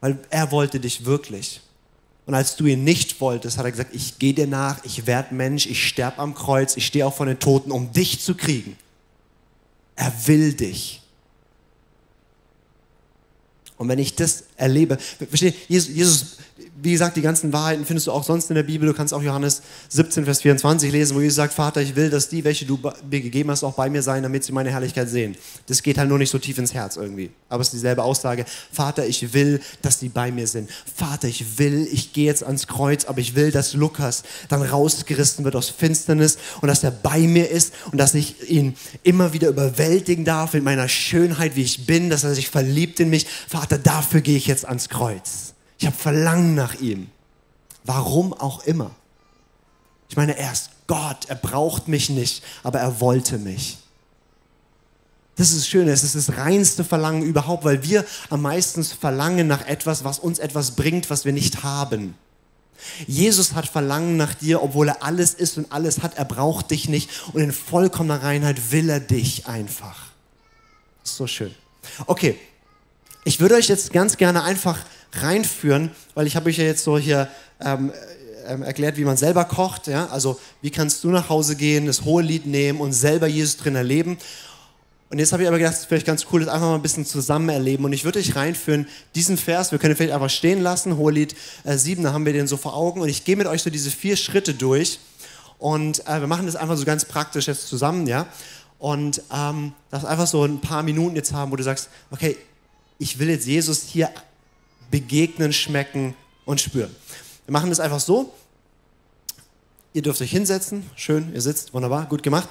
Weil 0.00 0.18
er 0.30 0.50
wollte 0.50 0.80
dich 0.80 1.04
wirklich. 1.04 1.60
Und 2.26 2.34
als 2.34 2.56
du 2.56 2.66
ihn 2.66 2.82
nicht 2.82 3.20
wolltest, 3.20 3.56
hat 3.56 3.66
er 3.66 3.70
gesagt, 3.70 3.94
ich 3.94 4.18
gehe 4.18 4.34
dir 4.34 4.48
nach, 4.48 4.84
ich 4.84 5.06
werde 5.06 5.32
Mensch, 5.32 5.66
ich 5.66 5.86
sterbe 5.86 6.18
am 6.18 6.34
Kreuz, 6.34 6.76
ich 6.76 6.86
stehe 6.86 7.06
auch 7.06 7.14
von 7.14 7.28
den 7.28 7.38
Toten, 7.38 7.70
um 7.70 7.92
dich 7.92 8.20
zu 8.20 8.34
kriegen. 8.34 8.76
Er 9.96 10.12
will 10.26 10.54
dich. 10.54 11.02
Und 13.76 13.88
wenn 13.88 13.98
ich 13.98 14.14
das 14.16 14.44
erlebe, 14.56 14.98
verstehe, 15.30 15.54
Jesus, 15.68 15.94
Jesus 15.94 16.36
wie 16.84 16.92
gesagt, 16.92 17.16
die 17.16 17.22
ganzen 17.22 17.52
Wahrheiten 17.52 17.84
findest 17.84 18.06
du 18.06 18.12
auch 18.12 18.24
sonst 18.24 18.50
in 18.50 18.56
der 18.56 18.62
Bibel. 18.62 18.86
Du 18.86 18.94
kannst 18.94 19.14
auch 19.14 19.22
Johannes 19.22 19.62
17, 19.88 20.24
Vers 20.24 20.42
24 20.42 20.92
lesen, 20.92 21.16
wo 21.16 21.20
Jesus 21.20 21.36
sagt, 21.36 21.54
Vater, 21.54 21.80
ich 21.80 21.96
will, 21.96 22.10
dass 22.10 22.28
die, 22.28 22.44
welche 22.44 22.66
du 22.66 22.78
mir 23.10 23.20
gegeben 23.20 23.50
hast, 23.50 23.64
auch 23.64 23.74
bei 23.74 23.88
mir 23.88 24.02
sein, 24.02 24.22
damit 24.22 24.44
sie 24.44 24.52
meine 24.52 24.70
Herrlichkeit 24.70 25.08
sehen. 25.08 25.36
Das 25.66 25.82
geht 25.82 25.98
halt 25.98 26.08
nur 26.08 26.18
nicht 26.18 26.30
so 26.30 26.38
tief 26.38 26.58
ins 26.58 26.74
Herz 26.74 26.96
irgendwie. 26.96 27.30
Aber 27.48 27.62
es 27.62 27.68
ist 27.68 27.74
dieselbe 27.74 28.02
Aussage. 28.02 28.44
Vater, 28.70 29.06
ich 29.06 29.32
will, 29.32 29.60
dass 29.82 29.98
die 29.98 30.08
bei 30.08 30.30
mir 30.30 30.46
sind. 30.46 30.68
Vater, 30.94 31.26
ich 31.26 31.58
will, 31.58 31.88
ich 31.90 32.12
gehe 32.12 32.26
jetzt 32.26 32.44
ans 32.44 32.66
Kreuz, 32.66 33.06
aber 33.06 33.20
ich 33.20 33.34
will, 33.34 33.50
dass 33.50 33.74
Lukas 33.74 34.22
dann 34.48 34.62
rausgerissen 34.62 35.44
wird 35.44 35.56
aus 35.56 35.70
Finsternis 35.70 36.38
und 36.60 36.68
dass 36.68 36.84
er 36.84 36.90
bei 36.90 37.20
mir 37.20 37.50
ist 37.50 37.72
und 37.92 37.98
dass 37.98 38.14
ich 38.14 38.50
ihn 38.50 38.76
immer 39.02 39.32
wieder 39.32 39.48
überwältigen 39.48 40.24
darf 40.24 40.54
in 40.54 40.64
meiner 40.64 40.88
Schönheit, 40.88 41.56
wie 41.56 41.62
ich 41.62 41.86
bin, 41.86 42.10
dass 42.10 42.24
er 42.24 42.34
sich 42.34 42.50
verliebt 42.50 43.00
in 43.00 43.10
mich. 43.10 43.26
Vater, 43.48 43.78
dafür 43.78 44.20
gehe 44.20 44.36
ich 44.36 44.43
jetzt 44.46 44.66
ans 44.66 44.88
Kreuz. 44.88 45.54
Ich 45.78 45.86
habe 45.86 45.96
Verlangen 45.96 46.54
nach 46.54 46.74
ihm. 46.74 47.10
Warum 47.84 48.32
auch 48.32 48.64
immer. 48.64 48.90
Ich 50.08 50.16
meine, 50.16 50.36
er 50.38 50.52
ist 50.52 50.70
Gott, 50.86 51.26
er 51.28 51.36
braucht 51.36 51.88
mich 51.88 52.10
nicht, 52.10 52.42
aber 52.62 52.80
er 52.80 53.00
wollte 53.00 53.38
mich. 53.38 53.78
Das 55.36 55.50
ist 55.50 55.66
schön, 55.66 55.88
es 55.88 56.04
ist 56.04 56.14
das 56.14 56.36
reinste 56.36 56.84
Verlangen 56.84 57.22
überhaupt, 57.22 57.64
weil 57.64 57.82
wir 57.82 58.04
am 58.30 58.42
meisten 58.42 58.84
verlangen 58.84 59.48
nach 59.48 59.66
etwas, 59.66 60.04
was 60.04 60.18
uns 60.18 60.38
etwas 60.38 60.72
bringt, 60.72 61.10
was 61.10 61.24
wir 61.24 61.32
nicht 61.32 61.64
haben. 61.64 62.14
Jesus 63.06 63.54
hat 63.54 63.66
Verlangen 63.66 64.16
nach 64.16 64.34
dir, 64.34 64.62
obwohl 64.62 64.88
er 64.88 65.02
alles 65.02 65.34
ist 65.34 65.58
und 65.58 65.72
alles 65.72 66.02
hat. 66.02 66.16
Er 66.16 66.24
braucht 66.24 66.70
dich 66.70 66.88
nicht 66.88 67.10
und 67.32 67.40
in 67.40 67.52
vollkommener 67.52 68.22
Reinheit 68.22 68.70
will 68.70 68.88
er 68.88 69.00
dich 69.00 69.46
einfach. 69.46 70.08
So 71.02 71.26
schön. 71.26 71.54
Okay, 72.06 72.38
ich 73.24 73.40
würde 73.40 73.54
euch 73.54 73.68
jetzt 73.68 73.92
ganz 73.92 74.16
gerne 74.16 74.44
einfach 74.44 74.78
reinführen, 75.12 75.90
weil 76.14 76.26
ich 76.26 76.36
habe 76.36 76.50
euch 76.50 76.58
ja 76.58 76.64
jetzt 76.64 76.84
so 76.84 76.98
hier 76.98 77.28
ähm, 77.60 77.92
ähm, 78.46 78.62
erklärt, 78.62 78.96
wie 78.96 79.04
man 79.04 79.16
selber 79.16 79.44
kocht. 79.44 79.86
Ja? 79.86 80.06
Also 80.06 80.38
wie 80.60 80.70
kannst 80.70 81.02
du 81.04 81.10
nach 81.10 81.28
Hause 81.30 81.56
gehen, 81.56 81.86
das 81.86 82.04
hohe 82.04 82.22
Lied 82.22 82.46
nehmen 82.46 82.80
und 82.80 82.92
selber 82.92 83.26
Jesus 83.26 83.56
drin 83.56 83.76
erleben. 83.76 84.18
Und 85.10 85.18
jetzt 85.18 85.32
habe 85.32 85.42
ich 85.42 85.48
aber 85.48 85.58
gedacht, 85.58 85.74
es 85.74 85.80
ist 85.80 85.86
vielleicht 85.86 86.06
ganz 86.06 86.26
cool, 86.32 86.40
das 86.40 86.48
einfach 86.48 86.66
mal 86.66 86.74
ein 86.74 86.82
bisschen 86.82 87.06
zusammen 87.06 87.48
erleben. 87.48 87.84
Und 87.84 87.92
ich 87.92 88.04
würde 88.04 88.18
euch 88.18 88.34
reinführen, 88.34 88.88
diesen 89.14 89.36
Vers, 89.36 89.70
wir 89.70 89.78
können 89.78 89.94
vielleicht 89.94 90.12
einfach 90.12 90.30
stehen 90.30 90.60
lassen, 90.60 90.96
Hohelied 90.96 91.36
äh, 91.64 91.76
7, 91.76 92.02
da 92.02 92.12
haben 92.12 92.26
wir 92.26 92.32
den 92.32 92.46
so 92.46 92.56
vor 92.56 92.74
Augen. 92.74 93.00
Und 93.00 93.08
ich 93.08 93.24
gehe 93.24 93.36
mit 93.36 93.46
euch 93.46 93.62
so 93.62 93.70
diese 93.70 93.90
vier 93.90 94.16
Schritte 94.16 94.54
durch. 94.54 94.98
Und 95.58 96.06
äh, 96.08 96.20
wir 96.20 96.26
machen 96.26 96.46
das 96.46 96.56
einfach 96.56 96.76
so 96.76 96.84
ganz 96.84 97.04
praktisch 97.04 97.46
jetzt 97.46 97.68
zusammen, 97.68 98.06
ja. 98.06 98.26
Und 98.78 99.22
ähm, 99.32 99.72
das 99.90 100.04
einfach 100.04 100.26
so 100.26 100.44
ein 100.44 100.60
paar 100.60 100.82
Minuten 100.82 101.16
jetzt 101.16 101.32
haben, 101.32 101.52
wo 101.52 101.56
du 101.56 101.62
sagst, 101.62 101.88
okay, 102.10 102.36
ich 102.98 103.18
will 103.18 103.28
jetzt 103.28 103.46
Jesus 103.46 103.82
hier 103.82 104.10
begegnen, 104.90 105.52
schmecken 105.52 106.14
und 106.44 106.60
spüren. 106.60 106.94
Wir 107.46 107.52
machen 107.52 107.70
das 107.70 107.80
einfach 107.80 108.00
so. 108.00 108.32
Ihr 109.92 110.02
dürft 110.02 110.20
euch 110.20 110.30
hinsetzen. 110.30 110.88
Schön, 110.96 111.32
ihr 111.34 111.40
sitzt. 111.40 111.74
Wunderbar, 111.74 112.06
gut 112.06 112.22
gemacht. 112.22 112.48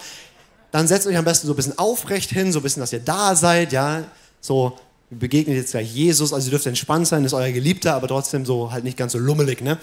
Dann 0.72 0.88
setzt 0.88 1.08
euch 1.08 1.18
am 1.18 1.26
besten 1.26 1.48
so 1.48 1.54
ein 1.54 1.56
bisschen 1.56 1.78
aufrecht 1.78 2.30
hin, 2.32 2.52
so 2.52 2.60
ein 2.60 2.64
bisschen, 2.64 2.82
dass 2.82 2.94
ihr 2.94 3.00
da 3.00 3.36
seid. 3.36 3.72
Ja, 3.74 4.04
so 4.42 4.78
wir 5.14 5.20
begegnen 5.20 5.56
jetzt 5.56 5.72
gleich 5.72 5.94
Jesus. 5.94 6.34
Also 6.34 6.48
ihr 6.48 6.52
dürft 6.52 6.66
entspannt 6.66 7.08
sein, 7.08 7.24
ist 7.24 7.34
euer 7.34 7.52
Geliebter, 7.52 7.94
aber 7.94 8.08
trotzdem 8.08 8.46
so 8.46 8.72
halt 8.72 8.84
nicht 8.84 8.98
ganz 8.98 9.12
so 9.12 9.20
lummelig. 9.20 9.62
Ne? 9.62 9.78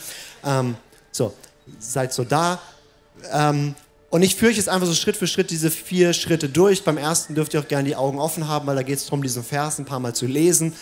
Ähm, 0.45 0.77
so, 1.13 1.33
seid 1.79 2.13
so 2.13 2.25
da. 2.25 2.61
Ähm, 3.31 3.75
und 4.11 4.23
ich 4.23 4.35
führe 4.35 4.51
euch 4.51 4.57
jetzt 4.57 4.69
einfach 4.69 4.89
so 4.89 4.95
Schritt 4.95 5.17
für 5.17 5.29
Schritt 5.29 5.51
diese 5.51 5.71
vier 5.71 6.13
Schritte 6.13 6.49
durch. 6.49 6.83
Beim 6.83 6.99
ersten 6.99 7.37
dürft 7.37 7.55
ihr 7.55 7.61
auch 7.61 7.69
gerne 7.69 7.89
die 7.89 7.95
Augen 7.95 8.19
offen 8.19 8.49
haben, 8.49 8.67
weil 8.67 8.75
da 8.75 8.83
geht 8.83 8.97
es 8.97 9.05
darum, 9.05 9.23
diesen 9.23 9.45
Vers 9.45 9.79
ein 9.79 9.85
paar 9.85 10.01
Mal 10.01 10.17
zu 10.17 10.27
lesen. 10.27 10.73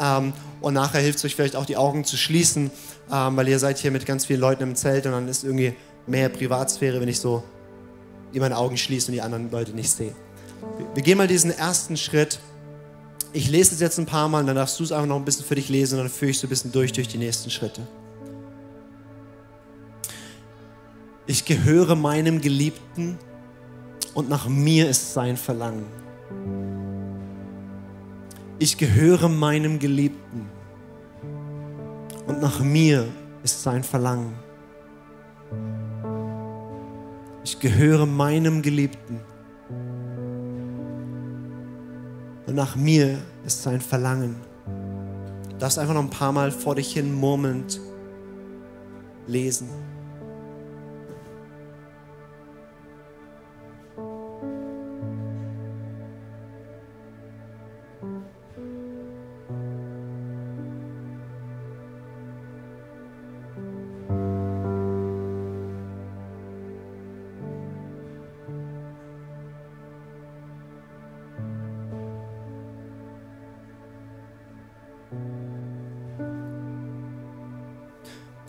Ähm, 0.00 0.32
und 0.62 0.72
nachher 0.72 1.00
hilft 1.00 1.18
es 1.18 1.24
euch 1.26 1.34
vielleicht 1.34 1.54
auch, 1.54 1.66
die 1.66 1.76
Augen 1.76 2.04
zu 2.04 2.16
schließen, 2.16 2.70
ähm, 3.12 3.36
weil 3.36 3.46
ihr 3.46 3.58
seid 3.58 3.76
hier 3.76 3.90
mit 3.90 4.06
ganz 4.06 4.24
vielen 4.24 4.40
Leuten 4.40 4.62
im 4.62 4.74
Zelt 4.74 5.04
und 5.04 5.12
dann 5.12 5.28
ist 5.28 5.44
irgendwie 5.44 5.74
mehr 6.06 6.30
Privatsphäre, 6.30 6.98
wenn 6.98 7.08
ich 7.08 7.20
so 7.20 7.42
die 8.32 8.40
meine 8.40 8.56
Augen 8.56 8.78
schließe 8.78 9.08
und 9.08 9.12
die 9.12 9.22
anderen 9.22 9.50
Leute 9.50 9.72
nicht 9.72 9.90
sehe. 9.90 10.14
Wir 10.94 11.02
gehen 11.02 11.18
mal 11.18 11.28
diesen 11.28 11.50
ersten 11.50 11.98
Schritt. 11.98 12.38
Ich 13.34 13.50
lese 13.50 13.74
es 13.74 13.80
jetzt 13.80 13.98
ein 13.98 14.06
paar 14.06 14.30
Mal 14.30 14.40
und 14.40 14.46
dann 14.46 14.56
darfst 14.56 14.80
du 14.80 14.84
es 14.84 14.92
einfach 14.92 15.06
noch 15.06 15.16
ein 15.16 15.26
bisschen 15.26 15.44
für 15.44 15.54
dich 15.54 15.68
lesen 15.68 15.98
und 15.98 16.06
dann 16.06 16.12
führe 16.12 16.30
ich 16.30 16.38
so 16.38 16.46
ein 16.46 16.50
bisschen 16.50 16.72
durch 16.72 16.92
durch 16.92 17.08
die 17.08 17.18
nächsten 17.18 17.50
Schritte. 17.50 17.86
Ich 21.30 21.44
gehöre 21.44 21.94
meinem 21.94 22.40
Geliebten 22.40 23.18
und 24.14 24.30
nach 24.30 24.48
mir 24.48 24.88
ist 24.88 25.12
sein 25.12 25.36
Verlangen. 25.36 25.84
Ich 28.58 28.78
gehöre 28.78 29.28
meinem 29.28 29.78
Geliebten 29.78 30.48
und 32.26 32.40
nach 32.40 32.60
mir 32.60 33.06
ist 33.42 33.62
sein 33.62 33.84
Verlangen. 33.84 34.32
Ich 37.44 37.60
gehöre 37.60 38.06
meinem 38.06 38.62
Geliebten 38.62 39.20
und 42.46 42.54
nach 42.54 42.74
mir 42.74 43.18
ist 43.44 43.62
sein 43.62 43.82
Verlangen. 43.82 44.36
Du 45.50 45.58
darfst 45.58 45.78
einfach 45.78 45.92
noch 45.92 46.04
ein 46.04 46.08
paar 46.08 46.32
Mal 46.32 46.50
vor 46.50 46.74
dich 46.74 46.94
hin 46.94 47.12
murmelnd 47.12 47.78
lesen. 49.26 49.68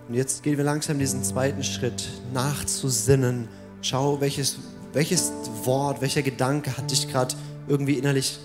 Und 0.09 0.15
jetzt 0.15 0.41
gehen 0.41 0.57
wir 0.57 0.63
langsam 0.63 0.97
diesen 0.97 1.23
zweiten 1.23 1.63
Schritt, 1.63 2.09
nachzusinnen. 2.33 3.47
Schau, 3.83 4.19
welches, 4.19 4.57
welches 4.91 5.31
Wort, 5.65 6.01
welcher 6.01 6.23
Gedanke 6.23 6.75
hat 6.75 6.89
dich 6.89 7.07
gerade 7.11 7.35
irgendwie 7.67 7.93
innerlich 7.93 8.39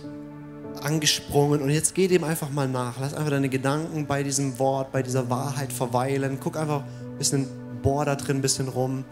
angesprungen. 0.82 1.62
Und 1.62 1.70
jetzt 1.70 1.94
geh 1.94 2.06
dem 2.06 2.22
einfach 2.22 2.50
mal 2.50 2.68
nach. 2.68 3.00
Lass 3.00 3.14
einfach 3.14 3.30
deine 3.30 3.48
Gedanken 3.48 4.06
bei 4.06 4.22
diesem 4.22 4.58
Wort, 4.58 4.92
bei 4.92 5.02
dieser 5.02 5.30
Wahrheit 5.30 5.72
verweilen. 5.72 6.36
Guck 6.38 6.58
einfach 6.58 6.82
ein 6.82 7.16
bisschen, 7.16 7.46
bohr 7.82 8.04
da 8.04 8.14
drin 8.14 8.36
ein 8.36 8.42
bisschen 8.42 8.68
rum. 8.68 9.06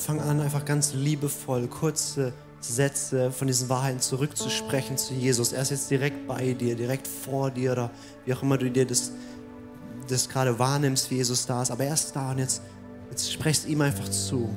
Und 0.00 0.08
dann 0.08 0.18
fang 0.18 0.20
an, 0.20 0.40
einfach 0.40 0.64
ganz 0.64 0.94
liebevoll, 0.94 1.68
kurze 1.68 2.32
Sätze 2.60 3.32
von 3.32 3.46
diesen 3.46 3.68
Wahrheiten 3.68 4.00
zurückzusprechen 4.00 4.96
zu 4.96 5.14
Jesus. 5.14 5.52
Er 5.52 5.62
ist 5.62 5.70
jetzt 5.70 5.90
direkt 5.90 6.26
bei 6.26 6.52
dir, 6.52 6.74
direkt 6.74 7.06
vor 7.06 7.50
dir 7.50 7.72
oder 7.72 7.90
wie 8.24 8.34
auch 8.34 8.42
immer 8.42 8.58
du 8.58 8.70
dir 8.70 8.86
das, 8.86 9.12
das 10.08 10.28
gerade 10.28 10.58
wahrnimmst, 10.58 11.10
wie 11.10 11.16
Jesus 11.16 11.46
da 11.46 11.62
ist. 11.62 11.70
Aber 11.70 11.84
er 11.84 11.94
ist 11.94 12.12
da 12.14 12.30
und 12.30 12.38
jetzt, 12.38 12.62
jetzt 13.10 13.32
sprechst 13.32 13.66
ihm 13.66 13.80
einfach 13.80 14.08
zu. 14.08 14.48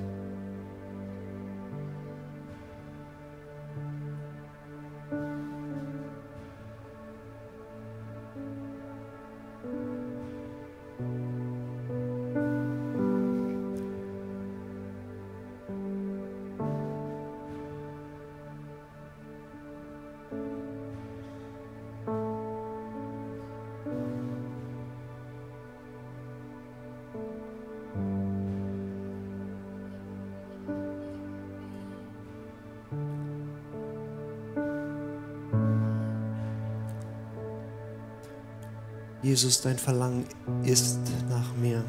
Jesus, 39.33 39.61
dein 39.61 39.79
Verlangen 39.79 40.25
ist 40.63 40.99
nach 41.27 41.55
mir. 41.55 41.83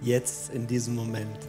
Jetzt 0.00 0.50
in 0.50 0.68
diesem 0.68 0.94
Moment. 0.94 1.40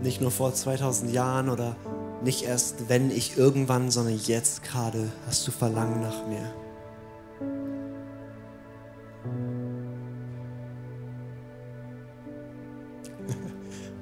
Nicht 0.00 0.22
nur 0.22 0.30
vor 0.30 0.54
2000 0.54 1.12
Jahren 1.12 1.50
oder 1.50 1.76
nicht 2.24 2.44
erst, 2.44 2.88
wenn 2.88 3.10
ich 3.10 3.36
irgendwann, 3.36 3.90
sondern 3.90 4.16
jetzt 4.16 4.62
gerade 4.62 5.12
hast 5.26 5.46
du 5.46 5.50
Verlangen 5.52 6.00
nach 6.00 6.26
mir. 6.26 6.65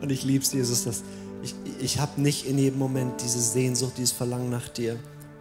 Und 0.05 0.13
ich 0.13 0.23
liebe 0.23 0.45
es, 0.45 0.53
Jesus, 0.53 0.85
dass 0.85 1.03
ich, 1.43 1.55
ich 1.81 1.99
habe 1.99 2.21
nicht 2.21 2.47
in 2.47 2.59
jedem 2.59 2.79
Moment 2.79 3.23
diese 3.23 3.41
Sehnsucht, 3.41 3.95
dieses 3.97 4.13
Verlangen 4.13 4.51
nach 4.51 4.69
dir. 4.69 4.99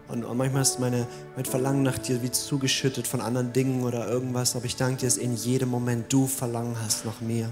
Und, 0.08 0.24
und 0.24 0.38
manchmal 0.38 0.62
ist 0.62 0.80
meine, 0.80 1.06
mein 1.36 1.44
Verlangen 1.44 1.84
nach 1.84 1.98
dir 1.98 2.24
wie 2.24 2.32
zugeschüttet 2.32 3.06
von 3.06 3.20
anderen 3.20 3.52
Dingen 3.52 3.84
oder 3.84 4.08
irgendwas, 4.08 4.56
aber 4.56 4.64
ich 4.64 4.78
danke 4.78 5.02
dir, 5.02 5.08
dass 5.08 5.18
in 5.18 5.36
jedem 5.36 5.68
Moment 5.68 6.14
du 6.14 6.28
Verlangen 6.28 6.78
hast 6.82 7.04
nach 7.04 7.20
mir. 7.20 7.50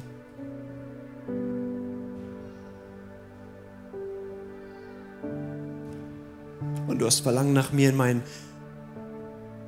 Und 6.88 6.98
du 6.98 7.06
hast 7.06 7.20
Verlangen 7.20 7.52
nach 7.52 7.74
mir 7.74 7.90
in 7.90 7.98
meinen, 7.98 8.24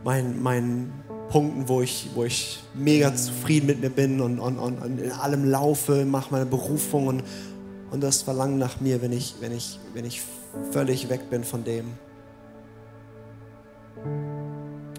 meinen, 0.05 0.41
meinen 0.41 0.93
Punkten, 1.29 1.67
wo 1.67 1.81
ich, 1.81 2.09
wo 2.13 2.23
ich 2.23 2.63
mega 2.73 3.15
zufrieden 3.15 3.67
mit 3.67 3.81
mir 3.81 3.89
bin 3.89 4.21
und, 4.21 4.39
und, 4.39 4.57
und 4.57 4.99
in 4.99 5.11
allem 5.11 5.49
laufe, 5.49 6.05
mache 6.05 6.31
meine 6.31 6.45
Berufung 6.45 7.07
und, 7.07 7.23
und 7.91 8.01
das 8.01 8.21
Verlangen 8.21 8.57
nach 8.57 8.79
mir, 8.79 9.01
wenn 9.01 9.11
ich, 9.11 9.35
wenn, 9.39 9.51
ich, 9.51 9.79
wenn 9.93 10.05
ich 10.05 10.21
völlig 10.71 11.09
weg 11.09 11.29
bin 11.29 11.43
von 11.43 11.63
dem. 11.63 11.85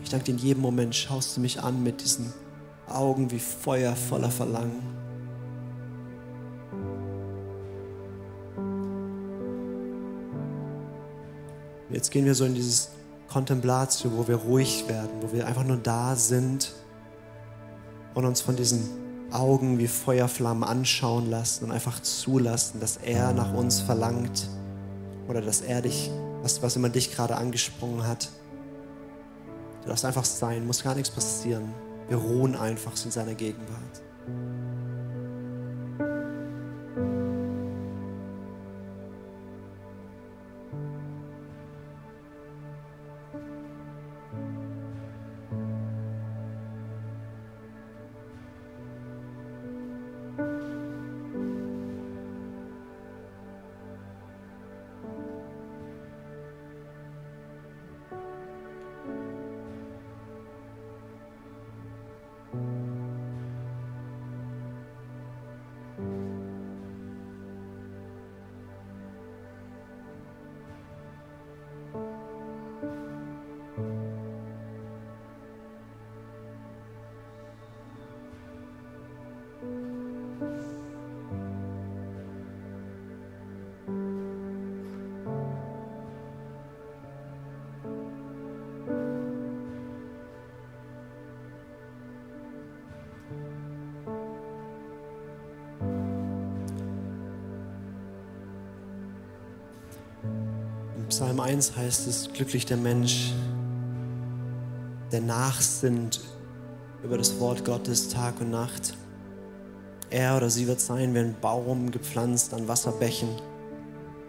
Ich 0.03 0.11
danke 0.11 0.27
dir 0.27 0.33
in 0.33 0.39
jedem 0.39 0.63
Moment, 0.63 0.95
schaust 0.95 1.37
du 1.37 1.41
mich 1.41 1.61
an 1.61 1.83
mit 1.83 2.03
diesen 2.03 2.33
Augen 2.89 3.31
wie 3.31 3.39
Feuer 3.39 3.95
voller 3.97 4.31
Verlangen. 4.31 4.83
Jetzt 11.91 12.11
gehen 12.11 12.25
wir 12.25 12.35
so 12.35 12.45
in 12.45 12.55
dieses 12.55 12.91
Kontemplatio, 13.35 14.13
wo 14.17 14.29
wir 14.29 14.37
ruhig 14.37 14.85
werden, 14.87 15.11
wo 15.21 15.33
wir 15.33 15.49
einfach 15.49 15.65
nur 15.65 15.77
da 15.77 16.15
sind 16.15 16.73
und 18.15 18.25
uns 18.25 18.41
von 18.41 18.55
diesen 18.55 18.89
Augen 19.33 19.81
wie 19.81 19.89
Feuerflammen 19.89 20.63
anschauen 20.63 21.29
lassen 21.29 21.65
und 21.65 21.73
einfach 21.73 22.01
zulassen, 22.01 22.79
dass 22.79 22.97
er 22.97 23.33
nach 23.33 23.53
uns 23.53 23.81
verlangt 23.81 24.49
oder 25.27 25.43
dass 25.43 25.63
er 25.63 25.83
dich, 25.83 26.13
was, 26.43 26.63
was 26.63 26.77
immer 26.77 26.91
dich 26.91 27.13
gerade 27.13 27.35
angesprungen 27.35 28.07
hat. 28.07 28.29
Du 29.83 29.89
darfst 29.89 30.05
einfach 30.05 30.25
sein, 30.25 30.65
muss 30.65 30.85
gar 30.85 30.95
nichts 30.95 31.11
passieren. 31.11 31.75
Wir 32.09 32.19
ruhen 32.19 32.55
einfach 32.55 32.93
in 33.05 33.11
seiner 33.11 33.35
Gegenwart. 33.35 34.01
Psalm 101.15 101.39
1 101.39 101.77
heißt 101.77 102.09
es, 102.09 102.29
glücklich 102.33 102.67
der 102.67 102.77
Mensch, 102.77 103.33
der 105.13 105.21
nachsinnt 105.21 106.21
über 107.05 107.17
das 107.17 107.39
Wort 107.39 107.65
Gottes 107.65 108.09
Tag 108.09 108.41
und 108.41 108.51
Nacht. 108.51 108.97
Er 110.11 110.37
oder 110.37 110.51
sie 110.51 110.67
wird 110.67 110.81
sein 110.81 111.15
wie 111.15 111.21
ein 111.21 111.37
Baum 111.41 111.93
gepflanzt 111.93 112.53
an 112.53 112.67
Wasserbächen, 112.67 113.29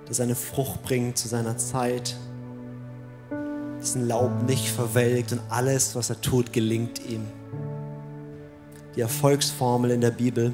der 0.07 0.13
seine 0.13 0.36
Frucht 0.36 0.83
bringt 0.83 1.17
zu 1.17 1.27
seiner 1.27 1.57
Zeit, 1.57 2.15
dessen 3.79 4.07
Laub 4.07 4.43
nicht 4.45 4.67
verwelkt 4.67 5.31
und 5.31 5.41
alles, 5.49 5.95
was 5.95 6.11
er 6.11 6.21
tut, 6.21 6.53
gelingt 6.53 7.03
ihm. 7.09 7.25
Die 8.95 9.01
Erfolgsformel 9.01 9.89
in 9.89 10.01
der 10.01 10.11
Bibel 10.11 10.53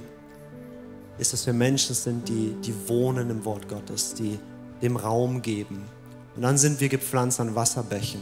ist, 1.17 1.33
dass 1.33 1.45
wir 1.45 1.53
Menschen 1.53 1.93
sind, 1.93 2.29
die, 2.29 2.55
die 2.63 2.87
wohnen 2.87 3.29
im 3.29 3.43
Wort 3.43 3.67
Gottes, 3.67 4.13
die 4.13 4.39
dem 4.81 4.95
Raum 4.95 5.41
geben, 5.41 5.83
und 6.35 6.41
dann 6.43 6.57
sind 6.57 6.79
wir 6.79 6.89
gepflanzt 6.89 7.39
an 7.39 7.55
Wasserbächen. 7.55 8.21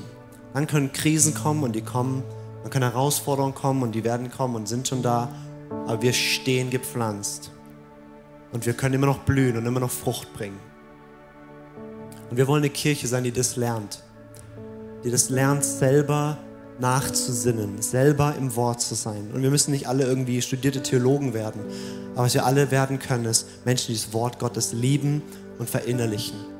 Dann 0.53 0.67
können 0.67 0.91
Krisen 0.91 1.33
kommen 1.33 1.63
und 1.63 1.75
die 1.75 1.81
kommen. 1.81 2.23
Dann 2.63 2.71
können 2.71 2.91
Herausforderungen 2.91 3.53
kommen 3.53 3.83
und 3.83 3.93
die 3.93 4.03
werden 4.03 4.31
kommen 4.31 4.55
und 4.55 4.67
sind 4.67 4.87
schon 4.87 5.01
da. 5.01 5.29
Aber 5.85 6.01
wir 6.01 6.13
stehen 6.13 6.69
gepflanzt. 6.69 7.51
Und 8.51 8.65
wir 8.65 8.73
können 8.73 8.95
immer 8.95 9.05
noch 9.05 9.19
blühen 9.19 9.57
und 9.57 9.65
immer 9.65 9.79
noch 9.79 9.91
Frucht 9.91 10.33
bringen. 10.33 10.59
Und 12.31 12.37
wir 12.37 12.47
wollen 12.47 12.63
eine 12.63 12.71
Kirche 12.71 13.07
sein, 13.07 13.23
die 13.23 13.31
das 13.31 13.55
lernt. 13.55 14.03
Die 15.03 15.11
das 15.11 15.29
lernt, 15.29 15.63
selber 15.63 16.37
nachzusinnen, 16.79 17.81
selber 17.81 18.35
im 18.37 18.55
Wort 18.55 18.81
zu 18.81 18.95
sein. 18.95 19.29
Und 19.33 19.43
wir 19.43 19.51
müssen 19.51 19.71
nicht 19.71 19.87
alle 19.87 20.05
irgendwie 20.05 20.41
studierte 20.41 20.81
Theologen 20.81 21.33
werden. 21.33 21.61
Aber 22.15 22.23
was 22.23 22.33
wir 22.33 22.45
alle 22.45 22.71
werden 22.71 22.97
können, 22.99 23.25
ist 23.25 23.47
Menschen, 23.65 23.93
die 23.93 24.01
das 24.01 24.13
Wort 24.13 24.39
Gottes 24.39 24.73
lieben 24.73 25.21
und 25.59 25.69
verinnerlichen. 25.69 26.58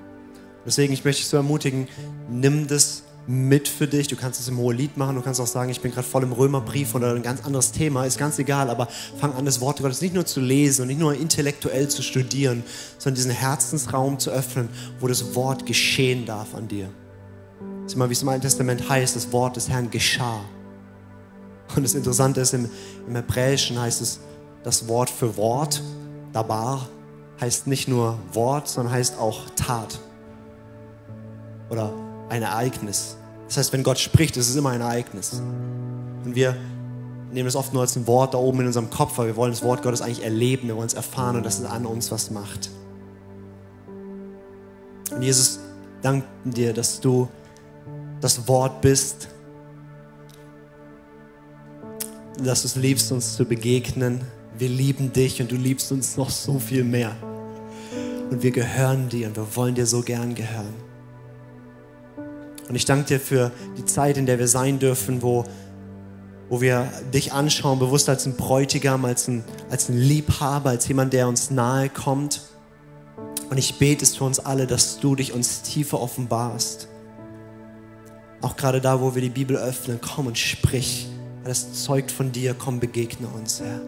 Deswegen, 0.70 0.93
ich 0.93 1.03
möchte 1.03 1.24
dich 1.24 1.28
so 1.28 1.36
ermutigen, 1.36 1.88
nimm 2.30 2.67
das 2.67 3.01
mit 3.26 3.67
für 3.67 3.88
dich. 3.88 4.07
Du 4.07 4.15
kannst 4.15 4.39
es 4.39 4.47
im 4.49 4.59
Hohelied 4.59 4.97
machen, 4.97 5.15
du 5.15 5.24
kannst 5.24 5.41
auch 5.41 5.47
sagen, 5.47 5.72
ich 5.72 5.82
bin 5.82 5.91
gerade 5.91 6.07
voll 6.07 6.22
im 6.22 6.32
Römerbrief 6.32 6.93
oder 6.93 7.15
ein 7.15 7.24
ganz 7.24 7.43
anderes 7.43 7.72
Thema, 7.72 8.05
ist 8.05 8.20
ganz 8.20 8.38
egal, 8.38 8.70
aber 8.70 8.88
fang 9.20 9.34
an, 9.34 9.45
das 9.45 9.61
Wort 9.61 9.82
Gottes 9.82 9.99
nicht 10.01 10.13
nur 10.13 10.28
zu 10.28 10.39
lesen 10.39 10.84
und 10.84 10.89
nicht 10.89 10.99
nur 10.99 11.15
intellektuell 11.15 11.88
zu 11.88 12.03
studieren, 12.03 12.63
sondern 12.99 13.15
diesen 13.15 13.32
Herzensraum 13.32 14.20
zu 14.20 14.30
öffnen, 14.30 14.70
wo 14.99 15.07
das 15.07 15.34
Wort 15.34 15.65
geschehen 15.65 16.28
darf 16.28 16.53
an 16.53 16.67
dir. 16.67 16.91
Ist 17.88 17.95
immer, 17.95 18.07
wie 18.07 18.13
es 18.13 18.22
im 18.22 18.30
Alten 18.30 18.43
Testament 18.43 18.88
heißt, 18.88 19.15
das 19.15 19.32
Wort 19.32 19.55
des 19.55 19.70
Herrn 19.70 19.89
geschah. 19.89 20.41
Und 21.76 21.82
das 21.82 21.95
Interessante 21.95 22.41
ist, 22.41 22.53
im, 22.53 22.70
im 23.07 23.15
Hebräischen 23.15 23.82
heißt 23.82 24.03
es, 24.03 24.20
das 24.61 24.88
Wort 24.88 25.09
für 25.09 25.36
Wort, 25.36 25.82
dabar, 26.32 26.88
heißt 27.41 27.65
nicht 27.65 27.88
nur 27.88 28.20
Wort, 28.34 28.67
sondern 28.67 28.93
heißt 28.93 29.17
auch 29.17 29.49
Tat 29.55 29.99
oder 31.70 31.93
ein 32.30 32.41
Ereignis. 32.43 33.17
Das 33.47 33.57
heißt, 33.57 33.74
wenn 33.74 33.84
Gott 33.84 33.99
spricht, 33.99 34.38
ist 34.38 34.49
es 34.49 34.55
immer 34.55 34.70
ein 34.70 34.82
Ereignis. 34.82 35.41
Und 36.24 36.36
wir 36.36 36.55
nehmen 37.32 37.45
das 37.45 37.55
oft 37.55 37.74
nur 37.74 37.82
als 37.82 37.95
ein 37.95 38.07
Wort 38.07 38.34
da 38.34 38.38
oben 38.38 38.61
in 38.61 38.67
unserem 38.67 38.89
Kopf, 38.89 39.17
weil 39.17 39.28
wir 39.28 39.36
wollen 39.36 39.51
das 39.51 39.63
Wort 39.63 39.82
Gottes 39.82 40.01
eigentlich 40.01 40.24
erleben, 40.24 40.67
wir 40.67 40.76
wollen 40.76 40.88
es 40.88 40.93
erfahren 40.93 41.36
und 41.36 41.45
dass 41.45 41.59
es 41.59 41.65
an 41.65 41.86
uns 41.86 42.11
was 42.11 42.32
macht. 42.32 42.70
Und 45.11 45.22
Jesus, 45.22 45.59
danken 46.01 46.51
dir, 46.51 46.74
dass 46.74 46.99
du 46.99 47.28
das 48.22 48.47
Wort 48.47 48.82
bist, 48.82 49.28
dass 52.43 52.61
du 52.61 52.67
es 52.67 52.76
liebst, 52.76 53.11
uns 53.11 53.36
zu 53.36 53.45
begegnen. 53.45 54.22
Wir 54.57 54.70
lieben 54.70 55.11
dich 55.11 55.41
und 55.41 55.51
du 55.51 55.55
liebst 55.55 55.91
uns 55.91 56.17
noch 56.17 56.30
so 56.30 56.59
viel 56.59 56.84
mehr. 56.84 57.15
Und 58.30 58.43
wir 58.43 58.51
gehören 58.51 59.09
dir 59.09 59.28
und 59.28 59.36
wir 59.36 59.55
wollen 59.55 59.76
dir 59.76 59.86
so 59.86 60.01
gern 60.01 60.36
gehören. 60.36 60.88
Und 62.70 62.76
ich 62.76 62.86
danke 62.86 63.05
dir 63.07 63.20
für 63.20 63.51
die 63.78 63.86
Zeit, 63.86 64.15
in 64.15 64.28
der 64.28 64.38
wir 64.38 64.47
sein 64.47 64.78
dürfen, 64.78 65.24
wo, 65.24 65.43
wo 66.49 66.61
wir 66.61 66.88
dich 67.13 67.34
anschauen, 67.34 67.80
bewusst 67.80 68.07
als 68.07 68.28
ein 68.28 68.36
Bräutigam, 68.36 69.05
als 69.05 69.28
ein, 69.28 69.43
als 69.72 69.89
ein 69.89 69.97
Liebhaber, 69.97 70.70
als 70.70 70.88
jemand, 70.88 71.11
der 71.13 71.28
uns 71.28 71.49
nahe 71.49 71.89
kommt. 71.89 72.41
Und 73.49 73.57
ich 73.57 73.80
bete 73.80 74.03
es 74.03 74.15
für 74.15 74.24
uns 74.24 74.39
alle, 74.39 74.67
dass 74.67 74.99
du 74.99 75.15
dich 75.15 75.34
uns 75.34 75.63
tiefer 75.63 75.99
offenbarst. 75.99 76.88
Auch 78.41 78.55
gerade 78.55 78.80
da, 78.80 79.01
wo 79.01 79.15
wir 79.15 79.22
die 79.24 79.30
Bibel 79.30 79.57
öffnen, 79.57 79.99
komm 79.99 80.28
und 80.28 80.38
sprich. 80.38 81.07
Das 81.43 81.84
zeugt 81.84 82.11
von 82.11 82.32
dir, 82.32 82.53
komm, 82.53 82.80
begegne 82.80 83.28
uns, 83.28 83.59
Herr. 83.59 83.82